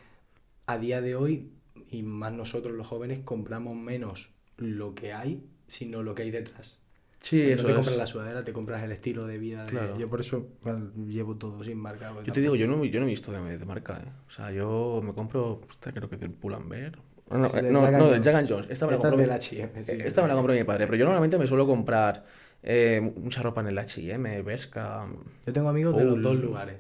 a 0.68 0.78
día 0.78 1.02
de 1.02 1.16
hoy, 1.16 1.52
y 1.90 2.04
más 2.04 2.32
nosotros 2.34 2.76
los 2.76 2.88
jóvenes, 2.88 3.20
compramos 3.20 3.76
menos 3.76 4.30
lo 4.58 4.96
que 4.96 5.14
hay, 5.14 5.44
sino 5.68 6.02
lo 6.02 6.16
que 6.16 6.24
hay 6.24 6.32
detrás. 6.32 6.80
Sí, 7.20 7.42
no 7.42 7.50
eso 7.56 7.66
te 7.66 7.72
es. 7.72 7.76
compras 7.76 7.98
la 7.98 8.06
sudadera, 8.06 8.44
te 8.44 8.54
compras 8.54 8.84
el 8.84 8.92
estilo 8.92 9.26
de 9.26 9.38
vida. 9.38 9.66
de-. 9.66 10.00
Yo 10.00 10.10
por 10.10 10.22
eso 10.22 10.48
bueno, 10.62 10.92
llevo 11.08 11.36
todo 11.36 11.62
sin 11.64 11.78
marca. 11.78 12.14
Yo 12.24 12.32
te 12.32 12.40
digo, 12.40 12.56
yo 12.56 12.68
no, 12.68 12.86
yo 12.86 13.00
no 13.02 13.06
he 13.06 13.10
visto 13.10 13.32
de, 13.34 13.58
de 13.58 13.66
marca, 13.66 13.98
¿eh? 13.98 14.12
O 14.28 14.30
sea, 14.32 14.52
yo 14.52 15.02
me 15.04 15.14
compro, 15.14 15.60
creo 15.82 16.08
que 16.08 16.16
es 16.16 16.22
del 16.22 16.32
Pull&Bear. 16.32 17.00
No, 17.30 17.50
Sí, 17.50 17.58
eh, 17.58 17.62
no, 17.64 17.82
Jack 17.82 17.94
and 17.94 17.98
no, 17.98 18.06
de 18.06 18.12
Jones. 18.12 18.26
Jack 18.26 18.36
and 18.36 18.50
Jones. 18.50 18.68
Esta 18.70 18.86
me 18.86 18.92
la 18.94 18.98
compró 18.98 19.18
mi- 19.18 19.42
sí, 19.42 19.62
Esta 19.88 20.22
me 20.22 20.28
la 20.28 20.34
compró 20.36 20.54
mi 20.54 20.64
padre, 20.64 20.86
pero 20.86 20.98
yo 20.98 21.06
normalmente 21.06 21.38
me 21.38 21.48
suelo 21.48 21.68
comprar 21.68 22.24
eh, 22.64 23.14
mucha 23.18 23.42
ropa 23.42 23.62
en 23.62 23.68
el 23.68 23.78
H&M, 23.78 24.42
Bershka... 24.42 25.08
Yo 25.46 25.54
tengo 25.54 25.70
amigos 25.70 25.96
de 25.98 26.06
los 26.06 26.22
dos 26.22 26.36
lugares. 26.36 26.78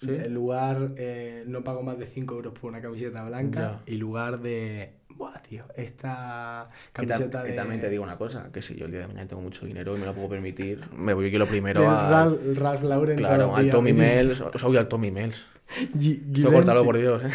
¿Sí? 0.00 0.10
El 0.10 0.34
lugar, 0.34 0.92
eh, 0.98 1.44
no 1.46 1.64
pago 1.64 1.82
más 1.82 1.98
de 1.98 2.04
5 2.04 2.34
euros 2.34 2.52
por 2.52 2.70
una 2.70 2.82
camiseta 2.82 3.24
blanca. 3.24 3.80
Ya. 3.86 3.92
Y 3.92 3.96
lugar 3.96 4.40
de. 4.40 4.92
Buah, 5.08 5.40
tío, 5.40 5.64
esta 5.74 6.68
camiseta 6.92 7.42
que 7.42 7.50
de. 7.52 7.56
también 7.56 7.80
te 7.80 7.88
digo 7.88 8.04
una 8.04 8.18
cosa, 8.18 8.52
que 8.52 8.60
si 8.60 8.74
yo 8.74 8.84
el 8.84 8.90
día 8.90 9.00
de 9.00 9.06
mañana 9.06 9.26
tengo 9.26 9.40
mucho 9.40 9.64
dinero 9.64 9.96
y 9.96 10.00
me 10.00 10.04
lo 10.04 10.12
puedo 10.12 10.28
permitir, 10.28 10.80
me 10.94 11.14
voy 11.14 11.30
yo 11.30 11.38
lo 11.38 11.46
primero 11.46 11.88
a... 11.88 12.10
Ralph, 12.10 12.58
Ralph 12.58 12.82
Lauren. 12.82 13.16
Claro, 13.16 13.56
al. 13.56 13.70
Tommy 13.70 13.92
Mills, 13.94 14.42
o 14.42 14.58
sea, 14.58 14.68
voy 14.68 14.76
al 14.76 14.88
Tommy 14.88 15.10
Mills. 15.10 15.46
Esto 15.90 16.52
cortalo 16.52 16.84
por 16.84 16.98
Dios, 16.98 17.24
¿eh? 17.24 17.30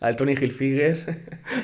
Al 0.00 0.16
Tony 0.16 0.32
Hilfiger. 0.32 1.18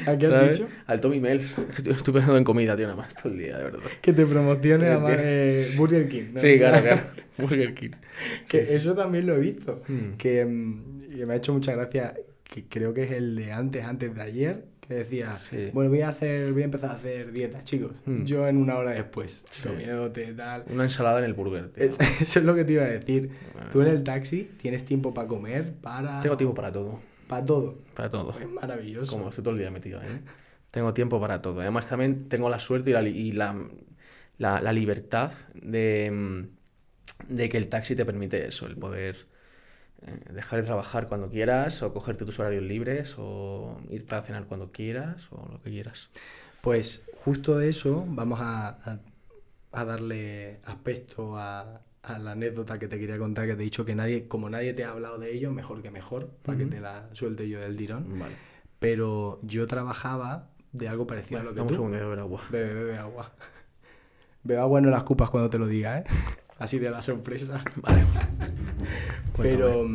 ¿A 0.06 0.16
qué 0.16 0.26
has 0.26 0.52
dicho? 0.52 0.68
Al 0.86 1.00
Tommy 1.00 1.20
Mills. 1.20 1.58
Estoy 1.86 2.14
pensando 2.14 2.36
en 2.38 2.44
comida, 2.44 2.76
tío, 2.76 2.86
nada 2.86 2.96
más 2.96 3.14
todo 3.14 3.32
el 3.32 3.38
día, 3.38 3.58
de 3.58 3.64
verdad. 3.64 3.80
Que 4.00 4.12
te 4.12 4.24
promocione 4.26 4.84
Que 4.84 4.90
a 4.90 5.04
eh, 5.18 5.66
Burger 5.76 6.08
King. 6.08 6.24
¿no? 6.34 6.40
Sí, 6.40 6.58
claro, 6.58 6.82
claro. 6.82 7.02
Burger 7.38 7.74
King. 7.74 7.90
Que 8.48 8.64
Sí, 8.64 8.70
sí. 8.70 8.76
eso 8.76 8.94
también 8.94 9.26
lo 9.26 9.34
he 9.34 9.38
visto. 9.40 9.82
Mm. 9.88 10.16
Que, 10.16 10.44
mm, 10.44 10.82
y 11.20 11.26
me 11.26 11.34
ha 11.34 11.36
hecho 11.36 11.52
mucha 11.52 11.72
gracia. 11.74 12.14
Que 12.44 12.64
creo 12.64 12.94
que 12.94 13.04
es 13.04 13.10
el 13.12 13.36
de 13.36 13.52
antes, 13.52 13.84
antes 13.84 14.14
de 14.14 14.22
ayer. 14.22 14.64
Que 14.86 14.94
decía, 14.94 15.30
Sí. 15.36 15.68
bueno, 15.74 15.90
voy 15.90 16.00
a 16.00 16.08
hacer, 16.08 16.50
voy 16.54 16.62
a 16.62 16.64
empezar 16.64 16.88
a 16.90 16.94
hacer 16.94 17.30
dietas, 17.30 17.62
chicos. 17.64 17.92
Mm. 18.06 18.24
Yo 18.24 18.48
en 18.48 18.56
una 18.56 18.76
hora 18.78 18.92
después. 18.92 19.44
Sí. 19.50 19.68
Comiéndote, 19.68 20.32
tal. 20.32 20.64
Una 20.70 20.84
ensalada 20.84 21.18
en 21.18 21.26
el 21.26 21.34
burger, 21.34 21.68
tío. 21.68 21.84
Es- 21.84 21.98
Eso 22.22 22.38
es 22.38 22.44
lo 22.46 22.54
que 22.54 22.64
te 22.64 22.72
iba 22.72 22.84
a 22.84 22.88
decir. 22.88 23.28
Tú 23.70 23.82
en 23.82 23.88
el 23.88 24.02
taxi 24.02 24.48
tienes 24.56 24.86
tiempo 24.86 25.12
para 25.12 25.28
comer, 25.28 25.74
para... 25.82 26.22
Tengo 26.22 26.38
tiempo 26.38 26.54
para 26.54 26.72
todo. 26.72 27.00
Para 27.28 27.44
todo. 27.44 27.76
Para 27.94 28.10
todo. 28.10 28.34
Es 28.40 28.48
maravilloso. 28.48 29.16
Como 29.16 29.28
estoy 29.28 29.44
todo 29.44 29.54
el 29.54 29.60
día 29.60 29.70
metido, 29.70 30.00
¿eh? 30.02 30.20
Tengo 30.70 30.92
tiempo 30.94 31.20
para 31.20 31.40
todo. 31.42 31.60
Además, 31.60 31.86
también 31.86 32.28
tengo 32.28 32.50
la 32.50 32.58
suerte 32.58 32.90
y 32.90 32.92
la, 32.92 33.02
y 33.02 33.32
la, 33.32 33.54
la- 34.38 34.60
la 34.60 34.72
libertad 34.72 35.32
de, 35.54 36.10
mm, 36.12 37.34
de 37.34 37.48
que 37.48 37.56
el 37.56 37.68
taxi 37.68 37.94
te 37.96 38.04
permite 38.04 38.46
eso, 38.46 38.66
el 38.66 38.76
poder 38.76 39.26
eh, 40.06 40.16
dejar 40.32 40.60
de 40.60 40.66
trabajar 40.66 41.08
cuando 41.08 41.28
quieras, 41.30 41.82
o 41.82 41.92
cogerte 41.92 42.24
tus 42.24 42.38
horarios 42.38 42.62
libres, 42.64 43.16
o 43.18 43.80
irte 43.90 44.14
a 44.14 44.22
cenar 44.22 44.46
cuando 44.46 44.70
quieras, 44.72 45.28
o 45.32 45.48
lo 45.52 45.62
que 45.62 45.70
quieras. 45.70 46.10
Pues 46.62 47.04
justo 47.14 47.56
de 47.58 47.68
eso 47.68 48.04
vamos 48.08 48.40
a, 48.40 48.68
a- 48.68 49.00
a 49.72 49.84
darle 49.84 50.60
aspecto 50.64 51.36
a, 51.38 51.82
a 52.02 52.18
la 52.18 52.32
anécdota 52.32 52.78
que 52.78 52.88
te 52.88 52.98
quería 52.98 53.18
contar, 53.18 53.46
que 53.46 53.54
te 53.54 53.62
he 53.62 53.64
dicho 53.64 53.84
que 53.84 53.94
nadie, 53.94 54.28
como 54.28 54.48
nadie 54.50 54.72
te 54.74 54.84
ha 54.84 54.90
hablado 54.90 55.18
de 55.18 55.32
ello, 55.32 55.52
mejor 55.52 55.82
que 55.82 55.90
mejor, 55.90 56.28
para 56.42 56.56
que 56.58 56.64
Ujú. 56.64 56.72
te 56.74 56.80
la 56.80 57.08
suelte 57.12 57.48
yo 57.48 57.60
del 57.60 57.76
tirón. 57.76 58.18
Vale. 58.18 58.34
Pero 58.78 59.40
yo 59.42 59.66
trabajaba 59.66 60.50
de 60.72 60.88
algo 60.88 61.06
parecido 61.06 61.38
Bueno, 61.40 61.50
a 61.50 61.54
lo 61.54 61.62
un 61.62 61.68
que 61.68 61.74
tú. 61.74 61.74
segundo 61.74 61.96
de 61.98 62.04
beber 62.04 62.18
agua. 62.20 62.40
Bebe, 62.50 62.74
bebe 62.74 62.98
agua. 62.98 63.32
Bebe 64.44 64.60
agua, 64.60 64.80
no 64.80 64.90
las 64.90 65.02
cupas 65.02 65.30
cuando 65.30 65.50
te 65.50 65.58
lo 65.58 65.66
diga, 65.66 65.98
¿eh? 65.98 66.04
Así 66.58 66.78
de 66.78 66.90
la 66.90 67.02
sorpresa. 67.02 67.62
Vale. 67.82 68.02
Pero 69.36 69.86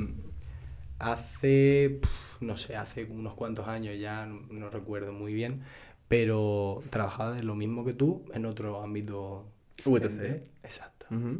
hace, 1.00 2.00
no 2.39 2.56
sé, 2.58 2.76
hace 2.76 3.06
unos 3.06 3.34
cuantos 3.34 3.68
años 3.68 4.00
ya, 4.00 4.26
no, 4.26 4.70
recuerdo 4.70 5.12
muy 5.12 5.34
bien, 5.34 5.63
pero 6.08 6.78
trabajaba 6.92 7.34
de 7.34 7.44
lo 7.44 7.56
mismo 7.56 7.84
que 7.84 7.94
tú 7.94 8.26
en 8.34 8.46
otro 8.46 8.82
ámbito. 8.82 9.46
VTC. 9.86 10.44
Exacto. 10.63 11.08
Ujú, 11.12 11.38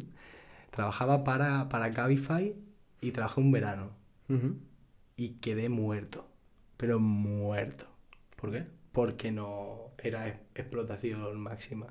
Trabajaba 0.74 1.22
para, 1.22 1.68
para 1.68 1.92
Cabify 1.92 2.52
y 3.00 3.10
trabajé 3.12 3.40
un 3.40 3.52
verano 3.52 3.90
y 5.16 5.28
quedé 5.40 5.68
muerto, 5.68 6.26
pero 6.76 6.98
muerto, 6.98 7.86
¿Por 8.36 8.50
qué? 8.50 8.66
porque 8.90 9.30
no 9.30 9.92
era 9.98 10.26
ex- 10.28 10.40
explotación 10.56 11.38
máxima. 11.40 11.86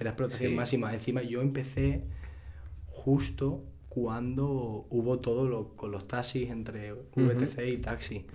Era 0.00 0.10
explotación 0.10 0.50
Sí. 0.50 0.56
máxima. 0.56 0.92
Encima 0.92 1.22
yo 1.22 1.40
empecé 1.40 2.02
justo 2.86 3.64
cuando 3.88 4.86
hubo 4.90 5.20
todo 5.20 5.48
lo, 5.48 5.76
con 5.76 5.90
los 5.92 6.06
taxis 6.08 6.50
entre 6.50 6.92
VTC 6.92 7.68
y 7.68 7.78
taxi. 7.78 8.26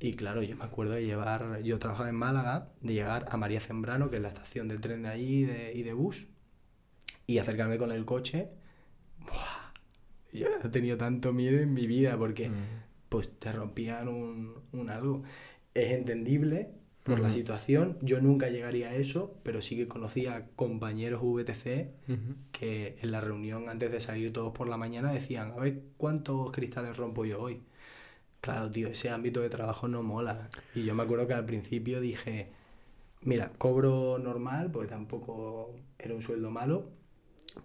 Y 0.00 0.12
claro, 0.12 0.42
yo 0.42 0.56
me 0.56 0.64
acuerdo 0.64 0.92
de 0.92 1.06
llevar, 1.06 1.62
yo 1.62 1.78
trabajaba 1.78 2.08
en 2.10 2.16
Málaga, 2.16 2.72
de 2.82 2.92
llegar 2.94 3.26
a 3.30 3.36
María 3.38 3.60
Zembrano, 3.60 4.10
que 4.10 4.16
es 4.16 4.22
la 4.22 4.28
estación 4.28 4.68
del 4.68 4.80
tren 4.80 5.02
de 5.04 5.08
allí 5.08 5.44
de, 5.44 5.72
y 5.74 5.82
de 5.82 5.92
bus, 5.94 6.26
y 7.26 7.38
acercarme 7.38 7.78
con 7.78 7.90
el 7.92 8.04
coche. 8.04 8.50
¡Buah! 9.26 9.72
Yo 10.32 10.48
he 10.48 10.68
tenido 10.68 10.96
tanto 10.96 11.32
miedo 11.32 11.60
en 11.60 11.72
mi 11.72 11.86
vida 11.86 12.16
porque 12.18 12.48
Mm. 12.48 12.54
pues 13.08 13.30
te 13.38 13.52
rompían 13.52 14.08
un, 14.08 14.54
un 14.72 14.90
algo. 14.90 15.22
Es 15.74 15.92
entendible 15.92 16.70
por 17.04 17.20
la 17.20 17.30
situación, 17.30 17.98
yo 18.00 18.20
nunca 18.20 18.48
llegaría 18.48 18.88
a 18.88 18.94
eso, 18.94 19.36
pero 19.42 19.60
sí 19.60 19.76
que 19.76 19.86
conocía 19.86 20.46
compañeros 20.56 21.20
VTC 21.22 21.90
que 22.50 22.96
en 23.02 23.12
la 23.12 23.20
reunión 23.20 23.68
antes 23.68 23.92
de 23.92 24.00
salir 24.00 24.32
todos 24.32 24.52
por 24.52 24.68
la 24.68 24.76
mañana 24.78 25.12
decían, 25.12 25.52
a 25.52 25.56
ver 25.56 25.82
cuántos 25.98 26.50
cristales 26.50 26.96
rompo 26.96 27.24
yo 27.26 27.40
hoy. 27.42 27.60
Claro, 28.40 28.70
tío, 28.70 28.88
ese 28.88 29.10
ámbito 29.10 29.40
de 29.42 29.50
trabajo 29.50 29.86
no 29.86 30.02
mola. 30.02 30.48
Y 30.74 30.84
yo 30.84 30.94
me 30.94 31.02
acuerdo 31.02 31.26
que 31.26 31.34
al 31.34 31.44
principio 31.44 32.00
dije, 32.00 32.48
mira, 33.20 33.52
cobro 33.58 34.18
normal, 34.18 34.70
porque 34.70 34.88
tampoco 34.88 35.74
era 35.98 36.14
un 36.14 36.22
sueldo 36.22 36.50
malo, 36.50 36.88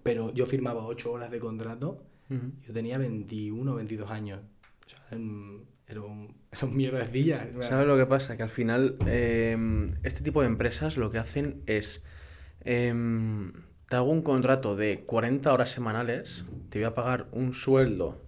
pero 0.04 0.34
yo 0.34 0.46
firmaba 0.46 0.86
8 0.86 1.12
horas 1.12 1.32
de 1.32 1.40
contrato, 1.40 2.04
Ujú. 2.30 2.52
yo 2.66 2.74
tenía 2.74 2.98
21 2.98 3.72
o 3.72 3.76
22 3.76 4.10
años. 4.12 4.42
O 4.86 4.90
sea, 4.90 5.00
era 5.12 5.18
un, 5.20 5.68
era 5.88 6.02
un, 6.04 6.36
era 6.52 6.66
un 6.66 6.76
mierdecilla. 6.78 7.50
¿Sabes 7.62 7.88
lo 7.88 7.98
que 7.98 8.06
pasa? 8.06 8.38
Que 8.38 8.44
al 8.44 8.50
final 8.50 8.98
em, 9.08 9.94
este 10.04 10.22
tipo 10.24 10.42
de 10.42 10.48
empresas 10.48 10.98
lo 10.98 11.12
que 11.12 11.18
hacen 11.18 11.64
es, 11.66 12.04
em, 12.62 13.52
te 13.88 13.96
hago 13.96 14.12
un 14.12 14.22
contrato 14.22 14.76
de 14.76 15.04
40 15.06 15.52
horas 15.52 15.72
semanales, 15.72 16.46
te 16.70 16.80
voy 16.80 16.86
a 16.86 16.94
pagar 16.94 17.28
un 17.32 17.54
sueldo 17.54 18.24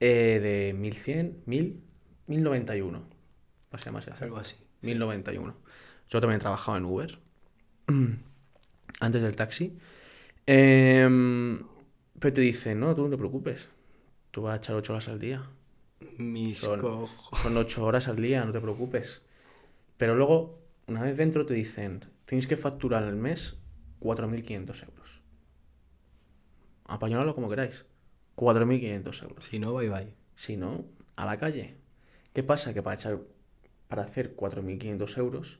eh, 0.00 0.40
de 0.42 0.72
1100, 0.78 1.42
1000, 1.46 1.80
1091. 2.26 2.98
Va 3.00 3.04
a 3.72 3.78
ser 3.78 3.92
más 3.92 4.08
Algo 4.20 4.38
así. 4.38 4.56
1091. 4.82 5.56
Yo 6.08 6.20
también 6.20 6.38
he 6.38 6.40
trabajado 6.40 6.76
en 6.78 6.84
Uber 6.84 7.18
antes 9.00 9.22
del 9.22 9.36
taxi. 9.36 9.78
Em, 10.46 11.62
pero 12.18 12.32
te 12.34 12.40
dicen, 12.40 12.80
no, 12.80 12.94
tú 12.94 13.04
no 13.04 13.10
te 13.10 13.16
preocupes. 13.18 13.68
Tú 14.30 14.42
vas 14.42 14.54
a 14.54 14.56
echar 14.56 14.76
8 14.76 14.92
horas 14.92 15.08
al 15.08 15.18
día. 15.18 15.48
Mis 16.18 16.58
Son- 16.58 16.80
cojos. 16.80 17.16
Son 17.42 17.56
8 17.56 17.84
horas 17.84 18.08
al 18.08 18.16
día, 18.16 18.44
no 18.44 18.52
te 18.52 18.60
preocupes. 18.60 19.22
Pero 19.96 20.14
luego, 20.14 20.58
una 20.86 21.02
vez 21.02 21.16
dentro, 21.16 21.44
te 21.46 21.54
dicen, 21.54 22.00
tienes 22.24 22.46
que 22.46 22.56
facturar 22.56 23.04
al 23.04 23.16
mes 23.16 23.56
4.500 24.00 24.82
euros. 24.84 25.22
Apañadlo 26.84 27.34
como 27.34 27.48
queráis. 27.48 27.86
4.500 28.36 29.22
euros. 29.22 29.44
Si 29.44 29.58
no, 29.58 29.74
bye 29.74 29.88
bye. 29.88 30.14
Si 30.34 30.56
no, 30.56 30.84
a 31.16 31.26
la 31.26 31.38
calle. 31.38 31.76
¿Qué 32.32 32.42
pasa? 32.42 32.72
Que 32.74 32.82
para 32.82 32.96
echar 32.96 33.20
para 33.88 34.02
hacer 34.02 34.36
4.500 34.36 35.18
euros 35.18 35.58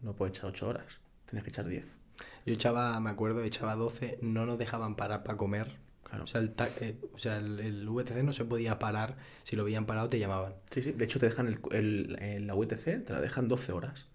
no 0.00 0.14
puedes 0.14 0.36
echar 0.36 0.50
8 0.50 0.68
horas. 0.68 1.00
Tienes 1.26 1.44
que 1.44 1.50
echar 1.50 1.66
10. 1.66 2.00
Yo 2.44 2.54
echaba, 2.54 2.98
me 3.00 3.10
acuerdo, 3.10 3.42
echaba 3.42 3.74
12, 3.76 4.18
no 4.22 4.46
nos 4.46 4.58
dejaban 4.58 4.96
parar 4.96 5.22
para 5.24 5.36
comer. 5.36 5.76
Claro. 6.04 6.24
O 6.24 6.26
sea, 6.26 6.40
el, 6.40 6.54
eh, 6.80 6.96
o 7.14 7.18
sea 7.18 7.38
el, 7.38 7.58
el 7.60 7.88
VTC 7.88 8.22
no 8.22 8.32
se 8.32 8.44
podía 8.44 8.78
parar. 8.78 9.16
Si 9.42 9.56
lo 9.56 9.64
veían 9.64 9.86
parado, 9.86 10.08
te 10.08 10.18
llamaban. 10.18 10.54
Sí, 10.70 10.82
sí. 10.82 10.92
De 10.92 11.04
hecho, 11.04 11.18
te 11.18 11.26
dejan 11.26 11.48
el, 11.48 11.58
el- 11.72 12.16
el- 12.22 12.46
la 12.46 12.54
UTC, 12.54 12.98
te 13.04 13.12
la 13.12 13.20
dejan 13.20 13.48
12 13.48 13.72
horas. 13.72 14.06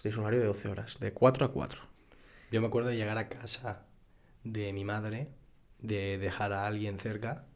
Tienes 0.00 0.16
un 0.18 0.24
horario 0.24 0.40
de 0.40 0.46
12 0.46 0.68
horas, 0.68 0.98
de 1.00 1.12
4 1.12 1.46
a 1.46 1.52
4. 1.52 1.82
Yo 2.50 2.60
me 2.60 2.68
acuerdo 2.68 2.88
de 2.88 2.96
llegar 2.96 3.18
a 3.18 3.28
casa 3.28 3.82
de 4.44 4.72
mi 4.72 4.84
madre, 4.84 5.28
de 5.80 6.18
dejar 6.18 6.52
a 6.52 6.66
alguien 6.66 6.98
cerca, 6.98 7.46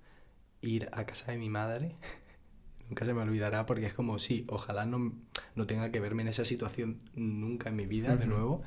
ir 0.63 0.89
a 0.93 1.07
casa 1.07 1.33
de 1.33 1.39
mi 1.39 1.51
madre. 1.51 1.97
Nunca 2.89 3.05
se 3.07 3.15
me 3.15 3.23
olvidará 3.23 3.65
porque 3.67 3.87
es 3.87 3.95
como, 3.95 4.19
sí, 4.19 4.47
ojalá 4.49 4.85
no, 4.87 5.15
no 5.55 5.67
tenga 5.67 5.91
que 5.91 6.01
verme 6.01 6.23
en 6.23 6.29
esa 6.29 6.45
situación 6.45 7.01
nunca 7.15 7.71
en 7.71 7.77
mi 7.77 7.87
vida 7.87 8.17
de 8.17 8.25
Ujú. 8.27 8.35
nuevo, 8.35 8.63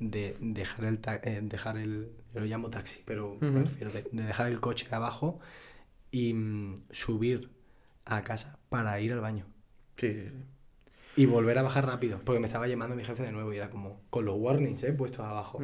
de 0.00 0.34
dejar 0.40 0.86
el, 0.86 0.98
ta- 0.98 1.20
eh, 1.22 1.40
dejar 1.42 1.76
el, 1.78 2.10
yo 2.34 2.40
lo 2.40 2.46
llamo 2.46 2.70
taxi, 2.70 3.02
pero 3.04 3.36
me 3.40 3.60
refiero 3.64 3.90
de, 3.92 4.02
de 4.10 4.22
dejar 4.24 4.48
el 4.48 4.58
coche 4.60 4.88
abajo 4.90 5.38
y 6.10 6.34
mm, 6.34 6.74
subir 6.90 7.50
a 8.06 8.22
casa 8.24 8.58
para 8.70 8.98
ir 9.00 9.12
al 9.12 9.20
baño. 9.20 9.46
Sí, 9.96 10.12
sí, 10.12 10.28
sí. 10.28 10.44
Y 11.22 11.26
volver 11.26 11.58
a 11.58 11.62
bajar 11.62 11.86
rápido, 11.86 12.18
porque 12.24 12.40
me 12.40 12.46
estaba 12.46 12.66
llamando 12.66 12.96
mi 12.96 13.04
jefe 13.04 13.22
de 13.22 13.32
nuevo 13.32 13.52
y 13.52 13.56
era 13.58 13.68
como, 13.70 14.00
con 14.10 14.24
los 14.24 14.36
warnings, 14.38 14.82
¿eh? 14.84 14.92
Puestos 14.92 15.20
abajo 15.26 15.58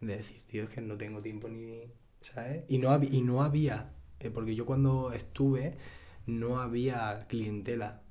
de 0.00 0.16
decir, 0.16 0.42
tío, 0.46 0.64
es 0.64 0.70
que 0.70 0.80
no 0.80 0.96
tengo 0.96 1.22
tiempo 1.22 1.48
ni, 1.48 1.84
¿sabes? 2.20 2.64
Y 2.68 2.78
no, 2.78 2.90
hab- 2.90 3.08
y 3.10 3.22
no 3.22 3.42
había, 3.42 3.92
eh, 4.20 4.30
porque 4.30 4.54
yo 4.54 4.66
cuando 4.66 5.12
estuve, 5.12 5.76
no 6.26 6.60
había 6.60 7.20
clientela 7.28 8.02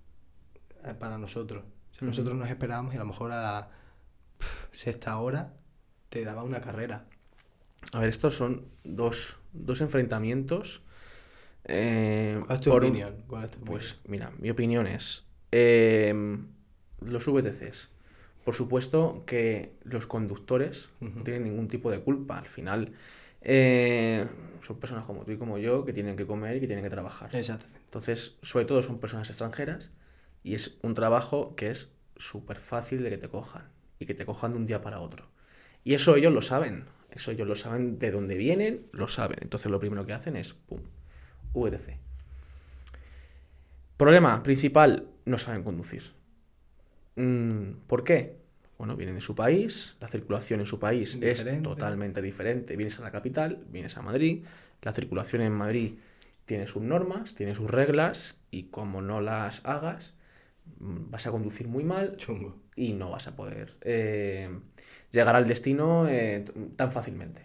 eh, 0.86 0.94
para 0.98 1.18
nosotros. 1.18 1.64
O 1.64 1.94
sea, 1.94 1.98
Ujú. 2.00 2.06
Nosotros 2.08 2.36
nos 2.36 2.50
esperábamos 2.50 2.94
y 2.94 2.98
a 2.98 3.02
lo 3.02 3.06
mejor 3.06 3.32
a 3.32 3.42
la 3.42 3.70
sexta 4.72 5.18
hora 5.18 5.54
te 6.10 6.24
daba 6.26 6.44
una 6.44 6.62
carrera. 6.62 7.06
A 7.94 8.00
ver, 8.00 8.10
estos 8.10 8.36
son 8.36 8.66
dos, 8.84 9.38
dos 9.54 9.82
enfrentamientos. 9.82 10.82
eh, 11.66 12.42
¿Cuál 12.46 12.58
es 12.58 12.64
tu 12.64 12.70
por 12.70 12.84
opinión? 12.84 13.24
¿Cuál 13.28 13.46
es 13.46 13.52
tu 13.52 13.60
Pues 13.62 14.00
mira, 14.08 14.32
mi 14.40 14.50
opinión 14.50 14.88
es, 14.88 15.26
eh, 15.52 16.14
los 17.02 17.28
VTCs, 17.28 17.90
por 18.46 18.56
supuesto 18.56 19.24
que 19.26 19.74
los 19.84 20.08
conductores 20.08 20.90
no 21.00 21.24
tienen 21.24 21.44
ningún 21.44 21.68
tipo 21.68 21.92
de 21.92 22.00
culpa. 22.00 22.40
Al 22.40 22.46
final 22.46 22.94
eh, 23.42 24.28
son 24.62 24.80
personas 24.80 25.06
como 25.06 25.24
tú 25.24 25.32
y 25.32 25.38
como 25.38 25.58
yo 25.58 25.86
que 25.86 25.94
tienen 25.94 26.16
que 26.16 26.26
comer 26.26 26.58
y 26.58 26.60
que 26.60 26.68
tienen 26.68 26.84
que 26.84 26.90
trabajar. 26.90 27.36
Exactamente. 27.36 27.82
Entonces, 27.86 28.38
sobre 28.42 28.66
todo 28.66 28.82
son 28.84 29.00
personas 29.00 29.30
extranjeras 29.30 29.92
y 30.44 30.54
es 30.56 30.78
un 30.82 30.94
trabajo 30.94 31.56
que 31.56 31.70
es 31.70 31.92
súper 32.18 32.58
fácil 32.58 33.04
de 33.04 33.10
que 33.10 33.18
te 33.18 33.30
cojan 33.30 33.70
y 34.02 34.06
que 34.06 34.16
te 34.16 34.26
cojan 34.26 34.52
de 34.52 34.58
un 34.58 34.66
día 34.66 34.82
para 34.82 35.00
otro. 35.00 35.30
Y 35.84 35.94
eso 35.94 36.16
ellos 36.16 36.34
lo 36.34 36.42
saben, 36.42 36.86
eso 37.12 37.32
ellos 37.32 37.48
lo 37.48 37.56
saben 37.56 38.00
de 38.00 38.12
dónde 38.12 38.36
vienen, 38.36 38.88
lo 38.92 39.08
saben. 39.08 39.38
Entonces 39.42 39.72
lo 39.72 39.80
primero 39.80 40.06
que 40.06 40.14
hacen 40.14 40.36
es, 40.36 40.54
¡pum!, 40.54 40.82
VTC. 41.54 41.98
Problema 43.98 44.42
principal, 44.42 45.08
no 45.26 45.38
saben 45.38 45.64
conducir. 45.64 46.14
Mm, 47.16 47.74
¿Por 47.86 48.04
qué? 48.04 48.42
Bueno, 48.80 48.96
vienen 48.96 49.16
de 49.16 49.22
su 49.22 49.36
país, 49.36 49.96
la 50.00 50.08
circulación 50.08 50.62
en 50.62 50.66
su 50.66 50.80
país 50.80 51.16
es 51.22 51.48
totalmente 51.62 52.24
diferente. 52.24 52.76
Vienes 52.76 53.00
a 53.00 53.04
la 53.04 53.12
capital, 53.12 53.64
vienes 53.70 53.96
a 53.98 54.02
Madrid, 54.02 54.44
la 54.82 54.94
circulación 54.94 55.44
en 55.44 55.52
Madrid 55.52 55.94
tiene 56.46 56.66
sus 56.66 56.82
normas, 56.82 57.36
tiene 57.36 57.54
sus 57.54 57.70
reglas 57.70 58.38
y 58.50 58.64
como 58.64 59.04
no 59.04 59.22
las 59.22 59.62
hagas, 59.66 60.16
vas 60.80 61.28
a 61.28 61.32
conducir 61.32 61.68
muy 61.68 61.84
mal 61.84 62.18
Chungo. 62.18 62.56
y 62.76 62.94
no 62.94 63.12
vas 63.12 63.28
a 63.28 63.36
poder 63.36 63.78
eh, 63.82 64.50
llegar 65.12 65.36
al 65.36 65.48
destino 65.48 66.08
eh, 66.08 66.44
tan 66.76 66.92
fácilmente. 66.92 67.44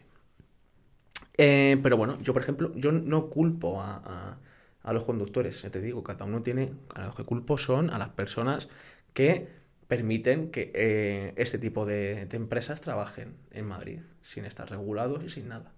Eh, 1.39 1.79
pero 1.83 1.97
bueno, 1.97 2.19
yo 2.23 2.33
por 2.33 2.43
ejemplo, 2.43 2.73
yo 2.75 2.93
no 2.93 3.29
culpo 3.31 3.81
a, 3.81 3.97
a- 4.05 4.39
a 4.83 4.93
los 4.93 5.05
conductores, 5.05 5.63
ya 5.63 5.71
te 5.71 5.81
digo, 5.81 6.05
cada 6.05 6.25
uno 6.25 6.43
tiene, 6.45 6.73
a 6.95 7.07
los 7.07 7.17
que 7.17 7.25
culpo 7.25 7.59
son 7.59 7.91
a 7.91 7.99
las 7.99 8.11
personas 8.11 8.69
que 9.15 9.49
permiten 9.89 10.49
que 10.53 11.35
este 11.37 11.59
tipo 11.59 11.85
de, 11.87 12.27
de 12.27 12.37
empresas 12.37 12.81
trabajen 12.81 13.37
en 13.51 13.67
Madrid, 13.67 14.01
sin 14.23 14.45
estar 14.45 14.71
regulados 14.71 15.25
y 15.25 15.29
sin 15.29 15.49
nada. 15.49 15.73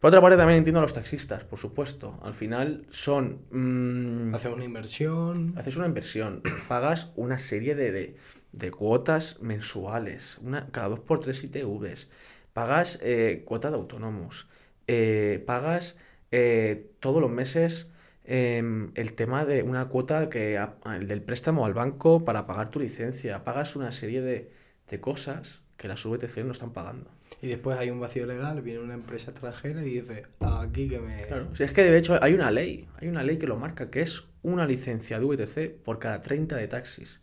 Por 0.00 0.08
otra 0.08 0.20
parte, 0.20 0.36
también 0.36 0.58
entiendo 0.58 0.78
a 0.78 0.82
los 0.82 0.92
taxistas, 0.92 1.42
por 1.44 1.58
supuesto. 1.58 2.18
Al 2.22 2.32
final 2.34 2.86
son... 2.90 3.40
mm, 3.50 4.34
Hacer 4.34 4.52
una 4.52 4.64
inversión. 4.64 5.54
Haces 5.56 5.76
una 5.76 5.86
inversión, 5.86 6.42
pagas 6.68 7.12
una 7.16 7.38
serie 7.38 7.74
de, 7.74 7.90
de- 7.90 8.16
de 8.52 8.70
cuotas 8.70 9.40
mensuales, 9.40 10.38
una, 10.42 10.68
cada 10.70 10.88
dos 10.88 11.00
por 11.00 11.18
tres 11.18 11.42
ITVs, 11.42 12.10
pagas 12.52 12.98
eh, 13.02 13.42
cuota 13.44 13.70
de 13.70 13.76
autónomos, 13.76 14.48
eh, 14.86 15.42
pagas 15.46 15.96
eh, 16.30 16.90
todos 17.00 17.20
los 17.20 17.30
meses 17.30 17.90
em, 18.24 18.92
el 18.94 19.12
tema 19.14 19.44
de 19.44 19.62
una 19.64 19.86
cuota 19.86 20.28
que 20.30 20.58
a- 20.58 20.76
del 21.00 21.22
préstamo 21.22 21.66
al 21.66 21.74
banco 21.74 22.24
para 22.24 22.46
pagar 22.46 22.68
tu 22.70 22.78
licencia, 22.80 23.42
pagas 23.44 23.74
una 23.76 23.90
serie 23.92 24.22
de, 24.22 24.52
de 24.88 25.00
cosas 25.00 25.60
que 25.76 25.88
las 25.88 26.04
VTC 26.06 26.44
no 26.44 26.52
están 26.52 26.72
pagando. 26.72 27.10
Y 27.42 27.48
después 27.48 27.78
hay 27.78 27.90
un 27.90 28.00
vacío 28.00 28.26
legal, 28.26 28.60
viene 28.62 28.80
una 28.80 28.94
empresa 28.94 29.30
extranjera 29.30 29.84
y 29.84 30.00
dice, 30.00 30.22
aquí 30.40 30.88
que 30.88 30.98
me... 30.98 31.22
Claro, 31.26 31.54
si 31.54 31.62
es 31.62 31.72
que 31.72 31.84
de 31.84 31.96
hecho 31.96 32.18
hay 32.22 32.34
una 32.34 32.50
ley, 32.50 32.88
hay 33.00 33.08
una 33.08 33.22
ley 33.22 33.36
que 33.38 33.46
lo 33.46 33.56
marca, 33.56 33.90
que 33.90 34.00
es 34.00 34.24
una 34.42 34.66
licencia 34.66 35.18
de 35.20 35.24
VTC 35.26 35.82
por 35.84 35.98
cada 35.98 36.20
30 36.20 36.56
de 36.56 36.66
taxis. 36.66 37.20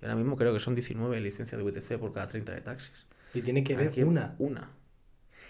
Y 0.00 0.04
ahora 0.04 0.16
mismo 0.16 0.36
creo 0.36 0.52
que 0.52 0.60
son 0.60 0.74
19 0.74 1.20
licencias 1.20 1.58
de 1.62 1.64
VTC 1.70 1.98
por 1.98 2.12
cada 2.12 2.26
30 2.28 2.52
de 2.54 2.60
taxis. 2.60 3.06
Y 3.34 3.42
tiene 3.42 3.62
que 3.64 3.74
en- 3.74 4.08
una. 4.08 4.34
Una. 4.38 4.70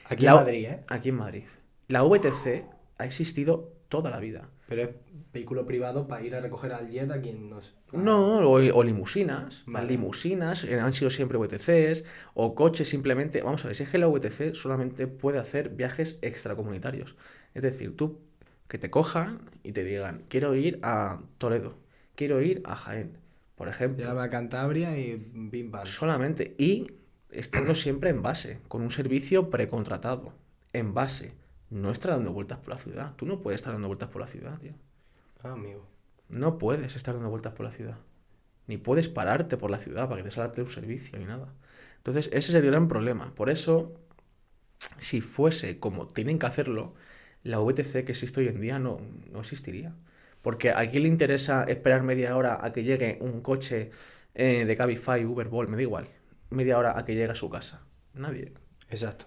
Aquí 0.08 0.24
La- 0.24 0.32
en 0.32 0.36
Madrid, 0.36 0.64
¿eh? 0.66 0.80
Aquí 0.88 1.08
en 1.10 1.14
Madrid. 1.16 1.44
La 1.88 2.02
VTC 2.02 2.64
ha 2.98 3.04
existido 3.04 3.72
toda 3.88 4.10
la 4.10 4.18
vida. 4.18 4.48
Pero 4.68 4.82
es 4.82 4.88
vehículo 5.32 5.66
privado 5.66 6.08
para 6.08 6.24
ir 6.24 6.34
a 6.34 6.40
recoger 6.40 6.72
al 6.72 6.88
jet 6.88 7.10
a 7.10 7.20
quien 7.20 7.50
nos... 7.50 7.74
No, 7.92 8.38
o, 8.40 8.52
o 8.52 8.82
limusinas. 8.82 9.62
Vale. 9.66 9.86
limusinas 9.86 10.64
eh, 10.64 10.78
han 10.78 10.92
sido 10.92 11.10
siempre 11.10 11.38
VTCs, 11.38 12.04
o 12.34 12.54
coches 12.54 12.88
simplemente. 12.88 13.42
Vamos 13.42 13.64
a 13.64 13.68
ver, 13.68 13.76
si 13.76 13.82
es 13.84 13.90
que 13.90 13.98
la 13.98 14.08
VTC 14.08 14.54
solamente 14.54 15.06
puede 15.06 15.38
hacer 15.38 15.70
viajes 15.70 16.18
extracomunitarios. 16.22 17.16
Es 17.54 17.62
decir, 17.62 17.96
tú 17.96 18.20
que 18.68 18.78
te 18.78 18.90
cojan 18.90 19.40
y 19.62 19.72
te 19.72 19.84
digan, 19.84 20.22
quiero 20.28 20.54
ir 20.54 20.78
a 20.82 21.22
Toledo, 21.38 21.78
quiero 22.14 22.40
ir 22.42 22.62
a 22.64 22.76
Jaén. 22.76 23.18
por 23.54 23.68
ejemplo. 23.68 24.04
Llévame 24.04 24.22
a 24.26 24.30
Cantabria 24.30 24.98
y 24.98 25.16
pim 25.50 25.70
pam. 25.70 25.86
Solamente. 25.86 26.54
Y 26.58 26.86
estando 27.30 27.74
siempre 27.74 28.10
en 28.10 28.22
base, 28.22 28.60
con 28.68 28.82
un 28.82 28.90
servicio 28.90 29.50
precontratado. 29.50 30.32
En 30.72 30.94
base. 30.94 31.32
No 31.70 31.90
estar 31.90 32.12
dando 32.12 32.32
vueltas 32.32 32.58
por 32.58 32.70
la 32.70 32.78
ciudad. 32.78 33.14
Tú 33.16 33.26
no 33.26 33.40
puedes 33.40 33.60
estar 33.60 33.72
dando 33.72 33.88
vueltas 33.88 34.08
por 34.08 34.20
la 34.20 34.26
ciudad, 34.26 34.58
tío. 34.58 34.72
Ah, 35.42 35.52
amigo. 35.52 35.86
No 36.28 36.58
puedes 36.58 36.96
estar 36.96 37.14
dando 37.14 37.30
vueltas 37.30 37.52
por 37.52 37.64
la 37.64 37.72
ciudad. 37.72 37.98
Ni 38.66 38.76
puedes 38.76 39.08
pararte 39.08 39.56
por 39.56 39.70
la 39.70 39.78
ciudad 39.78 40.08
para 40.08 40.18
que 40.18 40.24
te 40.24 40.30
salga 40.30 40.52
un 40.58 40.66
servicio 40.66 41.18
ni 41.18 41.24
nada. 41.24 41.54
Entonces, 41.98 42.28
ese 42.32 42.52
sería 42.52 42.68
el 42.68 42.72
gran 42.72 42.88
problema. 42.88 43.34
Por 43.34 43.50
eso, 43.50 43.94
si 44.98 45.20
fuese 45.20 45.78
como 45.78 46.06
tienen 46.06 46.38
que 46.38 46.46
hacerlo, 46.46 46.94
la 47.42 47.60
VTC 47.60 48.04
que 48.04 48.12
existe 48.12 48.40
hoy 48.40 48.48
en 48.48 48.60
día 48.60 48.78
no, 48.78 48.98
no 49.32 49.40
existiría. 49.40 49.94
Porque 50.42 50.70
a 50.70 50.88
quién 50.88 51.04
le 51.04 51.08
interesa 51.08 51.64
esperar 51.64 52.02
media 52.02 52.36
hora 52.36 52.64
a 52.64 52.72
que 52.72 52.84
llegue 52.84 53.18
un 53.20 53.40
coche 53.40 53.90
eh, 54.34 54.64
de 54.64 54.76
Cabify, 54.76 55.24
Uber, 55.24 55.48
Bolt, 55.48 55.68
me 55.68 55.76
da 55.76 55.82
igual. 55.82 56.08
Media 56.50 56.78
hora 56.78 56.98
a 56.98 57.04
que 57.04 57.14
llegue 57.14 57.32
a 57.32 57.34
su 57.34 57.50
casa. 57.50 57.82
Nadie. 58.14 58.52
Exacto. 58.90 59.26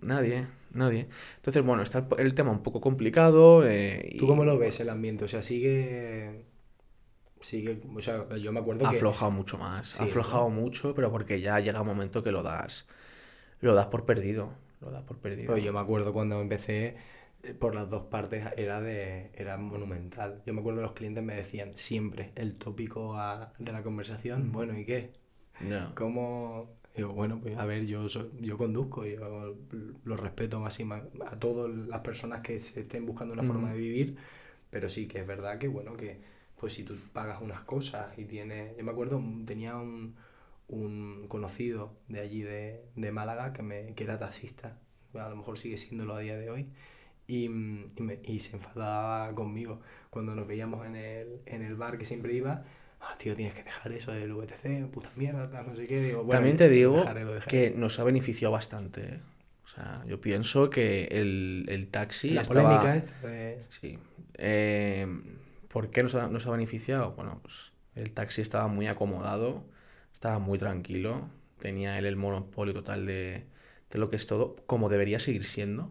Nadie, 0.00 0.46
nadie. 0.72 1.08
Entonces, 1.36 1.64
bueno, 1.64 1.82
está 1.82 1.98
el, 1.98 2.06
el 2.26 2.34
tema 2.34 2.50
un 2.50 2.62
poco 2.62 2.80
complicado. 2.80 3.66
eh, 3.66 4.08
y 4.12 4.18
¿Tú 4.18 4.26
cómo 4.26 4.44
lo 4.44 4.58
ves 4.58 4.80
el 4.80 4.88
ambiente? 4.90 5.24
O 5.24 5.28
sea, 5.28 5.42
sigue. 5.42 6.44
Sigue. 7.40 7.80
O 7.94 8.00
sea, 8.00 8.26
yo 8.36 8.52
me 8.52 8.60
acuerdo 8.60 8.86
ha 8.86 8.90
que. 8.90 8.96
aflojado 8.96 9.30
mucho 9.30 9.58
más. 9.58 9.88
Sí, 9.88 10.02
ha 10.02 10.06
aflojado 10.06 10.50
mucho, 10.50 10.94
pero 10.94 11.10
porque 11.12 11.40
ya 11.40 11.60
llega 11.60 11.80
un 11.80 11.86
momento 11.86 12.22
que 12.22 12.32
lo 12.32 12.42
das. 12.42 12.86
Lo 13.60 13.74
das 13.74 13.86
por 13.86 14.04
perdido. 14.04 14.50
Lo 14.80 14.90
das 14.90 15.02
por 15.04 15.18
perdido. 15.18 15.52
Pues 15.52 15.64
yo 15.64 15.72
me 15.72 15.80
acuerdo 15.80 16.12
cuando 16.12 16.40
empecé 16.40 16.96
eh, 17.42 17.54
por 17.54 17.74
las 17.74 17.88
dos 17.90 18.04
partes 18.04 18.44
era 18.56 18.80
de 18.80 19.30
era 19.34 19.56
monumental. 19.56 20.42
Yo 20.46 20.54
me 20.54 20.60
acuerdo 20.60 20.82
los 20.82 20.92
clientes 20.92 21.22
me 21.22 21.34
decían 21.34 21.76
siempre 21.76 22.32
el 22.34 22.56
tópico 22.56 23.16
a- 23.16 23.52
de 23.58 23.72
la 23.72 23.82
conversación, 23.82 24.50
bueno, 24.52 24.78
¿y 24.78 24.84
qué? 24.84 25.12
Ya. 25.60 25.90
¿Cómo? 25.94 26.77
Digo, 26.98 27.12
bueno, 27.12 27.40
pues 27.40 27.56
a 27.58 27.64
ver, 27.64 27.86
yo 27.86 28.08
soy- 28.08 28.30
yo 28.40 28.58
conduzco, 28.58 29.06
yo 29.06 29.56
lo 30.04 30.16
respeto 30.16 30.58
máxima 30.60 31.04
a 31.26 31.38
todas 31.38 31.70
las 31.74 32.00
personas 32.00 32.40
que 32.42 32.58
se 32.58 32.80
estén 32.80 33.06
buscando 33.06 33.34
una 33.34 33.44
forma 33.44 33.72
de 33.72 33.78
vivir, 33.78 34.16
pero 34.70 34.88
sí 34.88 35.06
que 35.08 35.20
es 35.20 35.26
verdad 35.26 35.58
que 35.58 35.68
bueno, 35.68 35.96
que 35.96 36.20
pues 36.56 36.72
si 36.74 36.84
tú 36.84 36.94
pagas 37.12 37.40
unas 37.42 37.60
cosas 37.62 38.18
y 38.18 38.24
tienes, 38.24 38.76
yo 38.76 38.84
me 38.84 38.90
acuerdo, 38.92 39.22
tenía 39.46 39.76
un, 39.76 40.16
un 40.68 41.24
conocido 41.28 41.92
de 42.08 42.20
allí 42.20 42.42
de, 42.42 42.84
de 42.96 43.12
Málaga 43.12 43.52
que 43.52 43.62
me 43.62 43.94
que 43.94 44.04
era 44.04 44.18
taxista, 44.18 44.78
a 45.14 45.28
lo 45.30 45.36
mejor 45.36 45.58
sigue 45.58 45.76
siéndolo 45.78 46.14
a 46.14 46.20
día 46.20 46.36
de 46.38 46.50
hoy. 46.50 46.68
Y, 47.26 47.44
y, 47.46 47.48
me- 48.00 48.20
y 48.24 48.40
se 48.40 48.56
enfadaba 48.56 49.34
conmigo 49.34 49.80
cuando 50.10 50.34
nos 50.34 50.46
veíamos 50.48 50.86
en 50.86 50.96
el, 50.96 51.40
en 51.46 51.62
el 51.62 51.76
bar 51.76 51.98
que 51.98 52.06
siempre 52.06 52.34
iba. 52.34 52.64
Ah, 53.00 53.16
tío, 53.18 53.34
tienes 53.36 53.54
que 53.54 53.62
dejar 53.62 53.92
eso 53.92 54.12
del 54.12 54.32
VTC, 54.34 54.86
puta 54.90 55.08
mierda, 55.16 55.50
tal, 55.50 55.68
no 55.68 55.74
sé 55.76 55.86
qué. 55.86 56.00
Digo, 56.02 56.18
bueno, 56.24 56.30
También 56.32 56.56
te 56.56 56.68
digo 56.68 56.96
dejaré, 56.96 57.24
lo 57.24 57.34
dejaré. 57.34 57.50
que 57.70 57.76
nos 57.76 57.98
ha 57.98 58.04
beneficiado 58.04 58.52
bastante. 58.52 59.02
¿eh? 59.02 59.20
O 59.64 59.68
sea, 59.68 60.02
yo 60.06 60.20
pienso 60.20 60.68
que 60.70 61.04
el, 61.10 61.64
el 61.68 61.88
taxi 61.88 62.30
la 62.30 62.42
estaba... 62.42 62.78
polémica 62.80 62.96
esta 62.96 63.28
de... 63.28 63.60
Sí. 63.68 63.98
Eh, 64.34 65.06
¿Por 65.68 65.90
qué 65.90 66.02
nos 66.02 66.14
ha, 66.14 66.28
nos 66.28 66.46
ha 66.46 66.50
beneficiado? 66.50 67.12
Bueno, 67.12 67.38
pues 67.42 67.72
el 67.94 68.12
taxi 68.12 68.40
estaba 68.42 68.66
muy 68.68 68.86
acomodado, 68.86 69.64
estaba 70.12 70.38
muy 70.38 70.58
tranquilo, 70.58 71.28
tenía 71.60 71.98
él 71.98 72.06
el 72.06 72.16
monopolio 72.16 72.72
total 72.74 73.06
de, 73.06 73.44
de 73.90 73.98
lo 73.98 74.08
que 74.08 74.16
es 74.16 74.26
todo, 74.26 74.56
como 74.66 74.88
debería 74.88 75.20
seguir 75.20 75.44
siendo. 75.44 75.90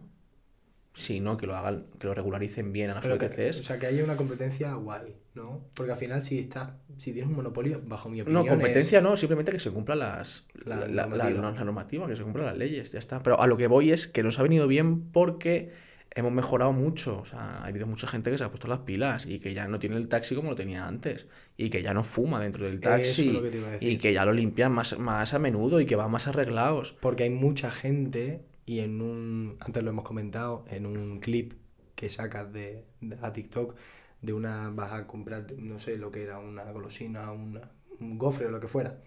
Si 0.94 1.20
no, 1.20 1.36
que 1.36 1.46
lo 1.46 1.54
hagan, 1.56 1.86
que 2.00 2.08
lo 2.08 2.14
regularicen 2.14 2.72
bien 2.72 2.90
a 2.90 2.94
las 2.94 3.02
Pero 3.04 3.18
que, 3.18 3.26
VTCs. 3.28 3.60
o 3.60 3.62
sea, 3.62 3.78
que 3.78 3.86
haya 3.86 4.02
una 4.02 4.16
competencia 4.16 4.74
guay, 4.74 5.14
¿no? 5.38 5.64
Porque 5.74 5.92
al 5.92 5.98
final 5.98 6.20
si 6.20 6.38
estás, 6.40 6.72
si 6.98 7.12
tienes 7.12 7.30
un 7.30 7.36
monopolio, 7.36 7.80
bajo 7.86 8.08
mi 8.10 8.20
opinión, 8.20 8.44
No, 8.44 8.48
competencia 8.48 9.00
no, 9.00 9.16
simplemente 9.16 9.52
que 9.52 9.58
se 9.58 9.70
cumplan 9.70 10.00
las, 10.00 10.46
La 10.64 10.76
la, 10.76 10.86
la- 10.86 10.88
la- 10.88 11.06
normativa. 11.06 11.40
la 11.40 11.64
normativa, 11.64 12.06
que 12.06 12.16
se 12.16 12.22
cumplan 12.22 12.46
las 12.46 12.56
leyes, 12.58 12.92
ya 12.92 12.98
está. 12.98 13.18
Pero 13.20 13.40
a 13.40 13.46
lo 13.46 13.56
que 13.56 13.66
voy 13.66 13.92
es 13.92 14.06
que 14.06 14.22
nos 14.22 14.38
ha 14.38 14.42
venido 14.42 14.66
bien 14.66 15.10
porque 15.10 15.70
hemos 16.14 16.32
mejorado 16.32 16.72
mucho. 16.72 17.18
O 17.20 17.24
sea, 17.24 17.38
ha 17.62 17.66
habido 17.66 17.86
mucha 17.86 18.06
gente 18.06 18.30
que 18.30 18.38
se 18.38 18.44
ha 18.44 18.48
puesto 18.50 18.66
las 18.68 18.80
pilas 18.80 19.26
y 19.26 19.38
que 19.38 19.54
ya 19.54 19.68
no 19.68 19.78
tiene 19.78 19.96
el 19.96 20.08
taxi 20.08 20.34
como 20.34 20.50
lo 20.50 20.56
tenía 20.56 20.86
antes. 20.86 21.26
Y 21.56 21.70
que 21.70 21.82
ya 21.82 21.94
no 21.94 22.02
fuma 22.04 22.40
dentro 22.40 22.64
del 22.66 22.74
Eso 22.74 22.82
taxi. 22.90 23.28
es 23.28 23.34
lo 23.34 23.42
que 23.42 23.50
te 23.50 23.58
iba 23.58 23.68
a 23.68 23.70
decir. 23.72 23.88
Y 23.90 23.98
que 23.98 24.12
ya 24.12 24.24
lo 24.24 24.32
limpian 24.32 24.72
más, 24.72 24.98
más 24.98 25.34
a 25.34 25.38
menudo 25.38 25.80
y 25.80 25.86
que 25.86 25.96
van 25.96 26.10
más 26.10 26.26
arreglados. 26.26 26.96
Porque 27.00 27.22
hay 27.24 27.30
mucha 27.30 27.70
gente 27.70 28.42
y 28.66 28.80
en 28.80 29.00
un, 29.00 29.56
antes 29.60 29.82
lo 29.82 29.90
hemos 29.90 30.04
comentado, 30.04 30.64
en 30.68 30.84
un 30.86 31.20
clip 31.20 31.52
que 31.94 32.08
sacas 32.08 32.52
de, 32.52 32.84
de- 33.00 33.16
a 33.22 33.32
TikTok 33.32 33.74
de 34.22 34.32
una, 34.32 34.70
vas 34.70 34.92
a 34.92 35.06
comprar, 35.06 35.46
no 35.58 35.78
sé 35.78 35.96
lo 35.96 36.10
que 36.10 36.22
era, 36.24 36.38
una 36.38 36.64
golosina, 36.72 37.30
una- 37.32 37.70
un 38.00 38.18
gofre 38.18 38.46
o 38.46 38.50
lo 38.50 38.60
que 38.60 38.68
fuera, 38.68 38.98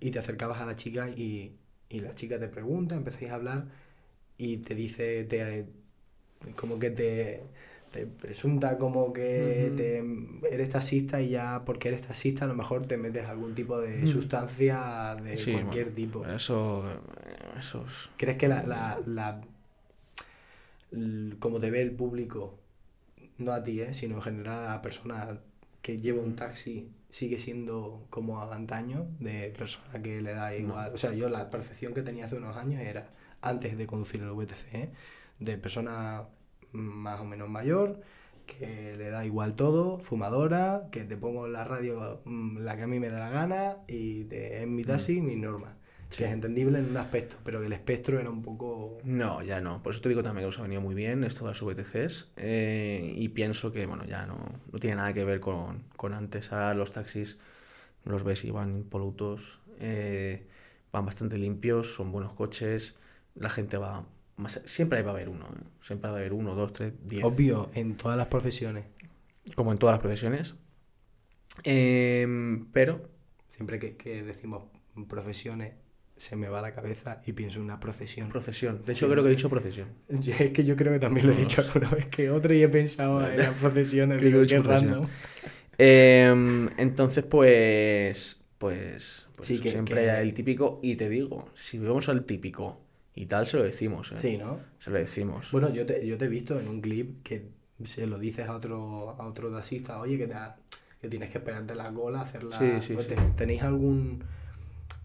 y 0.00 0.10
te 0.10 0.18
acercabas 0.20 0.60
a 0.60 0.66
la 0.66 0.76
chica 0.76 1.08
y, 1.08 1.56
y 1.88 2.00
la 2.00 2.12
chica 2.12 2.38
te 2.38 2.48
pregunta, 2.48 2.94
empezáis 2.94 3.30
a 3.30 3.34
hablar 3.36 3.66
y 4.38 4.58
te 4.58 4.74
dice, 4.74 5.24
te, 5.24 5.66
como 6.56 6.78
que 6.78 6.90
te, 6.90 7.42
te 7.92 8.06
presunta 8.06 8.78
como 8.78 9.12
que 9.12 9.72
te, 9.76 10.52
eres 10.54 10.68
taxista 10.70 11.20
y 11.20 11.30
ya 11.30 11.64
porque 11.64 11.88
eres 11.88 12.02
taxista 12.02 12.44
a 12.44 12.48
lo 12.48 12.54
mejor 12.54 12.86
te 12.86 12.96
metes 12.98 13.26
algún 13.26 13.54
tipo 13.54 13.80
de 13.80 14.06
sustancia 14.06 15.16
de 15.22 15.36
Sí, 15.38 15.52
cualquier 15.52 15.86
bueno, 15.86 15.96
tipo. 15.96 16.26
Eso, 16.26 16.84
eso 17.58 17.84
es- 17.86 18.10
¿Crees 18.16 18.36
que 18.36 18.48
la, 18.48 18.62
la, 18.64 19.00
la- 19.06 19.40
como 21.38 21.58
te 21.60 21.70
ve 21.70 21.82
el 21.82 21.92
público, 21.92 22.58
no 23.38 23.52
a 23.52 23.62
ti, 23.62 23.80
¿eh? 23.80 23.94
sino 23.94 24.16
en 24.16 24.22
general 24.22 24.66
a 24.66 24.74
la 24.74 24.82
persona 24.82 25.40
que 25.82 26.00
lleva 26.00 26.20
un 26.20 26.36
taxi, 26.36 26.90
sigue 27.08 27.38
siendo 27.38 28.06
como 28.10 28.40
a 28.40 28.54
antaño, 28.54 29.06
de 29.20 29.52
persona 29.56 30.02
que 30.02 30.20
le 30.20 30.34
da 30.34 30.54
igual? 30.54 30.92
O 30.94 30.98
sea, 30.98 31.12
yo 31.12 31.28
la 31.28 31.50
percepción 31.50 31.94
que 31.94 32.02
tenía 32.02 32.24
hace 32.24 32.36
unos 32.36 32.56
años 32.56 32.82
era, 32.82 33.10
antes 33.40 33.76
de 33.78 33.86
conducir 33.86 34.22
el 34.22 34.32
VTC, 34.32 34.74
¿eh? 34.74 34.90
de 35.38 35.58
persona 35.58 36.24
más 36.72 37.20
o 37.20 37.24
menos 37.24 37.48
mayor, 37.48 38.00
que 38.46 38.94
le 38.96 39.10
da 39.10 39.24
igual 39.24 39.56
todo, 39.56 39.98
fumadora, 39.98 40.88
que 40.90 41.04
te 41.04 41.16
pongo 41.16 41.46
en 41.46 41.52
la 41.52 41.64
radio 41.64 42.20
mm, 42.24 42.58
la 42.58 42.76
que 42.76 42.82
a 42.84 42.86
mí 42.86 43.00
me 43.00 43.08
da 43.08 43.18
la 43.18 43.30
gana 43.30 43.76
y 43.88 44.24
te, 44.24 44.62
en 44.62 44.74
mi 44.74 44.84
taxi 44.84 45.20
mis 45.20 45.36
normas. 45.36 45.74
Sí. 46.10 46.18
Que 46.18 46.24
es 46.26 46.32
entendible 46.32 46.78
en 46.78 46.90
un 46.90 46.96
aspecto, 46.96 47.36
pero 47.44 47.62
el 47.62 47.72
espectro 47.72 48.18
era 48.20 48.30
un 48.30 48.42
poco... 48.42 48.98
No, 49.04 49.42
ya 49.42 49.60
no. 49.60 49.82
Por 49.82 49.92
eso 49.92 50.00
te 50.00 50.08
digo 50.08 50.22
también 50.22 50.42
que 50.42 50.46
nos 50.46 50.58
ha 50.58 50.62
venido 50.62 50.80
muy 50.80 50.94
bien 50.94 51.24
esto 51.24 51.44
de 51.44 51.50
las 51.50 51.60
VTCs. 51.62 52.32
eh, 52.36 53.12
y 53.16 53.28
pienso 53.30 53.72
que, 53.72 53.86
bueno, 53.86 54.04
ya 54.04 54.24
no, 54.26 54.38
no 54.72 54.78
tiene 54.78 54.96
nada 54.96 55.12
que 55.12 55.24
ver 55.24 55.40
con, 55.40 55.84
con 55.96 56.14
antes. 56.14 56.52
Ahora 56.52 56.74
los 56.74 56.92
taxis 56.92 57.38
los 58.04 58.22
ves 58.22 58.44
y 58.44 58.50
van 58.50 58.76
impolutos, 58.76 59.58
eh, 59.80 60.46
van 60.92 61.04
bastante 61.04 61.38
limpios, 61.38 61.94
son 61.94 62.12
buenos 62.12 62.34
coches. 62.34 62.96
La 63.34 63.50
gente 63.50 63.76
va 63.76 64.06
más. 64.36 64.62
Siempre 64.64 65.02
va 65.02 65.10
a 65.10 65.14
haber 65.14 65.28
uno, 65.28 65.44
¿eh? 65.44 65.64
Siempre 65.82 66.08
va 66.08 66.16
a 66.16 66.20
haber 66.20 66.32
uno, 66.32 66.54
dos, 66.54 66.72
tres, 66.72 66.92
diez. 67.02 67.24
Obvio, 67.24 67.68
en 67.74 67.96
todas 67.96 68.16
las 68.16 68.28
profesiones. 68.28 68.96
Como 69.56 69.72
en 69.72 69.78
todas 69.78 69.94
las 69.94 70.00
profesiones. 70.00 70.54
Em, 71.64 72.66
pero 72.72 73.08
Siempre 73.48 73.78
que, 73.78 73.96
que 73.96 74.22
decimos 74.22 74.64
profesiones, 75.08 75.72
se 76.16 76.34
me 76.36 76.48
va 76.48 76.62
la 76.62 76.74
cabeza 76.74 77.20
y 77.26 77.32
pienso 77.32 77.58
en 77.58 77.64
una 77.66 77.78
profesión. 77.78 78.28
procesión. 78.28 78.80
De 78.84 78.92
hecho, 78.92 79.08
creo 79.10 79.22
que 79.22 79.28
he 79.28 79.32
dicho 79.32 79.50
procesión. 79.50 79.88
Es 80.08 80.50
que 80.52 80.64
yo 80.64 80.74
creo 80.76 80.92
que 80.92 80.98
también 80.98 81.26
lo 81.26 81.32
he 81.32 81.36
dicho 81.36 81.60
alguna 81.62 81.90
vez 81.90 82.06
que 82.06 82.30
otra 82.30 82.54
y 82.54 82.62
he 82.62 82.68
pensado 82.68 83.26
en 83.26 83.36
las 83.38 83.50
profesiones. 83.50 84.18
Creo 84.22 84.46
que 84.46 84.54
he 84.54 84.58
random. 84.62 85.06
Em, 85.78 86.68
entonces, 86.78 87.24
pues. 87.24 88.40
Pues. 88.58 89.28
pues 89.36 89.46
Sí, 89.48 89.60
que- 89.60 89.70
siempre 89.70 90.02
que- 90.04 90.20
el 90.22 90.32
típico. 90.34 90.80
Y 90.82 90.96
te 90.96 91.08
digo, 91.08 91.50
si 91.54 91.78
vemos 91.78 92.08
al 92.08 92.24
típico 92.24 92.76
y 93.14 93.26
tal, 93.26 93.46
se 93.46 93.58
lo 93.58 93.62
decimos. 93.64 94.12
¿eh? 94.12 94.18
Sí, 94.18 94.38
¿no? 94.38 94.58
Se 94.78 94.90
lo 94.90 94.98
decimos. 94.98 95.50
Bueno, 95.52 95.70
yo 95.72 95.84
te, 95.84 96.06
yo 96.06 96.16
te 96.16 96.24
he 96.24 96.28
visto 96.28 96.58
en 96.58 96.66
un 96.68 96.80
clip 96.80 97.22
que 97.22 97.48
se 97.82 98.06
lo 98.06 98.18
dices 98.18 98.46
a 98.48 98.54
otro, 98.56 99.10
a 99.18 99.26
otro 99.26 99.50
taxista, 99.50 100.00
oye, 100.00 100.16
que, 100.16 100.26
te 100.26 100.34
ha- 100.34 100.56
que 101.00 101.08
tienes 101.08 101.28
que 101.28 101.38
esperarte 101.38 101.74
la 101.74 101.92
cola, 101.92 102.22
hacerla. 102.22 102.58
Sí, 102.58 102.70
sí, 102.80 102.94
Pues 102.94 103.06
sí. 103.06 103.14
¿Tenéis 103.36 103.62
algún. 103.62 104.24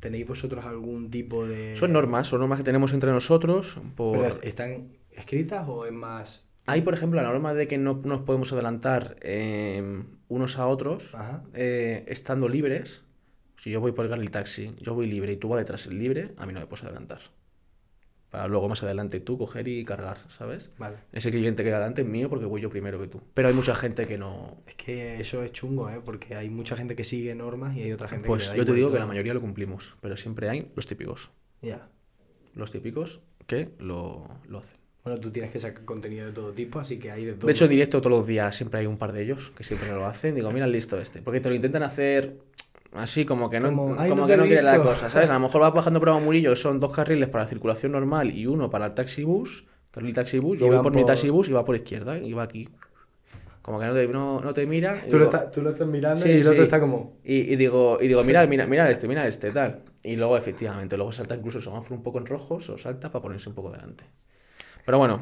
¿Tenéis 0.02 0.28
vosotros 0.28 0.66
algún 0.66 1.12
tipo 1.12 1.48
de. 1.48 1.76
Son 1.76 1.94
normas, 1.94 2.28
son 2.28 2.40
normas 2.40 2.58
que 2.58 2.64
tenemos 2.64 2.92
entre 2.92 3.12
nosotros. 3.12 3.78
Por... 3.96 4.18
¿Pero 4.18 4.42
¿Están 4.42 4.98
escritas 5.12 5.68
o 5.68 5.86
es 5.86 5.94
más.? 5.94 6.48
Hay, 6.66 6.82
por 6.82 6.96
ejemplo, 6.96 7.22
la 7.22 7.28
norma 7.28 7.54
de 7.54 7.68
que 7.68 7.78
no 7.78 8.02
nos 8.04 8.22
podemos 8.22 8.52
adelantar 8.52 9.16
em, 9.22 10.06
unos 10.28 10.58
a 10.58 10.66
otros 10.66 11.16
eh, 11.54 12.04
estando 12.08 12.50
libres. 12.50 13.04
Si 13.58 13.70
yo 13.70 13.80
voy 13.80 13.92
por 13.92 14.08
el 14.08 14.32
taxi, 14.32 14.74
yo 14.80 14.96
voy 14.96 15.06
libre 15.06 15.34
y 15.34 15.38
tú 15.38 15.50
vas 15.50 15.60
detrás 15.60 15.86
libre, 15.86 16.34
a 16.38 16.48
mí 16.48 16.54
no 16.54 16.60
me 16.60 16.66
puedes 16.66 16.84
adelantar. 16.84 17.20
Para 18.32 18.48
luego 18.48 18.70
más 18.70 18.82
adelante 18.82 19.20
tú 19.20 19.38
coger 19.38 19.68
y 19.68 19.84
cargar, 19.84 20.18
¿sabes? 20.30 20.72
Vale. 20.78 20.98
Ese 21.12 21.32
cliente 21.32 21.66
que 21.66 21.74
adelante 21.74 22.02
es 22.02 22.08
mío 22.08 22.30
porque 22.30 22.46
voy 22.46 22.62
yo 22.62 22.70
primero 22.70 23.00
que 23.00 23.08
tú. 23.08 23.22
Pero 23.34 23.50
hay 23.50 23.54
mucha 23.54 23.76
gente 23.76 24.08
que 24.08 24.18
no. 24.18 24.58
Es 24.66 24.76
que 24.76 25.20
eso 25.20 25.44
es 25.44 25.52
chungo, 25.52 25.90
¿eh? 25.90 26.00
Porque 26.04 26.36
hay 26.36 26.50
mucha 26.50 26.78
gente 26.78 26.96
que 26.96 27.04
sigue 27.04 27.36
normas 27.36 27.76
y 27.76 27.84
hay 27.84 27.92
otra 27.92 28.08
gente 28.08 28.28
Pues 28.28 28.46
que. 28.46 28.52
da 28.52 28.58
yo 28.58 28.66
te 28.66 28.74
digo 28.74 28.90
que 28.90 29.00
la 29.00 29.06
mayoría 29.06 29.34
lo 29.34 29.42
cumplimos, 29.42 29.96
pero 30.02 30.16
siempre 30.16 30.48
hay 30.48 30.72
los 30.76 30.88
típicos. 30.88 31.30
Ya. 31.62 31.90
Los 32.56 32.72
típicos 32.72 33.22
que 33.48 33.74
lo, 33.80 34.26
lo 34.48 34.60
hacen. 34.60 34.80
Bueno, 35.04 35.20
tú 35.20 35.32
tienes 35.32 35.50
que 35.52 35.58
sacar 35.58 35.84
contenido 35.84 36.28
de 36.28 36.32
todo 36.32 36.52
tipo, 36.52 36.80
así 36.80 37.00
que 37.00 37.10
hay 37.10 37.26
de 37.26 37.34
todo. 37.34 37.48
De 37.48 37.54
hecho, 37.54 37.66
en 37.66 37.72
directo 37.72 38.00
todos 38.02 38.16
los 38.16 38.28
días 38.28 38.56
siempre 38.56 38.82
hay 38.82 38.86
un 38.86 38.98
par 38.98 39.14
de 39.14 39.24
ellos 39.24 39.52
que 39.58 39.64
siempre 39.64 39.90
lo 39.90 40.06
hacen. 40.06 40.36
Digo, 40.36 40.52
mira, 40.52 40.68
listo 40.68 41.00
este. 41.00 41.24
Porque 41.24 41.40
te 41.40 41.50
lo 41.50 41.56
intentan 41.56 41.82
hacer 41.82 42.38
Así 42.94 43.24
como 43.24 43.50
que 43.50 43.60
no, 43.60 43.70
Como, 43.70 43.82
como, 43.84 44.02
"Ay, 44.02 44.10
no 44.14 44.26
te 44.26 44.32
que 44.34 44.38
no 44.38 44.44
quiere 44.44 44.62
la 44.64 44.78
visto". 44.78 44.90
cosa, 44.90 45.10
¿sabes? 45.10 45.30
A 45.30 45.34
lo 45.34 45.40
mejor 45.40 45.62
vas 45.62 45.74
bajando 45.74 46.00
por 46.00 46.12
Murillo, 46.20 46.50
que 46.52 46.56
son 46.58 46.80
dos 46.80 46.92
carriles 46.92 47.30
para 47.30 47.46
la 47.46 47.50
circulación 47.50 47.94
normal 47.94 48.36
y 48.38 48.46
uno 48.48 48.70
para 48.70 48.86
el 48.88 48.94
taxi 48.94 49.24
bus, 49.24 49.66
carril 49.92 50.14
taxi 50.14 50.40
bus, 50.40 50.60
yo 50.60 50.68
voy 50.68 50.80
por, 50.80 50.92
mi 50.92 51.02
por- 51.02 51.06
taxi 51.08 51.30
bus 51.30 51.48
y 51.50 51.54
va 51.54 51.64
por 51.64 51.76
izquierda 51.76 52.18
y 52.18 52.34
va 52.34 52.44
aquí. 52.44 52.68
Como 53.62 53.80
que 53.80 53.86
no 53.86 53.94
te, 53.94 54.08
no, 54.08 54.40
no 54.42 54.54
te 54.54 54.66
mira. 54.66 55.04
Tú 55.10 55.20
lo, 55.20 55.26
estás, 55.26 55.52
tú 55.52 55.62
lo 55.62 55.70
estás 55.70 55.88
mirando 55.88 56.20
Sí, 56.20 56.30
y 56.30 56.40
el 56.40 56.48
otro 56.48 56.64
está 56.64 56.80
como... 56.80 57.18
Y, 57.24 57.54
y 57.54 57.56
digo, 57.56 58.00
y 58.02 58.08
digo, 58.08 58.24
mira, 58.24 58.46
mira, 58.48 58.66
mira 58.66 58.90
este, 58.90 59.08
mira 59.08 59.28
este, 59.28 59.52
tal. 59.52 59.84
Y 60.04 60.16
luego, 60.16 60.36
efectivamente, 60.36 60.98
luego 60.98 61.12
salta 61.12 61.36
incluso 61.36 61.60
el 61.60 61.64
semáforo 61.64 61.96
un 61.96 62.04
poco 62.04 62.18
en 62.18 62.26
rojo, 62.26 62.60
se 62.60 62.72
lo 62.72 62.78
salta 62.80 63.12
para 63.12 63.22
ponerse 63.22 63.50
un 63.50 63.56
poco 63.56 63.72
delante. 63.72 64.04
Pero 64.86 64.98
bueno, 64.98 65.22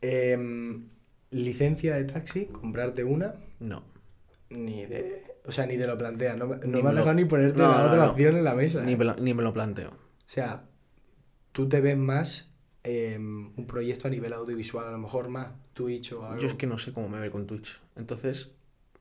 em, 0.00 0.88
licencia 1.30 1.96
de 1.96 2.04
taxi, 2.04 2.46
comprarte 2.46 3.04
una, 3.04 3.34
no. 3.60 3.82
ni 4.50 4.86
de... 4.86 5.22
O 5.46 5.52
sea, 5.52 5.66
ni 5.66 5.76
te 5.76 5.86
lo 5.86 5.96
planteas. 5.96 6.36
No, 6.36 6.46
me- 6.46 6.56
no 6.56 6.82
me 6.82 6.88
has 6.88 6.94
dejado 6.94 7.14
ni 7.14 7.24
ponerte 7.24 7.58
No, 7.58 7.68
la 7.68 7.78
no, 7.78 7.84
otra 7.86 8.10
opción 8.10 8.36
en 8.36 8.44
la 8.44 8.54
mesa. 8.54 8.82
Ni 8.82 8.92
¿eh? 8.92 8.96
me, 8.96 9.04
lo, 9.04 9.14
ni 9.16 9.34
me 9.34 9.42
lo 9.42 9.52
planteo. 9.52 9.90
O 9.90 9.94
sea, 10.28 10.64
tú 11.52 11.68
te 11.68 11.80
ves 11.80 11.96
más 11.96 12.50
em, 12.82 13.52
un 13.56 13.66
proyecto 13.66 14.08
a 14.08 14.10
nivel 14.10 14.32
audiovisual, 14.32 14.86
a 14.86 14.90
lo 14.90 14.98
mejor 14.98 15.28
más 15.28 15.48
Twitch 15.72 16.12
o 16.12 16.24
algo. 16.24 16.40
Yo 16.40 16.48
es 16.48 16.54
que 16.54 16.66
no 16.66 16.78
sé 16.78 16.92
cómo 16.92 17.08
me 17.08 17.20
ve 17.20 17.30
con 17.30 17.46
Twitch. 17.46 17.80
Entonces, 17.96 18.52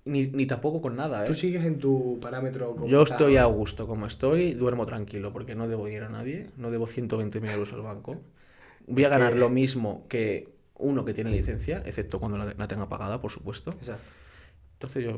ni, 0.06 0.28
ni 0.28 0.46
tampoco 0.46 0.82
con 0.82 0.96
nada, 0.96 1.26
¿eh? 1.26 1.28
Tú 1.28 1.34
sigues 1.34 1.66
en 1.66 1.80
tu 1.80 2.20
parámetro 2.22 2.76
Yo 2.86 3.02
estoy 3.02 3.38
a 3.38 3.46
gusto 3.46 3.88
como 3.88 4.06
estoy, 4.06 4.54
duermo 4.54 4.86
tranquilo 4.86 5.34
porque 5.34 5.56
no 5.56 5.68
debo 5.68 5.88
ir 5.88 6.04
a 6.04 6.10
nadie, 6.10 6.52
no 6.58 6.70
debo 6.70 6.86
120.000 6.86 7.50
euros 7.52 7.74
al 7.74 7.82
banco. 7.82 8.22
Voy 8.88 9.04
a 9.04 9.10
ganar 9.10 9.36
lo 9.36 9.50
mismo 9.50 10.06
que 10.08 10.54
uno 10.78 11.06
que 11.06 11.14
tiene 11.14 11.32
licencia, 11.32 11.82
excepto 11.86 12.20
cuando 12.20 12.38
la, 12.38 12.54
la 12.56 12.68
tenga 12.68 12.88
pagada, 12.88 13.20
por 13.20 13.32
supuesto. 13.32 13.72
Exacto. 13.72 14.12
Entonces 14.74 15.04
yo 15.04 15.18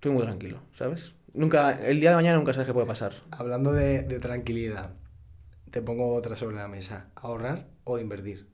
estoy 0.00 0.12
muy 0.12 0.22
tranquilo, 0.22 0.62
¿sabes? 0.72 1.12
Nunca, 1.34 1.72
el 1.86 2.00
día 2.00 2.08
de 2.08 2.16
mañana 2.16 2.38
nunca 2.38 2.54
sabes 2.54 2.66
qué 2.66 2.72
puede 2.72 2.86
pasar. 2.86 3.12
Hablando 3.32 3.70
de, 3.70 4.00
de 4.02 4.18
tranquilidad, 4.18 4.94
te 5.70 5.82
pongo 5.82 6.14
otra 6.14 6.36
sobre 6.36 6.56
la 6.56 6.68
mesa. 6.68 7.10
¿Ahorrar 7.16 7.66
o 7.84 7.98
invertir? 7.98 8.48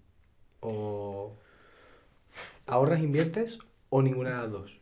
O... 0.58 1.38
¿Ahorras, 2.66 3.00
inviertes 3.00 3.60
o 3.90 4.02
ninguna 4.02 4.30
de 4.30 4.36
las 4.36 4.50
dos? 4.50 4.80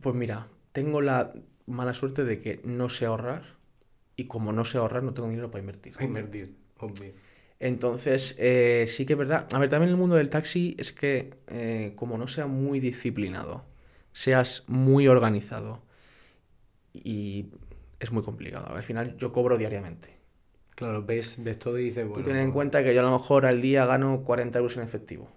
Pues 0.00 0.16
mira, 0.16 0.48
tengo 0.72 1.02
la 1.02 1.34
mala 1.66 1.92
suerte 1.92 2.24
de 2.24 2.40
que 2.40 2.62
no 2.64 2.88
sé 2.88 3.04
ahorrar 3.04 3.42
y 4.16 4.24
como 4.24 4.54
no 4.54 4.64
sé 4.64 4.78
ahorrar 4.78 5.02
no 5.02 5.12
tengo 5.12 5.28
dinero 5.28 5.50
para 5.50 5.60
invertir. 5.60 5.96
A 5.98 6.04
invertir, 6.04 6.56
obvio. 6.78 7.12
Entonces, 7.60 8.36
eh, 8.38 8.86
sí 8.88 9.04
que 9.04 9.12
es 9.12 9.18
verdad. 9.18 9.46
A 9.52 9.58
ver, 9.58 9.68
también 9.68 9.90
el 9.90 9.98
mundo 9.98 10.16
del 10.16 10.30
taxi 10.30 10.76
es 10.78 10.92
que, 10.92 11.34
eh, 11.48 11.92
como 11.94 12.16
no 12.16 12.26
sea 12.26 12.46
muy 12.46 12.80
disciplinado, 12.80 13.66
seas 14.12 14.64
muy 14.66 15.08
organizado 15.08 15.84
y 17.04 17.50
es 17.98 18.12
muy 18.12 18.22
complicado. 18.22 18.74
Al 18.74 18.82
final, 18.82 19.16
yo 19.16 19.32
cobro 19.32 19.56
diariamente. 19.56 20.16
Claro, 20.74 21.02
ves, 21.04 21.42
ves 21.42 21.58
todo 21.58 21.78
y 21.78 21.84
dices, 21.84 22.04
Tú 22.04 22.10
bueno... 22.10 22.24
ten 22.24 22.36
en 22.36 22.52
cuenta 22.52 22.84
que 22.84 22.94
yo 22.94 23.00
a 23.00 23.04
lo 23.04 23.12
mejor 23.12 23.46
al 23.46 23.62
día 23.62 23.86
gano 23.86 24.22
40 24.22 24.58
euros 24.58 24.76
en 24.76 24.82
efectivo. 24.82 25.28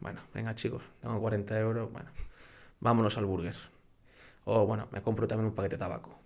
Bueno, 0.00 0.20
venga 0.34 0.52
chicos, 0.56 0.82
tengo 1.00 1.20
40 1.20 1.60
euros, 1.60 1.92
bueno, 1.92 2.10
vámonos 2.80 3.16
al 3.18 3.24
burger. 3.24 3.54
O 4.44 4.66
bueno, 4.66 4.88
me 4.90 5.00
compro 5.00 5.28
también 5.28 5.46
un 5.46 5.54
paquete 5.54 5.76
de 5.76 5.80
tabaco. 5.80 6.18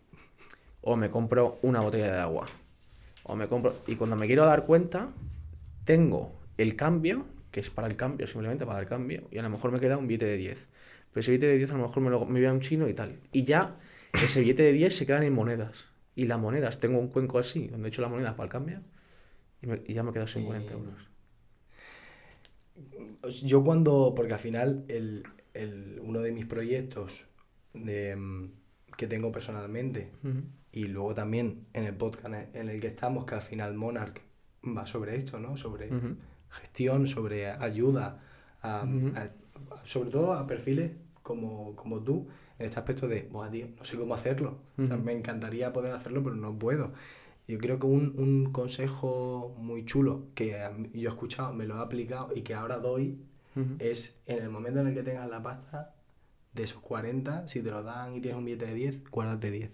O 0.80 0.96
me 0.96 1.10
compro 1.10 1.58
una 1.60 1.82
botella 1.82 2.10
de 2.10 2.18
agua. 2.18 2.46
O 3.24 3.36
me 3.36 3.48
compro... 3.48 3.74
Y 3.86 3.96
cuando 3.96 4.16
me 4.16 4.26
quiero 4.26 4.46
dar 4.46 4.64
cuenta, 4.64 5.10
tengo 5.84 6.32
el 6.56 6.74
cambio, 6.74 7.26
que 7.50 7.60
es 7.60 7.68
para 7.68 7.86
el 7.86 7.96
cambio, 7.96 8.26
simplemente 8.26 8.64
para 8.64 8.78
el 8.78 8.86
cambio, 8.86 9.28
y 9.30 9.36
a 9.36 9.42
lo 9.42 9.50
mejor 9.50 9.72
me 9.72 9.80
queda 9.80 9.98
un 9.98 10.06
billete 10.06 10.24
de 10.24 10.36
10. 10.38 10.70
Pero 11.16 11.22
ese 11.22 11.30
billete 11.30 11.46
de 11.46 11.56
10 11.56 11.72
a 11.72 11.76
lo 11.78 11.86
mejor 11.86 12.02
me, 12.02 12.10
lo, 12.10 12.26
me 12.26 12.40
voy 12.40 12.44
a 12.46 12.52
un 12.52 12.60
chino 12.60 12.86
y 12.90 12.92
tal. 12.92 13.18
Y 13.32 13.42
ya 13.42 13.78
ese 14.22 14.40
billete 14.40 14.64
de 14.64 14.72
10 14.72 14.94
se 14.94 15.06
quedan 15.06 15.22
en 15.22 15.32
monedas. 15.32 15.86
Y 16.14 16.26
las 16.26 16.38
monedas, 16.38 16.78
tengo 16.78 16.98
un 16.98 17.08
cuenco 17.08 17.38
así, 17.38 17.68
donde 17.68 17.88
he 17.88 17.90
hecho 17.90 18.02
las 18.02 18.10
monedas 18.10 18.34
para 18.34 18.44
el 18.44 18.50
cambio, 18.50 18.82
y, 19.62 19.66
me- 19.66 19.82
y 19.86 19.94
ya 19.94 20.02
me 20.02 20.12
quedo 20.12 20.26
sin 20.26 20.44
40 20.44 20.74
Y- 20.74 20.76
euros. 20.76 21.08
Yo 23.42 23.64
cuando, 23.64 24.12
porque 24.14 24.34
al 24.34 24.38
final 24.38 24.84
el, 24.88 25.22
el- 25.54 25.98
uno 26.02 26.20
de 26.20 26.32
mis 26.32 26.44
proyectos 26.44 27.24
de, 27.72 28.14
mm, 28.14 28.50
que 28.96 29.06
tengo 29.06 29.32
personalmente 29.32 30.12
y 30.72 30.84
luego 30.84 31.14
también 31.14 31.66
en 31.72 31.84
el 31.84 31.94
podcast 31.94 32.54
en 32.54 32.68
el 32.68 32.78
que 32.80 32.88
estamos, 32.88 33.24
que 33.24 33.34
al 33.36 33.40
final 33.40 33.74
Monarch 33.74 34.20
va 34.76 34.84
sobre 34.86 35.16
esto, 35.16 35.38
¿no? 35.40 35.56
Sobre 35.56 35.88
gestión, 36.50 37.06
sobre 37.06 37.46
ayuda, 37.46 38.20
a- 38.62 38.82
a- 38.82 39.30
sobre 39.84 40.10
todo 40.10 40.34
a 40.34 40.46
perfiles 40.46 40.92
como, 41.26 41.74
como 41.74 42.00
tú, 42.02 42.28
en 42.58 42.66
este 42.66 42.78
aspecto 42.78 43.08
de, 43.08 43.22
Buah, 43.30 43.50
tío, 43.50 43.66
no 43.76 43.84
sé 43.84 43.98
cómo 43.98 44.14
hacerlo. 44.14 44.58
O 44.78 44.86
sea, 44.86 44.94
Ujú. 44.96 45.04
me 45.04 45.12
encantaría 45.12 45.72
poder 45.72 45.92
hacerlo, 45.92 46.22
pero 46.22 46.36
no 46.36 46.56
puedo. 46.58 46.92
Yo 47.48 47.58
creo 47.58 47.78
que 47.78 47.86
un, 47.86 48.14
un 48.18 48.52
consejo 48.52 49.54
muy 49.58 49.84
chulo 49.84 50.28
que 50.34 50.56
yo 50.94 51.08
he 51.10 51.12
escuchado, 51.12 51.52
me 51.52 51.66
lo 51.66 51.76
he 51.76 51.80
aplicado 51.82 52.30
y 52.34 52.42
que 52.42 52.54
ahora 52.54 52.78
doy 52.78 53.18
Ujú. 53.56 53.74
es 53.78 54.20
en 54.26 54.42
el 54.42 54.50
momento 54.50 54.80
en 54.80 54.86
el 54.88 54.94
que 54.94 55.02
tengas 55.02 55.28
la 55.28 55.42
pasta 55.42 55.94
de 56.54 56.62
esos 56.62 56.80
40, 56.80 57.46
si 57.48 57.62
te 57.62 57.70
lo 57.70 57.82
dan 57.82 58.14
y 58.14 58.20
tienes 58.20 58.38
un 58.38 58.44
billete 58.44 58.66
de 58.66 58.74
10, 58.74 59.10
guárdate 59.10 59.50
10. 59.50 59.70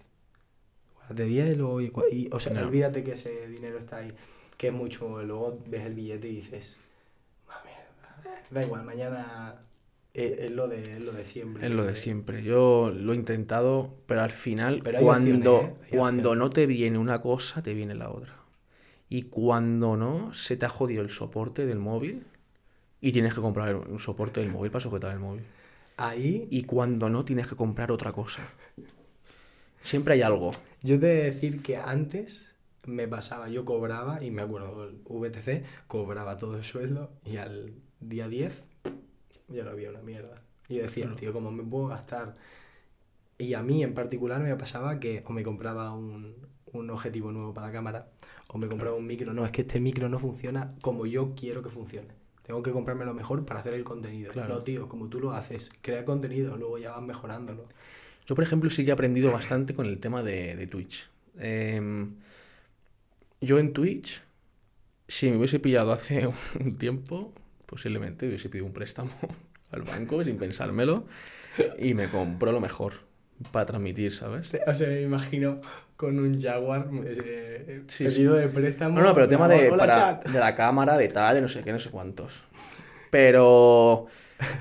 Guárdate 0.97 1.23
10 1.25 1.53
y 1.53 1.55
luego, 1.55 1.81
y, 1.81 1.89
cua- 1.91 2.11
y- 2.11 2.29
o 2.31 2.39
sea, 2.39 2.53
olvídate 2.65 3.03
que 3.03 3.13
ese 3.13 3.47
dinero 3.47 3.77
está 3.77 3.97
ahí, 3.97 4.13
que 4.57 4.67
es 4.67 4.73
mucho, 4.73 5.21
luego 5.23 5.59
ves 5.67 5.85
el 5.85 5.93
billete 5.95 6.27
y 6.29 6.35
dices, 6.35 6.95
"Ah, 7.49 7.61
mierda, 7.65 8.41
da 8.51 8.63
igual, 8.63 8.83
mañana 8.85 9.61
es, 10.13 10.39
es 10.39 10.51
lo, 10.51 10.67
de, 10.67 10.81
es 10.81 11.03
lo 11.03 11.11
de 11.11 11.25
siempre. 11.25 11.65
Es 11.65 11.71
lo 11.71 11.85
de 11.85 11.95
siempre. 11.95 12.43
Yo 12.43 12.91
lo 12.95 13.13
he 13.13 13.15
intentado, 13.15 13.95
pero 14.05 14.21
al 14.21 14.31
final, 14.31 14.81
Pero 14.83 14.99
cuando, 14.99 15.55
opciones, 15.55 15.91
¿eh? 15.91 15.97
Cuando 15.97 16.35
no 16.35 16.49
te 16.51 16.67
viene 16.67 16.97
una 16.97 17.21
cosa, 17.21 17.63
te 17.63 17.73
viene 17.73 17.95
la 17.95 18.11
otra. 18.11 18.35
Y 19.09 19.23
cuando 19.23 19.97
no, 19.97 20.33
se 20.33 20.55
te 20.55 20.65
ha 20.65 20.69
jodido 20.69 21.01
el 21.01 21.09
soporte 21.09 21.65
del 21.65 21.79
móvil 21.79 22.25
y 23.01 23.11
tienes 23.11 23.33
que 23.33 23.41
comprar 23.41 23.75
un 23.75 23.99
soporte 23.99 24.39
del 24.39 24.49
móvil 24.49 24.71
para 24.71 24.81
sujetar 24.81 25.11
el 25.11 25.19
móvil. 25.19 25.43
Ahí 25.97 26.47
Y 26.49 26.63
cuando 26.63 27.09
no, 27.09 27.25
tienes 27.25 27.47
que 27.47 27.55
comprar 27.55 27.91
otra 27.91 28.11
cosa. 28.11 28.47
Siempre 29.81 30.13
hay 30.15 30.21
algo. 30.21 30.51
Yo 30.81 30.99
te 30.99 31.11
he 31.11 31.15
de 31.15 31.23
decir 31.25 31.61
que 31.61 31.77
antes 31.77 32.53
me 32.85 33.07
pasaba, 33.07 33.49
yo 33.49 33.65
cobraba, 33.65 34.23
y 34.23 34.31
me 34.31 34.41
acuerdo, 34.41 34.85
el 34.85 34.95
VTC, 35.05 35.63
cobraba 35.87 36.37
todo 36.37 36.55
el 36.55 36.63
sueldo 36.63 37.11
y 37.25 37.37
al 37.37 37.73
día 37.99 38.27
10 38.27 38.63
ya 39.49 39.63
no 39.63 39.71
había 39.71 39.89
una 39.89 40.01
mierda. 40.01 40.41
Y 40.69 40.75
yo 40.75 40.81
decía, 40.83 41.03
Claro. 41.05 41.17
tío, 41.19 41.33
¿cómo 41.33 41.51
me 41.51 41.63
puedo 41.63 41.87
gastar? 41.87 42.35
Y 43.37 43.53
a 43.53 43.63
mí 43.63 43.83
en 43.83 43.93
particular 43.93 44.41
me 44.41 44.55
pasaba 44.55 44.99
que 44.99 45.23
o 45.25 45.33
me 45.33 45.43
compraba 45.43 45.91
un, 45.93 46.35
un 46.71 46.89
objetivo 46.89 47.31
nuevo 47.31 47.53
para 47.53 47.67
la 47.67 47.73
cámara 47.73 48.07
o 48.47 48.57
me 48.57 48.67
compraba 48.67 48.95
un 48.95 49.05
micro. 49.07 49.33
No, 49.33 49.45
es 49.45 49.51
que 49.51 49.61
este 49.61 49.79
micro 49.79 50.07
no 50.09 50.19
funciona 50.19 50.69
como 50.81 51.05
yo 51.05 51.33
quiero 51.35 51.61
que 51.63 51.69
funcione. 51.69 52.09
Tengo 52.43 52.61
que 52.61 52.71
comprarme 52.71 53.05
lo 53.05 53.13
mejor 53.13 53.45
para 53.45 53.61
hacer 53.61 53.73
el 53.73 53.83
contenido. 53.83 54.31
Claro. 54.31 54.55
No, 54.55 54.61
tío, 54.63 54.87
como 54.89 55.07
tú 55.07 55.19
lo 55.19 55.31
haces, 55.33 55.69
crea 55.81 56.03
contenido, 56.05 56.57
luego 56.57 56.77
ya 56.77 56.91
vas 56.91 57.01
mejorándolo. 57.01 57.65
Yo, 58.25 58.35
por 58.35 58.43
ejemplo, 58.43 58.69
sí 58.69 58.83
que 58.83 58.91
he 58.91 58.93
aprendido 58.93 59.31
bastante 59.31 59.73
con 59.73 59.85
el 59.85 59.99
tema 59.99 60.23
de, 60.23 60.55
de 60.55 60.67
Twitch. 60.67 61.09
Em, 61.37 62.15
yo 63.41 63.59
en 63.59 63.73
Twitch, 63.73 64.21
si 65.07 65.29
me 65.29 65.37
hubiese 65.37 65.59
pillado 65.59 65.91
hace 65.93 66.27
un 66.59 66.77
tiempo, 66.77 67.33
posiblemente 67.73 68.27
hubiese 68.27 68.49
pedido 68.49 68.67
un 68.67 68.71
préstamo 68.73 69.09
al 69.71 69.81
banco 69.81 70.23
sin 70.23 70.37
pensármelo 70.37 71.05
y 71.79 71.95
me 71.95 72.07
compró 72.07 72.51
lo 72.51 72.61
mejor 72.61 72.93
para 73.51 73.65
transmitir, 73.65 74.13
¿sabes? 74.13 74.51
O 74.67 74.73
sea, 74.75 74.87
me 74.89 75.01
imagino 75.01 75.59
con 75.95 76.19
un 76.19 76.39
Jaguar 76.39 76.87
eh, 77.03 77.81
Sí, 77.87 78.03
pedido 78.05 78.35
de 78.35 78.47
préstamo. 78.47 78.95
No, 78.95 79.03
no, 79.03 79.13
pero 79.15 79.27
tema 79.27 79.47
de, 79.47 79.69
para- 79.69 80.21
de 80.31 80.39
la 80.39 80.53
cámara, 80.53 80.97
de 80.97 81.07
tal, 81.07 81.33
de 81.35 81.41
no 81.41 81.47
sé 81.47 81.63
qué, 81.63 81.71
no 81.71 81.79
sé 81.79 81.89
cuántos. 81.89 82.43
Pero 83.09 84.05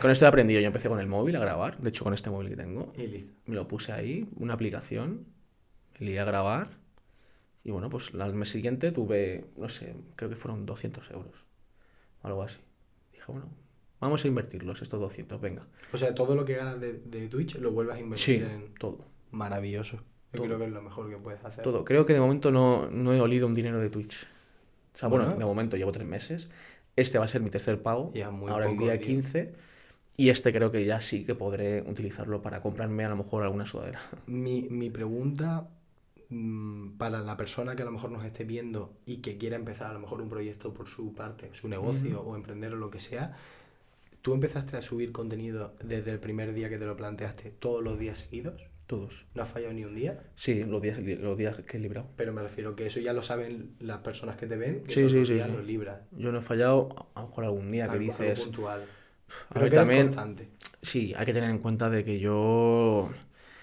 con 0.00 0.10
esto 0.10 0.24
he 0.24 0.28
aprendido. 0.28 0.60
Yo 0.60 0.66
empecé 0.66 0.88
con 0.88 1.00
el 1.00 1.06
móvil 1.06 1.36
a 1.36 1.40
grabar, 1.40 1.78
de 1.78 1.88
hecho 1.90 2.04
con 2.04 2.14
este 2.14 2.30
móvil 2.30 2.48
que 2.48 2.56
tengo. 2.56 2.92
Y 2.96 3.50
me 3.50 3.54
lo 3.54 3.68
puse 3.68 3.92
ahí, 3.92 4.26
una 4.36 4.54
aplicación, 4.54 5.26
me 5.98 6.06
lié 6.06 6.20
a 6.20 6.24
grabar 6.24 6.66
y 7.64 7.70
bueno, 7.72 7.90
pues 7.90 8.10
al 8.18 8.34
mes 8.34 8.48
siguiente 8.48 8.90
tuve, 8.90 9.44
no 9.56 9.68
sé, 9.68 9.94
creo 10.16 10.28
que 10.30 10.36
fueron 10.36 10.66
200 10.66 11.10
euros, 11.12 11.44
o 12.22 12.26
algo 12.26 12.42
así. 12.42 12.58
Dije, 13.22 13.32
bueno, 13.32 13.48
vamos 14.00 14.24
a 14.24 14.28
invertirlos, 14.28 14.82
estos 14.82 15.00
200, 15.00 15.40
venga. 15.40 15.66
O 15.92 15.96
sea, 15.96 16.14
todo 16.14 16.34
lo 16.34 16.44
que 16.44 16.54
ganas 16.56 16.80
de, 16.80 16.94
de 16.94 17.28
Twitch 17.28 17.56
lo 17.58 17.70
vuelvas 17.72 17.96
a 17.96 17.98
Sí, 18.16 18.34
invertir 18.34 18.42
en... 18.44 18.74
todo, 18.74 19.04
Maravilloso. 19.30 19.96
Yo 19.96 20.02
Todo. 20.38 20.46
creo 20.46 20.58
que 20.58 20.64
es 20.66 20.72
lo 20.72 20.82
mejor 20.82 21.10
que 21.10 21.16
puedes 21.16 21.44
hacer. 21.44 21.62
todo. 21.62 21.84
Creo 21.84 22.06
que 22.06 22.14
de 22.14 22.20
momento 22.20 22.50
no, 22.50 22.90
no 22.90 23.12
he 23.12 23.20
olido 23.20 23.46
un 23.46 23.54
dinero 23.54 23.80
de 23.80 23.90
Twitch. 23.90 24.26
O 24.94 24.98
sea, 24.98 25.08
bueno, 25.08 25.24
Bueno. 25.26 25.38
de 25.38 25.44
momento 25.44 25.76
llevo 25.76 25.92
tres 25.92 26.06
meses. 26.06 26.48
Este 26.96 27.18
va 27.18 27.24
a 27.24 27.28
ser 27.28 27.42
mi 27.42 27.50
tercer 27.50 27.82
pago, 27.82 28.10
Ya, 28.14 28.30
muy 28.30 28.50
ahora 28.50 28.70
el 28.70 28.76
día 28.78 28.94
tío. 28.98 29.06
15. 29.06 29.52
Y 30.16 30.28
este 30.30 30.52
creo 30.52 30.70
que 30.70 30.84
ya 30.84 31.00
sí 31.00 31.24
que 31.24 31.34
podré 31.34 31.82
utilizarlo 31.82 32.42
para 32.42 32.60
comprarme 32.60 33.04
a 33.04 33.08
lo 33.10 33.16
mejor 33.16 33.42
alguna 33.42 33.64
sudadera. 33.66 34.00
Mi, 34.26 34.62
mi 34.70 34.90
pregunta 34.90 35.68
para 36.98 37.20
la 37.20 37.36
persona 37.36 37.76
que 37.76 37.82
a 37.82 37.84
lo 37.84 37.90
mejor 37.92 38.10
nos 38.10 38.24
esté 38.24 38.44
viendo 38.44 38.94
y 39.06 39.18
que 39.18 39.38
quiera 39.38 39.56
empezar 39.56 39.90
a 39.90 39.94
lo 39.94 40.00
mejor 40.00 40.20
un 40.22 40.28
proyecto 40.28 40.72
por 40.72 40.88
su 40.88 41.14
parte, 41.14 41.50
su 41.52 41.68
negocio 41.68 42.22
o 42.22 42.36
emprender 42.36 42.72
o 42.74 42.76
lo 42.76 42.90
que 42.90 43.00
sea, 43.00 43.36
¿tú 44.22 44.34
empezaste 44.34 44.76
a 44.76 44.82
subir 44.82 45.12
contenido 45.12 45.74
desde 45.84 46.10
el 46.10 46.20
primer 46.20 46.54
día 46.54 46.68
que 46.68 46.78
te 46.78 46.86
lo 46.86 46.96
planteaste 46.96 47.50
todos 47.50 47.82
los 47.82 47.98
días 47.98 48.18
seguidos? 48.18 48.62
Todos. 48.86 49.24
¿No 49.34 49.42
has 49.42 49.48
fallado 49.48 49.72
ni 49.72 49.84
un 49.84 49.94
día? 49.94 50.20
Sí, 50.34 50.64
los 50.64 50.82
días, 50.82 50.98
los 50.98 51.36
días 51.38 51.60
que 51.60 51.76
he 51.76 51.80
librado. 51.80 52.08
Pero 52.16 52.32
me 52.32 52.42
refiero 52.42 52.74
que 52.76 52.86
eso 52.86 53.00
ya 53.00 53.12
lo 53.12 53.22
saben 53.22 53.74
las 53.78 53.98
personas 53.98 54.36
que 54.36 54.46
te 54.46 54.56
ven, 54.56 54.82
que 54.84 54.92
Sí, 54.92 55.08
sí, 55.08 55.24
sí, 55.24 55.38
los 55.38 55.64
libras. 55.64 56.00
Yo 56.12 56.30
no 56.32 56.38
he 56.38 56.42
fallado, 56.42 56.88
a 57.14 57.22
lo 57.22 57.28
mejor 57.28 57.44
algún 57.44 57.70
día 57.70 57.86
que 57.86 57.92
algo 57.92 58.04
dices... 58.04 58.42
puntual. 58.42 58.84
A 59.50 59.58
ver, 59.60 59.72
también- 59.72 60.02
constante. 60.04 60.50
Sí, 60.82 61.14
hay 61.16 61.24
que 61.24 61.32
tener 61.32 61.48
en 61.48 61.58
cuenta 61.60 61.88
de 61.90 62.04
que 62.04 62.18
yo 62.18 63.08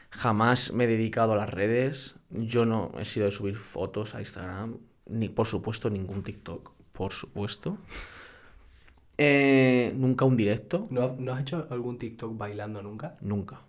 jamás 0.10 0.74
me 0.74 0.86
he 0.86 0.88
dedicado 0.88 1.34
a 1.34 1.36
las 1.36 1.50
redes. 1.50 2.16
Yo 2.32 2.66
no 2.66 2.92
he 3.00 3.06
sido 3.06 3.26
de 3.26 3.32
subir 3.32 3.56
fotos 3.56 4.16
a 4.16 4.20
Instagram, 4.20 4.78
ni 5.08 5.30
por 5.30 5.48
supuesto 5.48 5.90
ningún 5.90 6.24
TikTok, 6.24 6.72
por 6.92 7.12
supuesto. 7.14 7.78
Eh, 9.22 9.92
nunca 9.98 10.24
un 10.24 10.38
directo, 10.38 10.88
¿No, 10.92 11.14
¿No 11.20 11.34
has 11.34 11.42
hecho 11.42 11.68
algún 11.72 11.98
TikTok 11.98 12.38
bailando 12.38 12.82
nunca? 12.82 13.16
nunca. 13.20 13.60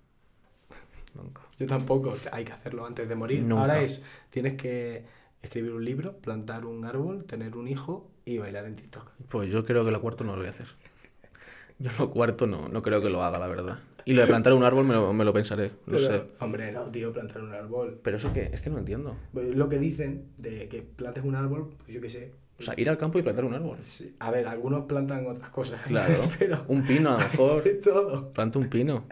Nunca. 1.15 1.41
Yo 1.59 1.67
tampoco, 1.67 2.15
hay 2.31 2.45
que 2.45 2.53
hacerlo 2.53 2.87
antes 2.87 3.09
de 3.09 3.17
morir. 3.17 3.43
Nunca. 3.43 3.63
Ahora 3.63 3.81
es, 3.83 4.05
tienes 4.31 4.55
que 4.55 5.07
escribir 5.43 5.73
un 5.73 5.85
libro, 5.85 6.17
plantar 6.19 6.65
un 6.67 6.85
árbol, 6.85 7.25
tener 7.25 7.57
un 7.57 7.67
hijo 7.67 8.09
y 8.25 8.39
bailar 8.39 8.65
en 8.67 8.77
TikTok. 8.77 9.11
Pues 9.29 9.51
yo 9.51 9.65
creo 9.65 9.85
que 9.85 9.91
lo 9.91 10.01
cuarto 10.01 10.23
no 10.23 10.33
lo 10.35 10.39
voy 10.39 10.47
a 10.47 10.51
hacer. 10.51 10.69
Yo 11.81 11.91
lo 11.99 12.11
cuarto 12.11 12.47
no, 12.47 12.69
no 12.69 12.83
creo 12.83 13.01
que 13.01 13.09
lo 13.11 13.23
haga, 13.25 13.39
la 13.39 13.47
verdad. 13.49 13.81
Y 14.11 14.15
lo 14.15 14.23
de 14.23 14.27
plantar 14.27 14.53
un 14.55 14.65
árbol 14.65 14.85
me 14.85 14.95
lo, 14.95 15.13
me 15.13 15.25
lo 15.25 15.33
pensaré, 15.33 15.71
no 15.87 15.97
sé. 15.97 16.23
Hombre, 16.41 16.73
no, 16.73 16.83
tío, 16.91 17.13
plantar 17.13 17.43
un 17.43 17.53
árbol. 17.55 18.01
Pero 18.03 18.17
eso 18.17 18.33
que 18.33 18.43
es 18.43 18.61
que 18.61 18.69
no 18.69 18.79
entiendo. 18.79 19.17
Pues 19.33 19.55
Lo 19.55 19.69
que 19.69 19.79
dicen 19.79 20.33
de 20.37 20.69
que 20.69 20.83
plantes 20.83 21.23
un 21.25 21.37
árbol, 21.37 21.75
pues 21.79 21.91
yo 21.91 22.01
qué 22.01 22.09
sé. 22.09 22.33
O 22.59 22.63
sea, 22.63 22.75
ir 22.77 22.91
al 22.91 22.99
campo 22.99 23.21
y 23.21 23.23
plantar 23.23 23.45
un 23.45 23.55
árbol. 23.55 23.77
Sí, 23.81 24.17
A 24.19 24.33
ver, 24.33 24.49
algunos 24.49 24.87
plantan 24.87 25.27
otras 25.29 25.51
cosas. 25.51 25.81
Claro. 25.83 26.15
pero 26.41 26.65
Un 26.67 26.83
pino, 26.85 27.11
a 27.11 27.13
lo 27.13 27.19
mejor. 27.21 27.63
todo. 27.85 28.33
Planta 28.33 28.59
un 28.59 28.69
pino. 28.69 29.05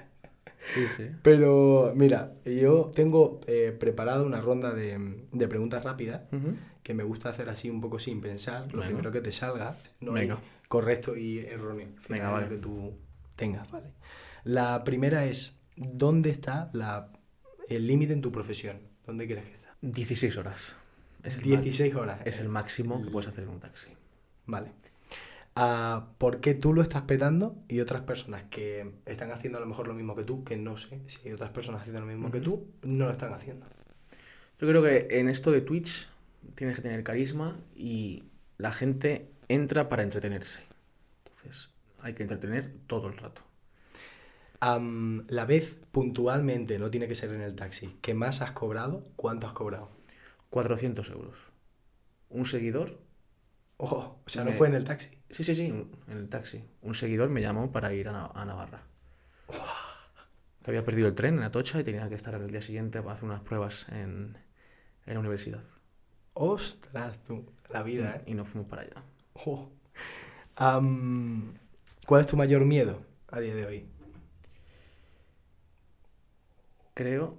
Sí, 0.74 0.86
sí. 0.96 1.05
Pero 1.22 1.92
mira, 1.94 2.34
yo 2.44 2.90
tengo 2.92 3.40
eh, 3.46 3.74
preparada 3.78 4.24
una 4.24 4.40
ronda 4.40 4.74
de, 4.74 4.99
de 5.32 5.46
preguntas 5.49 5.84
rápidas 5.84 6.22
que 6.82 6.92
me 6.92 7.05
gusta 7.05 7.28
hacer 7.28 7.49
así 7.51 7.70
un 7.70 7.80
poco 7.80 8.01
sin 8.01 8.20
pensar, 8.20 8.62
lo 8.72 8.78
Venga. 8.78 8.86
primero 8.86 9.12
que 9.12 9.20
te 9.20 9.30
salga, 9.30 9.76
no 10.01 10.12
Venga. 10.12 10.38
correcto 10.66 11.16
y 11.16 11.38
erróneo, 11.38 11.86
Venga, 12.09 12.30
vale. 12.30 12.49
que 12.49 12.57
tú 12.57 12.94
tengas, 13.36 13.70
¿vale? 13.70 13.90
La 14.49 14.82
primera 14.82 15.26
es, 15.26 15.59
¿dónde 15.76 16.30
está 16.30 16.70
la, 16.72 17.12
el 17.68 17.86
límite 17.86 18.14
en 18.14 18.22
tu 18.22 18.32
profesión? 18.32 18.80
¿Dónde 19.05 19.26
quieres 19.26 19.44
que 19.44 19.53
esté? 19.53 19.68
16 19.82 20.38
horas. 20.38 20.74
Es 21.22 21.36
el, 21.36 21.42
16 21.42 21.94
horas. 21.94 22.20
es 22.24 22.40
el 22.40 22.49
máximo 22.49 23.05
que 23.05 23.11
puedes 23.11 23.28
hacer 23.28 23.44
en 23.44 23.51
un 23.51 23.61
taxi. 23.61 23.90
Vale. 24.46 24.70
Ah, 25.55 26.12
¿Por 26.16 26.40
qué 26.40 26.55
tú 26.55 26.72
lo 26.72 26.80
estás 26.80 27.03
petando 27.03 27.62
y 27.68 27.80
otras 27.80 28.05
personas 28.05 28.44
que 28.44 28.90
están 29.05 29.32
haciendo 29.32 29.59
a 29.59 29.61
lo 29.61 29.66
mejor 29.66 29.86
lo 29.86 29.92
mismo 29.92 30.14
que 30.14 30.24
tú, 30.24 30.44
que 30.44 30.57
no 30.57 30.78
sé 30.78 30.99
si 31.09 31.28
hay 31.28 31.34
otras 31.34 31.51
personas 31.51 31.82
haciendo 31.82 32.01
lo 32.01 32.07
mismo 32.07 32.30
que 32.30 32.40
tú, 32.40 32.72
no 32.84 33.05
lo 33.05 33.11
están 33.11 33.34
haciendo? 33.34 33.66
Yo 34.59 34.66
creo 34.66 34.82
que 34.82 35.09
en 35.11 35.28
esto 35.28 35.53
de 35.53 35.61
Twitch 35.61 36.09
tienes 36.55 36.74
que 36.74 36.80
tener 36.80 37.05
carisma 37.05 37.61
y 37.76 38.24
la 38.57 38.72
gente 38.72 39.30
entra 39.49 39.88
para 39.88 40.05
entretenerse. 40.05 40.62
Entonces, 41.18 41.68
hay 42.01 42.14
que 42.14 42.22
entretener 42.22 42.72
todo 42.86 43.09
el 43.09 43.18
rato. 43.18 43.47
La 44.61 45.44
vez 45.46 45.78
puntualmente, 45.92 46.78
no 46.78 46.90
tiene 46.90 47.09
que 47.09 47.14
ser 47.14 47.32
en 47.32 47.40
el 47.42 47.54
taxi, 47.54 47.96
que 48.02 48.14
más 48.14 48.42
has 48.42 48.52
cobrado, 48.52 49.04
¿cuánto 49.16 49.46
has 49.46 49.52
cobrado? 49.52 49.88
400 50.50 51.11
euros. 51.11 51.38
Un 52.30 52.44
seguidor. 52.46 52.98
Ojo, 53.78 54.20
o 54.26 54.28
sea, 54.28 54.44
no 54.44 54.52
fue 54.52 54.68
en 54.68 54.74
el 54.74 54.84
taxi. 54.84 55.11
Sí, 55.30 55.44
sí, 55.44 55.54
sí, 55.54 55.66
en 55.66 56.16
el 56.18 56.28
taxi. 56.28 56.64
Un 56.82 56.94
seguidor 56.94 57.28
me 57.30 57.40
llamó 57.42 57.70
para 57.72 57.92
ir 57.94 58.09
a, 58.09 58.12
Na- 58.12 58.26
a 58.34 58.44
Navarra. 58.44 58.82
Que 60.62 60.70
había 60.70 60.84
perdido 60.84 61.09
el 61.09 61.14
tren 61.14 61.36
en 61.38 61.42
Atocha 61.42 61.80
y 61.80 61.84
tenía 61.84 62.09
que 62.09 62.14
estar 62.14 62.34
el 62.34 62.50
día 62.50 62.61
siguiente 62.62 63.00
para 63.00 63.14
hacer 63.14 63.24
unas 63.24 63.40
pruebas 63.40 63.88
en, 63.90 64.36
en 65.06 65.14
la 65.14 65.20
universidad. 65.20 65.62
Ostras, 66.34 67.22
tú, 67.24 67.46
la 67.70 67.82
vida, 67.82 68.16
¿eh? 68.16 68.22
Y 68.26 68.34
nos 68.34 68.48
fuimos 68.48 68.68
para 68.68 68.82
allá. 68.82 69.02
¿Cuál 72.06 72.22
es 72.22 72.26
tu 72.26 72.36
mayor 72.36 72.64
miedo 72.64 73.02
a 73.28 73.40
día 73.40 73.54
de 73.54 73.66
hoy? 73.66 73.86
Creo. 76.99 77.38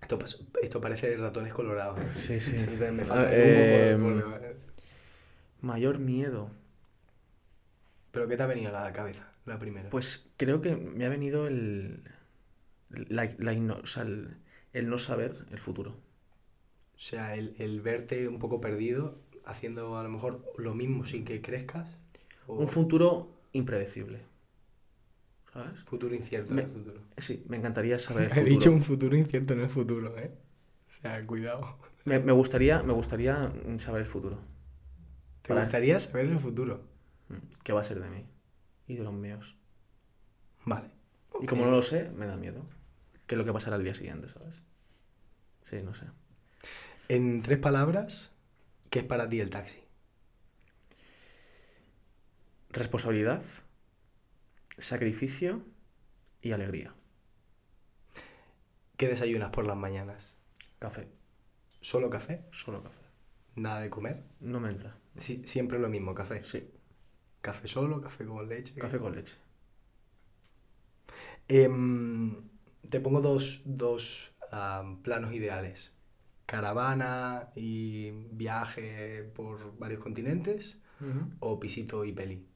Esto, 0.00 0.18
esto 0.62 0.80
parece 0.80 1.16
ratones 1.16 1.52
colorados. 1.52 1.98
¿eh? 2.00 2.06
Sí, 2.16 2.38
sí. 2.38 2.54
Me 2.92 3.04
falta 3.04 3.28
Ah, 3.28 3.34
el 3.34 3.98
humo 3.98 3.98
por- 3.98 4.20
por- 4.22 4.56
Mayor 5.62 5.98
miedo. 5.98 6.48
¿Pero 8.12 8.28
qué 8.28 8.36
te 8.36 8.44
ha 8.44 8.46
venido 8.46 8.68
a 8.68 8.84
la 8.84 8.92
cabeza, 8.92 9.28
la 9.46 9.58
primera? 9.58 9.90
Pues 9.90 10.28
creo 10.36 10.60
que 10.60 10.76
me 10.76 11.04
ha 11.06 11.08
venido 11.08 11.48
el. 11.48 12.04
La, 12.88 13.24
la 13.38 13.52
igno- 13.52 13.80
o 13.82 13.86
sea, 13.88 14.04
el, 14.04 14.36
el 14.72 14.88
no 14.88 14.98
saber 14.98 15.34
el 15.50 15.58
futuro. 15.58 15.90
O 16.94 16.98
sea, 17.00 17.34
el, 17.34 17.56
el 17.58 17.80
verte 17.80 18.28
un 18.28 18.38
poco 18.38 18.60
perdido, 18.60 19.18
haciendo 19.44 19.98
a 19.98 20.04
lo 20.04 20.08
mejor 20.08 20.44
lo 20.56 20.72
mismo 20.76 21.04
sin 21.04 21.24
que 21.24 21.42
crezcas. 21.42 21.88
O 22.46 22.54
Un 22.60 22.68
futuro 22.68 23.28
impredecible. 23.52 24.20
¿Sabes? 25.56 25.80
futuro 25.84 26.14
incierto 26.14 26.52
Me- 26.52 26.62
en 26.62 26.66
el 26.68 26.72
futuro. 26.72 27.00
Sí, 27.18 27.44
me 27.48 27.56
encantaría 27.56 27.98
saber 27.98 28.24
el 28.24 28.30
He 28.32 28.34
futuro. 28.34 28.50
dicho 28.50 28.70
un 28.72 28.82
futuro 28.82 29.16
incierto 29.16 29.54
en 29.54 29.60
el 29.60 29.68
futuro, 29.68 30.18
¿eh? 30.18 30.30
O 30.88 30.92
sea, 30.92 31.20
cuidado. 31.22 31.78
Me, 32.04 32.18
me 32.20 32.32
gustaría, 32.32 32.82
me 32.82 32.92
gustaría 32.92 33.50
saber 33.78 34.02
el 34.02 34.06
futuro. 34.06 34.38
¿Te 35.42 35.48
Para- 35.48 35.62
gustaría 35.62 35.98
saber 35.98 36.26
el 36.26 36.38
futuro? 36.38 36.82
Mm, 37.28 37.34
¿Qué 37.64 37.72
va 37.72 37.80
a 37.80 37.84
ser 37.84 38.00
de 38.00 38.08
mí? 38.10 38.24
Y 38.86 38.94
de 38.96 39.02
los 39.04 39.14
míos. 39.14 39.56
Vale. 40.64 40.90
Y 41.40 41.46
como 41.46 41.64
no 41.64 41.70
lo 41.72 41.82
sé, 41.82 42.10
me 42.16 42.26
da 42.26 42.36
miedo. 42.36 42.64
¿Qué 43.26 43.34
es 43.34 43.38
lo 43.38 43.44
que 43.44 43.52
pasará 43.52 43.76
al 43.76 43.82
día 43.84 43.94
siguiente, 43.94 44.28
sabes? 44.28 44.62
Sí, 45.62 45.82
no 45.82 45.94
sé. 45.94 46.06
En 47.08 47.42
tres 47.42 47.58
palabras, 47.58 48.30
¿qué 48.90 49.00
es 49.00 49.04
para 49.04 49.28
ti 49.28 49.40
el 49.40 49.50
taxi? 49.50 49.78
Responsabilidad, 52.70 53.42
sacrificio 54.78 55.64
y 56.42 56.52
alegría. 56.52 56.94
¿Qué 58.96 59.08
desayunas 59.08 59.50
por 59.50 59.66
las 59.66 59.76
mañanas? 59.76 60.36
Café, 60.78 61.08
¿Solo 61.80 62.10
café? 62.10 62.44
solo 62.50 62.82
café. 62.82 63.00
¿Nada 63.54 63.80
de 63.80 63.90
comer? 63.90 64.24
No 64.40 64.60
me 64.60 64.68
entra. 64.68 64.98
Sí, 65.18 65.42
siempre 65.46 65.78
lo 65.78 65.88
mismo, 65.88 66.14
café. 66.14 66.42
Sí, 66.42 66.70
Café 67.40 67.68
solo, 67.68 68.00
café 68.00 68.26
con 68.26 68.48
leche. 68.48 68.74
café 68.74 68.98
con 68.98 69.14
leche. 69.14 69.34
Em, 71.48 72.34
te 72.90 73.00
pongo 73.00 73.20
dos, 73.20 73.62
dos, 73.64 74.32
planos 75.02 75.32
ideales. 75.32 75.92
Caravana 76.46 77.50
y 77.56 78.10
viaje 78.30 79.24
por 79.34 79.76
varios 79.78 80.00
continentes 80.00 80.78
o 81.40 81.58
pisito 81.60 82.04
y 82.04 82.12
peli. 82.12 82.46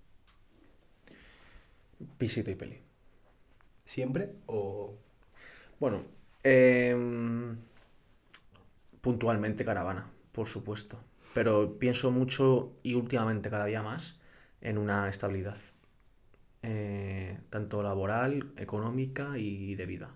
Pisito 2.18 2.50
y 2.50 2.54
peli. 2.56 2.82
¿Siempre? 3.84 4.34
¿O 4.46 4.94
Bueno, 5.80 6.04
em, 6.44 7.56
puntualmente 9.00 9.64
caravana, 9.64 10.10
por 10.32 10.46
supuesto. 10.46 10.98
Pero 11.32 11.78
pienso 11.78 12.10
mucho 12.10 12.72
y 12.82 12.94
últimamente 12.94 13.50
cada 13.50 13.66
día 13.66 13.82
más 13.82 14.20
en 14.60 14.78
una 14.78 15.08
estabilidad. 15.08 15.58
eh, 16.62 17.38
tanto 17.50 17.82
laboral, 17.82 18.52
económica 18.56 19.38
y 19.38 19.74
de 19.76 19.86
vida. 19.86 20.14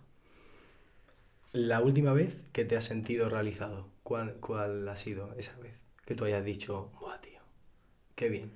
la 1.52 1.80
última 1.80 2.12
vez 2.12 2.36
que 2.52 2.64
te 2.66 2.76
has 2.76 2.84
sentido 2.84 3.28
realizado? 3.30 3.88
¿Cuál, 4.02 4.34
cuál 4.40 4.86
ha 4.88 4.96
sido 4.96 5.34
esa 5.38 5.56
vez? 5.58 5.82
Que 6.04 6.14
tú 6.14 6.24
hayas 6.24 6.44
dicho, 6.44 6.90
buah, 7.00 7.20
tío, 7.20 7.40
qué 8.16 8.28
bien. 8.28 8.52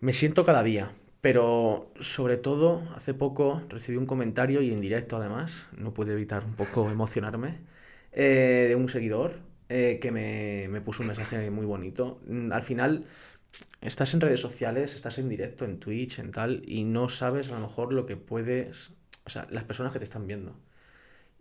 Me 0.00 0.12
siento 0.12 0.44
cada 0.44 0.62
día, 0.62 0.90
pero 1.24 1.90
sobre 2.00 2.36
todo 2.36 2.82
hace 2.96 3.14
poco 3.14 3.62
recibí 3.70 3.96
un 3.96 4.06
comentario 4.06 4.60
y 4.62 4.72
en 4.72 4.80
directo 4.80 5.16
además, 5.16 5.66
no 5.76 5.94
pude 5.94 6.12
evitar 6.12 6.44
un 6.44 6.54
poco 6.54 6.90
emocionarme, 6.98 7.60
eh, 8.12 8.66
de 8.68 8.76
un 8.76 8.88
seguidor 8.88 9.40
eh, 9.70 9.98
que 10.02 10.10
me, 10.12 10.68
me 10.70 10.80
puso 10.82 11.02
un 11.02 11.08
mensaje 11.08 11.50
muy 11.50 11.66
bonito. 11.66 12.20
Mm, 12.28 12.52
Al 12.52 12.62
final 12.62 13.04
estás 13.82 14.14
en 14.14 14.20
redes 14.22 14.40
sociales, 14.40 14.94
estás 14.94 15.18
en 15.18 15.28
directo, 15.28 15.64
en 15.66 15.80
Twitch, 15.80 16.18
en 16.20 16.32
tal, 16.32 16.62
y 16.66 16.84
no 16.84 17.08
sabes 17.10 17.50
a 17.50 17.54
lo 17.56 17.60
mejor 17.68 17.92
lo 17.94 18.06
que 18.06 18.16
puedes, 18.16 18.92
o 19.26 19.30
sea, 19.30 19.46
las 19.50 19.64
personas 19.64 19.92
que 19.94 20.00
te 20.00 20.04
están 20.06 20.26
viendo. 20.26 20.56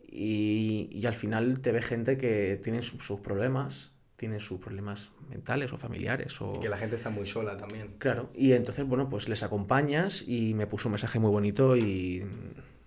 Y, 0.07 0.89
y 0.91 1.05
al 1.07 1.13
final 1.13 1.61
te 1.61 1.71
ve 1.71 1.81
gente 1.81 2.17
que 2.17 2.59
tiene 2.63 2.81
su- 2.83 2.99
sus 3.01 3.19
problemas, 3.21 3.92
tiene 4.23 4.39
sus 4.39 4.57
problemas 4.59 5.11
mentales 5.29 5.73
o 5.73 5.77
familiares 5.77 6.39
o... 6.41 6.53
Y 6.55 6.59
que 6.61 6.69
la 6.69 6.77
gente 6.77 6.95
está 6.95 7.09
muy 7.09 7.27
sola 7.27 7.57
también. 7.57 7.95
Claro, 7.97 8.29
y 8.33 8.53
entonces, 8.53 8.85
bueno, 8.87 9.09
pues 9.09 9.27
les 9.27 9.43
acompañas 9.43 10.23
y 10.25 10.53
me 10.53 10.65
puso 10.65 10.87
un 10.87 10.93
mensaje 10.93 11.19
muy 11.19 11.29
bonito 11.29 11.75
y 11.75 12.23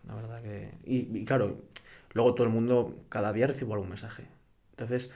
la 0.08 0.14
verdad 0.14 0.42
que... 0.42 0.70
Y, 0.84 1.18
y 1.18 1.24
claro, 1.26 1.60
luego 2.14 2.34
todo 2.34 2.46
el 2.46 2.52
mundo, 2.54 2.94
cada 3.10 3.34
día 3.34 3.46
recibo 3.46 3.74
algún 3.74 3.90
mensaje. 3.90 4.24
Entonces, 4.70 5.10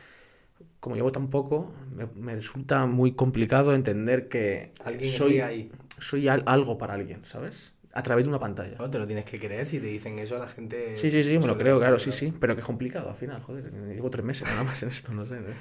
como 0.78 0.94
llevo 0.94 1.10
tan 1.10 1.28
poco, 1.28 1.72
me, 1.96 2.04
me 2.20 2.34
resulta 2.34 2.84
muy 2.84 3.12
complicado 3.12 3.74
entender 3.74 4.28
que 4.28 4.72
Alguien 4.84 5.10
soy, 5.10 5.40
ahí. 5.40 5.72
soy 5.98 6.28
al- 6.28 6.42
algo 6.44 6.76
para 6.76 6.92
alguien, 6.94 7.24
¿sabes? 7.24 7.72
a 7.92 8.04
través 8.04 8.24
de 8.24 8.28
una 8.28 8.38
pantalla. 8.38 8.76
No, 8.78 8.88
te 8.88 8.98
lo 9.00 9.06
tienes 9.06 9.24
que 9.24 9.40
creer. 9.40 9.66
Si 9.66 9.80
te 9.80 9.86
dicen 9.86 10.16
eso, 10.20 10.38
la 10.38 10.46
gente. 10.46 10.96
Sí, 10.96 11.10
sí, 11.10 11.24
sí, 11.24 11.36
me 11.40 11.48
lo 11.48 11.58
creo, 11.58 11.80
claro, 11.80 11.98
sí, 11.98 12.12
sí. 12.12 12.32
Pero 12.38 12.54
que 12.54 12.60
es 12.60 12.66
complicado 12.66 13.08
al 13.08 13.16
final, 13.16 13.42
joder. 13.42 13.64
Llevo 13.72 14.08
tres 14.10 14.24
meses 14.24 14.46
nada 14.48 14.62
más 14.62 14.80
en 14.84 14.90
esto, 14.90 15.12
no 15.12 15.26
sé. 15.26 15.34
¿eh? 15.38 15.54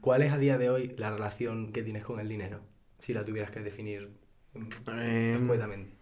¿Cuál 0.00 0.22
es 0.22 0.32
a 0.32 0.38
día 0.38 0.58
de 0.58 0.70
hoy 0.70 0.94
la 0.96 1.10
relación 1.10 1.72
que 1.72 1.82
tienes 1.82 2.04
con 2.04 2.20
el 2.20 2.28
dinero? 2.28 2.60
Si 2.98 3.12
la 3.12 3.24
tuvieras 3.24 3.50
que 3.50 3.60
definir 3.60 4.10
mm, 4.54 4.68
Em, 4.88 5.42
escuetamente. 5.42 5.92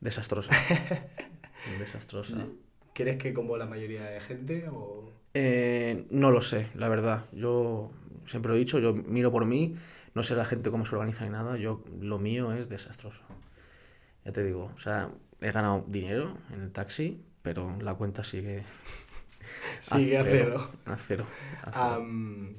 desastrosa. 0.00 0.52
desastrosa. 1.78 2.46
¿Crees 2.94 3.18
que 3.18 3.32
como 3.32 3.56
la 3.56 3.66
mayoría 3.66 4.02
de 4.04 4.20
gente 4.20 4.68
o...? 4.68 5.12
Eh, 5.34 6.06
no 6.10 6.30
lo 6.30 6.40
sé, 6.40 6.68
la 6.74 6.88
verdad. 6.88 7.26
Yo 7.32 7.90
siempre 8.26 8.50
lo 8.50 8.56
he 8.56 8.58
dicho, 8.60 8.78
yo 8.78 8.94
miro 8.94 9.30
por 9.30 9.46
mí, 9.46 9.76
no 10.14 10.22
sé 10.22 10.34
la 10.34 10.44
gente 10.44 10.70
cómo 10.70 10.84
se 10.84 10.94
organiza 10.96 11.24
ni 11.24 11.30
nada, 11.30 11.56
yo 11.56 11.84
lo 12.00 12.18
mío 12.18 12.52
es 12.52 12.68
desastroso. 12.68 13.22
Ya 14.24 14.32
te 14.32 14.42
digo, 14.42 14.70
o 14.74 14.78
sea, 14.78 15.10
he 15.40 15.52
ganado 15.52 15.84
dinero 15.86 16.36
en 16.52 16.60
el 16.62 16.72
taxi, 16.72 17.22
pero 17.42 17.76
la 17.80 17.94
cuenta 17.94 18.24
sigue 18.24 18.64
Sigue 19.80 20.18
a 20.18 20.24
cero. 20.24 20.56
A 20.86 20.96
cero. 20.96 21.24
a 21.62 21.72
cero. 21.72 21.94
Am, 21.94 22.54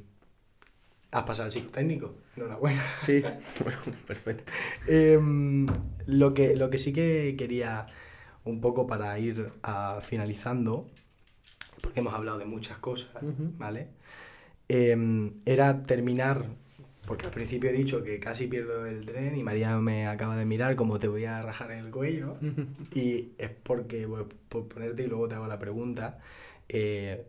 has 1.12 1.24
pasado 1.24 1.48
el 1.48 1.52
psicotécnico. 1.52 2.16
Enhorabuena. 2.36 2.82
Sí, 3.02 3.22
bueno, 3.64 3.80
perfecto. 4.08 4.54
Em, 4.88 5.66
lo, 6.06 6.34
que, 6.34 6.56
lo 6.56 6.70
que 6.70 6.78
sí 6.78 6.94
que 6.94 7.36
quería 7.38 7.88
un 8.46 8.62
poco 8.62 8.88
para 8.88 9.18
ir 9.20 9.52
ah, 9.64 10.00
finalizando, 10.02 10.90
porque 11.82 12.00
hemos 12.00 12.14
hablado 12.14 12.38
de 12.40 12.46
muchas 12.46 12.78
cosas, 12.78 13.22
Ujú. 13.22 13.54
¿vale? 13.58 13.88
Em, 14.68 15.34
era 15.46 15.82
terminar, 15.84 16.46
porque 17.06 17.26
al 17.26 17.32
principio 17.32 17.70
he 17.70 17.74
dicho 17.74 18.04
que 18.04 18.20
casi 18.20 18.48
pierdo 18.48 18.86
el 18.86 19.06
tren 19.06 19.36
y 19.36 19.44
María 19.44 19.76
me 19.78 20.08
acaba 20.08 20.36
de 20.36 20.46
mirar 20.46 20.76
como 20.76 21.00
te 21.00 21.08
voy 21.08 21.26
a 21.26 21.42
rajar 21.42 21.72
en 21.72 21.80
el 21.80 21.92
cuello, 21.92 22.38
y 22.94 23.32
es 23.38 23.50
porque, 23.64 24.06
bueno, 24.06 24.28
por 24.48 24.68
ponerte 24.68 25.04
y 25.04 25.08
luego 25.08 25.28
te 25.28 25.36
hago 25.36 25.48
la 25.48 25.60
pregunta, 25.60 26.20
eh, 26.70 27.26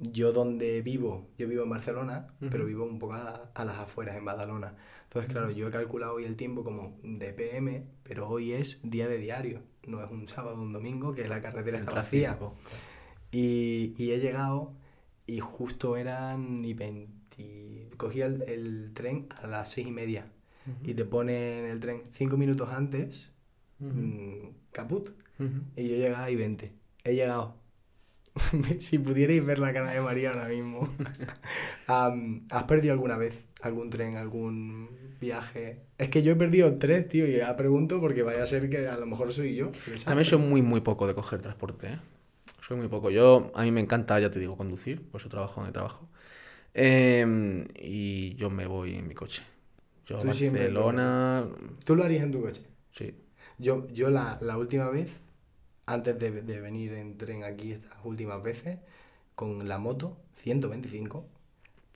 yo 0.00 0.32
donde 0.32 0.82
vivo, 0.82 1.28
yo 1.38 1.46
vivo 1.48 1.62
en 1.64 1.70
Barcelona, 1.70 2.34
pero 2.38 2.58
Ujú. 2.64 2.66
vivo 2.66 2.84
un 2.84 2.98
poco 2.98 3.14
a, 3.14 3.50
a 3.54 3.64
las 3.64 3.78
afueras, 3.78 4.16
en 4.16 4.24
Badalona. 4.24 4.76
Entonces, 5.04 5.30
claro, 5.30 5.50
yo 5.50 5.68
he 5.68 5.70
calculado 5.70 6.14
hoy 6.14 6.24
el 6.24 6.36
tiempo 6.36 6.62
como 6.64 6.98
de 7.02 7.32
PM, 7.32 7.84
pero 8.04 8.28
hoy 8.28 8.52
es 8.52 8.80
día 8.82 9.08
de 9.08 9.18
diario, 9.18 9.62
no 9.86 10.02
es 10.04 10.10
un 10.10 10.28
sábado 10.28 10.56
o 10.56 10.62
un 10.62 10.72
domingo 10.72 11.12
que 11.14 11.26
la 11.28 11.40
carretera 11.40 11.78
El 11.78 11.82
está 11.82 11.96
vacía. 11.96 12.38
Y, 13.32 13.94
y 13.98 14.12
he 14.12 14.18
llegado 14.20 14.72
y 15.26 15.40
justo 15.40 15.96
eran 15.96 16.64
y 16.64 16.74
20... 16.74 17.90
Cogí 17.96 18.22
el, 18.22 18.42
el 18.42 18.92
tren 18.94 19.26
a 19.42 19.46
las 19.46 19.70
seis 19.70 19.86
y 19.86 19.92
media 19.92 20.26
y 20.84 20.94
te 20.94 21.04
ponen 21.04 21.64
el 21.64 21.80
tren 21.80 22.02
cinco 22.12 22.36
minutos 22.36 22.68
antes, 22.70 23.32
Ujú. 23.80 23.90
mm, 23.92 24.54
caput, 24.72 25.10
Ujú. 25.38 25.62
y 25.76 25.88
yo 25.88 25.96
llegaba 25.96 26.30
y 26.30 26.36
20. 26.36 26.72
He 27.04 27.14
llegado. 27.14 27.56
si 28.78 28.98
pudierais 28.98 29.44
ver 29.44 29.58
la 29.58 29.72
cara 29.72 29.90
de 29.90 30.00
María 30.00 30.30
ahora 30.30 30.48
mismo. 30.48 30.88
¿Has 31.86 32.64
perdido 32.64 32.92
alguna 32.92 33.16
vez 33.16 33.46
algún 33.60 33.90
tren, 33.90 34.16
algún 34.16 34.88
viaje? 35.20 35.80
Es 35.98 36.08
que 36.08 36.22
yo 36.22 36.32
he 36.32 36.36
perdido 36.36 36.78
tres, 36.78 37.08
tío, 37.08 37.26
y 37.26 37.36
ya 37.36 37.54
pregunto 37.56 38.00
porque 38.00 38.22
vaya 38.22 38.42
a 38.42 38.46
ser 38.46 38.70
que 38.70 38.88
a 38.88 38.96
lo 38.96 39.06
mejor 39.06 39.32
soy 39.32 39.54
yo. 39.54 39.70
También 40.04 40.24
soy 40.24 40.38
muy, 40.38 40.62
muy 40.62 40.80
poco 40.80 41.06
de 41.06 41.14
coger 41.14 41.40
transporte, 41.40 41.88
¿eh? 41.88 41.98
Soy 42.60 42.76
muy 42.76 42.88
poco. 42.88 43.10
Yo, 43.10 43.50
a 43.54 43.62
mí 43.62 43.72
me 43.72 43.80
encanta, 43.80 44.18
ya 44.20 44.30
te 44.30 44.38
digo, 44.38 44.56
conducir, 44.56 45.02
por 45.10 45.20
eso 45.20 45.28
trabajo 45.28 45.60
donde 45.60 45.72
trabajo. 45.72 46.08
Em, 46.72 47.66
y 47.74 48.34
yo 48.36 48.50
me 48.50 48.66
voy 48.66 48.94
en 48.94 49.08
mi 49.08 49.14
coche. 49.14 49.42
Yo 50.06 50.18
a 50.18 50.32
siempre 50.32 50.72
Barcelona, 50.72 51.44
¿Tú 51.84 51.94
lo 51.96 52.04
harías 52.04 52.24
en 52.24 52.32
tu 52.32 52.40
coche? 52.42 52.62
sí. 52.90 53.14
Yo, 53.58 53.86
yo 53.88 54.08
la, 54.10 54.38
la 54.40 54.56
última 54.56 54.88
vez, 54.88 55.10
antes 55.92 56.18
de, 56.18 56.42
de 56.42 56.60
venir 56.60 56.92
en 56.94 57.16
tren 57.16 57.44
aquí 57.44 57.72
estas 57.72 57.92
últimas 58.04 58.42
veces, 58.42 58.78
con 59.34 59.66
la 59.68 59.78
moto, 59.78 60.18
125, 60.34 61.26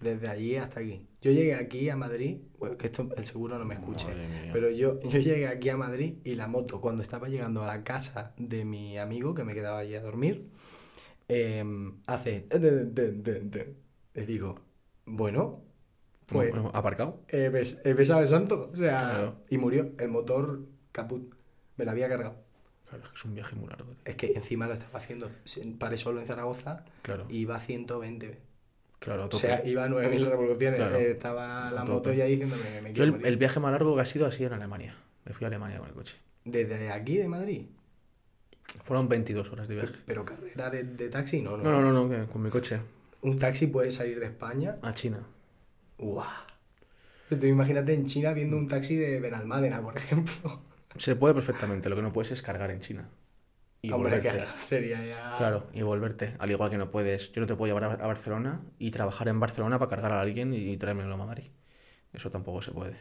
desde 0.01 0.29
allí 0.29 0.57
hasta 0.57 0.81
aquí. 0.81 1.07
Yo 1.23 1.31
llegué 1.31 1.55
aquí 1.55 1.89
a 1.89 1.97
Madrid, 1.97 2.39
bueno, 2.59 2.77
que 2.77 2.87
esto 2.87 3.09
el 3.17 3.25
seguro 3.25 3.59
no 3.59 3.65
me 3.65 3.75
escuche, 3.75 4.09
pero 4.53 4.69
yo, 4.71 5.01
yo 5.01 5.19
llegué 5.19 5.47
aquí 5.47 5.69
a 5.71 5.77
Madrid 5.77 6.17
y 6.25 6.35
la 6.35 6.47
moto, 6.49 6.81
cuando 6.81 7.03
estaba 7.03 7.29
llegando 7.29 7.63
a 7.63 7.67
la 7.67 7.83
casa 7.85 8.35
de 8.37 8.65
mi 8.65 8.99
amigo, 8.99 9.35
que 9.35 9.45
me 9.45 9.55
quedaba 9.55 9.79
allí 9.79 9.95
a 9.95 10.03
dormir, 10.03 10.49
em, 11.29 12.01
hace... 12.07 12.47
Les 14.15 14.27
digo, 14.27 14.61
bueno, 15.07 15.63
pues 16.27 16.51
Bueno, 16.51 16.71
aparcado. 16.75 17.21
he, 17.29 17.51
he 17.85 17.95
besado 17.95 18.21
el 18.21 18.27
santo, 18.27 18.71
o 18.73 18.77
sea, 18.77 18.99
Claro. 19.11 19.37
y 19.51 19.59
murió, 19.59 19.93
el 19.99 20.09
motor 20.09 20.67
caput, 20.93 21.35
me 21.77 21.85
la 21.85 21.93
había 21.93 22.09
cargado. 22.09 22.44
Claro, 22.95 23.05
es 23.05 23.11
que 23.11 23.17
es 23.17 23.25
un 23.25 23.35
viaje 23.35 23.57
muy 23.57 23.69
largo. 23.69 23.91
tío. 23.93 24.03
Es 24.05 24.15
que 24.17 24.33
encima 24.35 24.67
lo 24.67 24.75
estaba 24.75 24.99
haciendo. 24.99 25.31
Paré 25.79 25.97
solo 25.97 26.21
en 26.21 26.27
Zaragoza 26.27 26.85
Claro, 27.03 27.25
y 27.29 27.39
iba 27.39 27.57
a 27.57 27.61
120. 27.61 28.39
claro, 29.01 29.29
O 29.31 29.37
sea, 29.37 29.67
iba 29.67 29.85
a 29.85 29.89
9.000 29.89 30.29
revoluciones. 30.29 30.79
Claro. 30.79 30.97
Eh, 30.97 31.11
estaba 31.11 31.71
la 31.71 31.85
moto 31.85 32.13
ya 32.13 32.27
diciéndome 32.27 32.81
me 32.83 32.93
Yo 32.93 33.05
el, 33.05 33.37
viaje 33.37 33.61
más 33.61 33.73
largo 33.73 33.95
que 33.95 34.03
ha 34.03 34.05
sido 34.05 34.27
así 34.27 34.45
en 34.45 34.53
Alemania. 34.53 34.95
Me 35.25 35.33
fui 35.33 35.45
a 35.45 35.49
Alemania 35.49 35.79
con 35.79 35.89
el 35.89 35.95
coche. 35.95 36.19
Desde 36.45 36.91
aquí 36.91 37.17
de 37.17 37.29
Madrid. 37.29 37.67
Fueron 38.83 39.09
22 39.09 39.51
horas 39.53 39.69
de 39.69 39.75
viaje. 39.77 39.95
Pero 40.07 40.25
carrera 40.25 40.71
de, 40.71 40.85
de 40.85 41.09
taxi, 41.09 41.41
no, 41.41 41.57
no. 41.57 41.63
No, 41.63 41.81
no, 41.81 41.93
no, 41.93 42.07
no, 42.07 42.27
con 42.27 42.43
mi 42.43 42.51
coche. 42.51 42.81
Un 43.23 43.39
taxi 43.39 43.69
puede 43.69 43.91
salir 43.91 44.21
de 44.21 44.27
España. 44.27 44.77
A 44.83 44.93
China. 44.93 45.21
¡Guau! 45.99 46.27
Tú 47.29 47.47
imagínate 47.47 47.95
en 47.95 48.05
China 48.07 48.33
viendo 48.33 48.57
un 48.57 48.69
taxi 48.69 48.97
de 48.97 49.19
Benalmádena, 49.21 49.81
por 49.81 49.97
ejemplo. 49.97 50.61
Se 50.97 51.17
puede 51.17 51.35
perfectamente, 51.35 51.89
lo 51.89 51.97
que 51.97 52.03
no 52.03 52.13
puedes 52.13 52.31
es 52.33 52.43
cargar 52.43 52.71
en 52.71 52.81
China. 52.81 53.09
Y 53.83 53.93
Hombre, 53.93 54.21
que 54.21 54.29
volverte. 54.31 54.53
sería 54.61 55.05
ya. 55.05 55.35
Claro, 55.37 55.67
y 55.73 55.83
volverte. 55.83 56.35
Al 56.39 56.51
igual 56.51 56.71
que 56.71 56.79
no 56.79 56.91
puedes, 56.91 57.33
yo 57.33 57.41
no 57.41 57.47
te 57.47 57.55
puedo 57.55 57.75
llevar 57.75 58.01
a, 58.01 58.07
Barcelona 58.07 58.63
y 58.79 58.91
trabajar 58.91 59.29
en 59.29 59.39
Barcelona 59.41 59.79
para 59.79 59.91
cargar 59.91 60.13
a 60.13 60.21
alguien 60.21 60.55
y 60.55 60.77
traérmelo 60.77 61.13
a 61.13 61.19
Madrid. 61.19 61.51
Eso 62.13 62.31
tampoco 62.31 62.63
se 62.63 62.71
puede. 62.73 62.97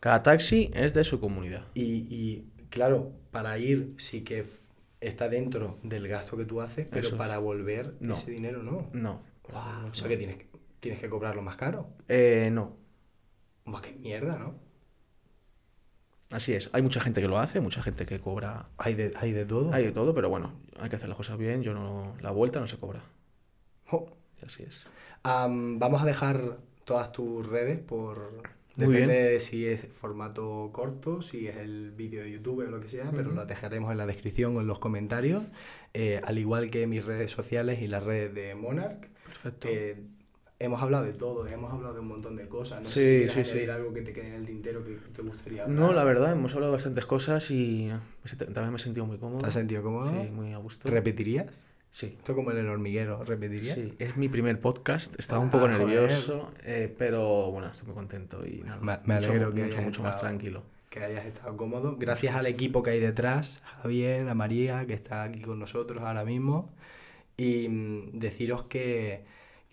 Cada 0.00 0.22
taxi 0.22 0.70
es 0.74 0.92
de 0.92 1.04
su 1.04 1.20
comunidad. 1.20 1.64
Y, 1.72 1.82
y, 1.82 2.52
claro, 2.68 3.12
para 3.30 3.56
ir 3.56 3.94
sí 3.96 4.22
que 4.22 4.44
está 5.00 5.28
dentro 5.28 5.78
del 5.82 6.06
gasto 6.08 6.36
que 6.36 6.44
tú 6.44 6.60
haces, 6.60 6.88
pero 6.90 7.06
Eso 7.06 7.16
para 7.16 7.38
volver 7.38 7.94
No. 8.00 8.14
ese 8.14 8.30
dinero 8.32 8.62
no. 8.62 8.90
No. 8.92 9.22
O 9.50 9.94
sea 9.94 10.08
que 10.08 10.16
tienes, 10.18 10.36
que- 10.36 10.48
tienes 10.80 11.00
que 11.00 11.08
cobrarlo 11.08 11.40
más 11.40 11.56
caro. 11.56 11.88
Eh, 12.08 12.50
no. 12.52 12.76
Buah, 13.64 13.80
qué 13.80 13.92
mierda, 13.94 14.36
¿no? 14.38 14.58
Así 16.30 16.52
es. 16.52 16.70
Hay 16.72 16.82
mucha 16.82 17.00
gente 17.00 17.20
que 17.20 17.28
lo 17.28 17.38
hace, 17.38 17.60
mucha 17.60 17.82
gente 17.82 18.06
que 18.06 18.18
cobra. 18.20 18.66
Hay 18.78 18.94
de, 18.94 19.12
hay 19.16 19.32
de 19.32 19.44
todo. 19.44 19.72
Hay 19.72 19.84
de 19.84 19.92
todo, 19.92 20.14
pero 20.14 20.28
bueno, 20.28 20.52
hay 20.78 20.88
que 20.88 20.96
hacer 20.96 21.08
las 21.08 21.16
cosas 21.16 21.38
bien. 21.38 21.62
Yo 21.62 21.74
no. 21.74 22.14
La 22.20 22.30
vuelta 22.30 22.60
no 22.60 22.66
se 22.66 22.78
cobra. 22.78 23.02
Y 24.40 24.44
así 24.44 24.62
es. 24.62 24.86
Am, 25.22 25.78
vamos 25.78 26.02
a 26.02 26.06
dejar 26.06 26.58
todas 26.84 27.12
tus 27.12 27.46
redes 27.46 27.78
por... 27.78 28.42
Muy 28.76 28.88
Depende 28.88 29.14
bien. 29.14 29.32
de 29.34 29.40
si 29.40 29.68
es 29.68 29.86
formato 29.86 30.70
corto, 30.72 31.22
si 31.22 31.46
es 31.46 31.58
el 31.58 31.92
vídeo 31.92 32.24
de 32.24 32.32
YouTube 32.32 32.66
o 32.66 32.70
lo 32.70 32.80
que 32.80 32.88
sea, 32.88 33.12
pero 33.14 33.30
las 33.30 33.46
dejaremos 33.46 33.92
en 33.92 33.98
la 33.98 34.06
descripción 34.06 34.56
o 34.56 34.60
en 34.60 34.66
los 34.66 34.80
comentarios, 34.80 35.52
eh, 35.92 36.20
al 36.24 36.38
igual 36.38 36.70
que 36.70 36.88
mis 36.88 37.04
redes 37.04 37.30
sociales 37.30 37.80
y 37.82 37.86
las 37.86 38.02
redes 38.02 38.34
de 38.34 38.56
Monarch. 38.56 39.06
Perfecto. 39.26 39.68
Eh, 39.70 40.02
hemos 40.58 40.80
hablado 40.82 41.04
de 41.04 41.12
todo, 41.12 41.46
hemos 41.46 41.72
hablado 41.72 41.94
de 41.94 42.00
un 42.00 42.08
montón 42.08 42.36
de 42.36 42.48
cosas. 42.48 42.80
No 42.82 42.88
Sí, 42.88 42.94
sé 43.00 43.08
si 43.20 43.26
quieres 43.26 43.48
sí, 43.48 43.58
sí. 43.64 43.70
algo 43.70 43.92
que 43.92 44.02
te 44.02 44.12
quede 44.12 44.28
en 44.28 44.34
el 44.34 44.46
tintero 44.46 44.84
que 44.84 44.94
te 45.14 45.22
gustaría 45.22 45.64
hablar. 45.64 45.78
No, 45.78 45.92
la 45.92 46.04
verdad, 46.04 46.32
hemos 46.32 46.54
hablado 46.54 46.72
de 46.72 46.76
bastantes 46.76 47.06
cosas 47.06 47.50
y 47.50 47.90
también 48.38 48.70
me 48.70 48.76
he 48.76 48.78
sentido 48.78 49.06
muy 49.06 49.18
cómodo. 49.18 49.40
¿Te 49.40 49.46
has 49.46 49.54
sentido 49.54 49.82
cómodo? 49.82 50.08
Sí, 50.10 50.30
muy 50.30 50.52
a 50.52 50.58
gusto. 50.58 50.88
¿Repetirías? 50.88 51.64
Sí. 51.90 52.14
Esto 52.18 52.34
como 52.34 52.50
en 52.50 52.58
el 52.58 52.68
hormiguero, 52.68 53.22
¿repetirías? 53.24 53.74
Sí, 53.74 53.94
es 54.00 54.16
mi 54.16 54.28
primer 54.28 54.60
podcast. 54.60 55.14
Estaba 55.18 55.40
un 55.40 55.48
Ah, 55.48 55.52
poco 55.52 55.68
nervioso, 55.68 56.52
eh, 56.64 56.92
pero 56.98 57.52
bueno, 57.52 57.68
estoy 57.68 57.86
muy 57.86 57.94
contento 57.94 58.44
y 58.44 58.62
nada, 58.64 58.78
Me- 58.80 58.98
me 59.04 59.14
mucho, 59.16 59.30
alegro 59.30 59.54
que 59.54 59.62
mucho, 59.62 59.80
mucho 59.80 60.02
más 60.02 60.18
tranquilo. 60.18 60.62
que 60.90 61.04
hayas 61.04 61.24
estado 61.26 61.56
cómodo. 61.56 61.96
Gracias 61.98 62.34
al 62.34 62.46
equipo 62.46 62.82
que 62.82 62.90
hay 62.90 63.00
detrás, 63.00 63.60
Javier, 63.64 64.28
a 64.28 64.34
María, 64.34 64.86
que 64.86 64.94
está 64.94 65.22
aquí 65.24 65.40
con 65.40 65.58
nosotros 65.60 66.02
ahora 66.02 66.24
mismo. 66.24 66.72
Y 67.36 67.68
mm, 67.68 68.18
deciros 68.18 68.64
que, 68.64 69.24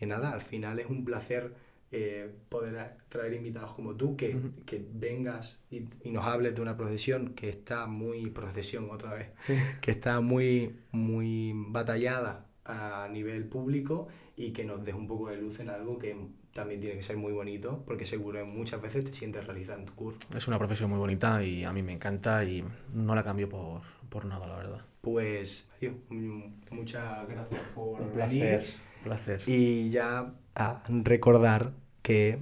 que 0.02 0.08
nada, 0.08 0.32
al 0.34 0.42
final 0.42 0.80
es 0.80 0.90
un 0.90 1.06
placer 1.06 1.54
eh, 1.92 2.28
poder 2.50 2.76
a- 2.80 2.98
traer 3.08 3.34
invitados 3.36 3.74
como 3.76 3.94
tú, 3.94 4.16
que, 4.18 4.36
que 4.66 4.84
vengas 4.94 5.60
y, 5.70 5.84
y 6.04 6.10
nos 6.10 6.26
hables 6.26 6.56
de 6.56 6.62
una 6.64 6.76
procesión 6.76 7.36
que 7.36 7.50
está 7.50 7.86
muy, 7.86 8.32
procesión 8.32 8.90
otra 8.90 9.14
vez, 9.14 9.28
Sí. 9.38 9.54
que 9.80 9.92
está 9.92 10.20
muy, 10.20 10.76
muy 10.92 11.54
batallada 11.68 12.48
a 12.66 13.08
nivel 13.12 13.46
público 13.46 14.08
y 14.36 14.54
que 14.54 14.66
nos 14.66 14.84
des 14.84 14.96
un 14.96 15.06
poco 15.08 15.30
de 15.30 15.38
luz 15.38 15.60
en 15.60 15.70
algo 15.70 16.00
que 16.00 16.16
también 16.52 16.80
tiene 16.82 16.96
que 16.96 17.04
ser 17.04 17.18
muy 17.18 17.32
bonito, 17.34 17.84
porque 17.86 18.08
seguro 18.08 18.40
que 18.40 18.46
muchas 18.46 18.82
veces 18.82 19.06
te 19.06 19.14
sientes 19.14 19.46
realizado 19.46 19.78
en 19.82 19.86
tu 19.86 19.94
curso. 19.94 20.28
Es 20.36 20.48
una 20.48 20.58
profesión 20.58 20.90
muy 20.90 20.98
bonita 20.98 21.44
y 21.44 21.64
a 21.64 21.72
mí 21.74 21.84
me 21.84 21.94
encanta 21.94 22.44
y 22.44 22.64
no 22.96 23.14
la 23.14 23.24
cambio 23.24 23.48
por, 23.48 23.82
por 24.10 24.26
nada, 24.26 24.48
la 24.48 24.56
verdad. 24.58 24.82
Pues, 25.02 25.70
Mario, 25.74 25.98
mm, 26.10 26.44
muchas 26.72 27.28
gracias 27.28 27.62
por 27.76 28.02
Un 28.02 28.16
venir. 28.16 28.62
Placer. 29.04 29.42
Y 29.48 29.90
ya 29.90 30.34
a 30.56 30.84
recordar 30.88 31.74
que 32.02 32.40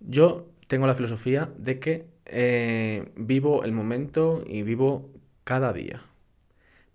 Yo 0.00 0.48
tengo 0.68 0.86
la 0.86 0.94
filosofía 0.94 1.48
de 1.58 1.78
que 1.78 2.06
eh, 2.26 3.12
vivo 3.16 3.64
el 3.64 3.72
momento 3.72 4.42
y 4.46 4.62
vivo 4.62 5.10
cada 5.44 5.72
día. 5.72 6.02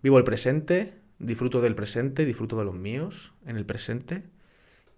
Vivo 0.02 0.18
el 0.18 0.24
presente, 0.24 0.94
disfruto 1.18 1.60
del 1.60 1.74
presente, 1.74 2.24
disfruto 2.24 2.58
de 2.58 2.64
los 2.64 2.74
míos 2.74 3.32
en 3.46 3.56
el 3.56 3.64
presente 3.64 4.24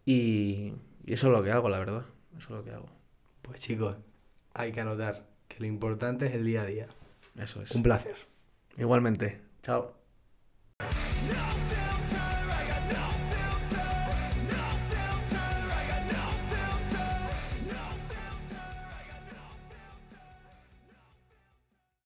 y, 0.04 0.72
y 1.06 1.12
eso 1.12 1.28
es 1.28 1.32
lo 1.32 1.42
que 1.42 1.52
hago, 1.52 1.68
la 1.68 1.78
verdad. 1.78 2.04
Eso 2.36 2.48
es 2.48 2.50
lo 2.50 2.64
que 2.64 2.70
hago. 2.72 2.86
Pues 3.42 3.60
chicos, 3.60 3.96
hay 4.54 4.72
que 4.72 4.80
anotar 4.80 5.26
que 5.48 5.60
lo 5.60 5.66
importante 5.66 6.26
es 6.26 6.34
el 6.34 6.44
día 6.44 6.62
a 6.62 6.66
día. 6.66 6.88
Eso 7.38 7.62
es. 7.62 7.72
Un 7.72 7.82
placer. 7.82 8.16
Igualmente. 8.76 9.40
Chao. 9.62 9.94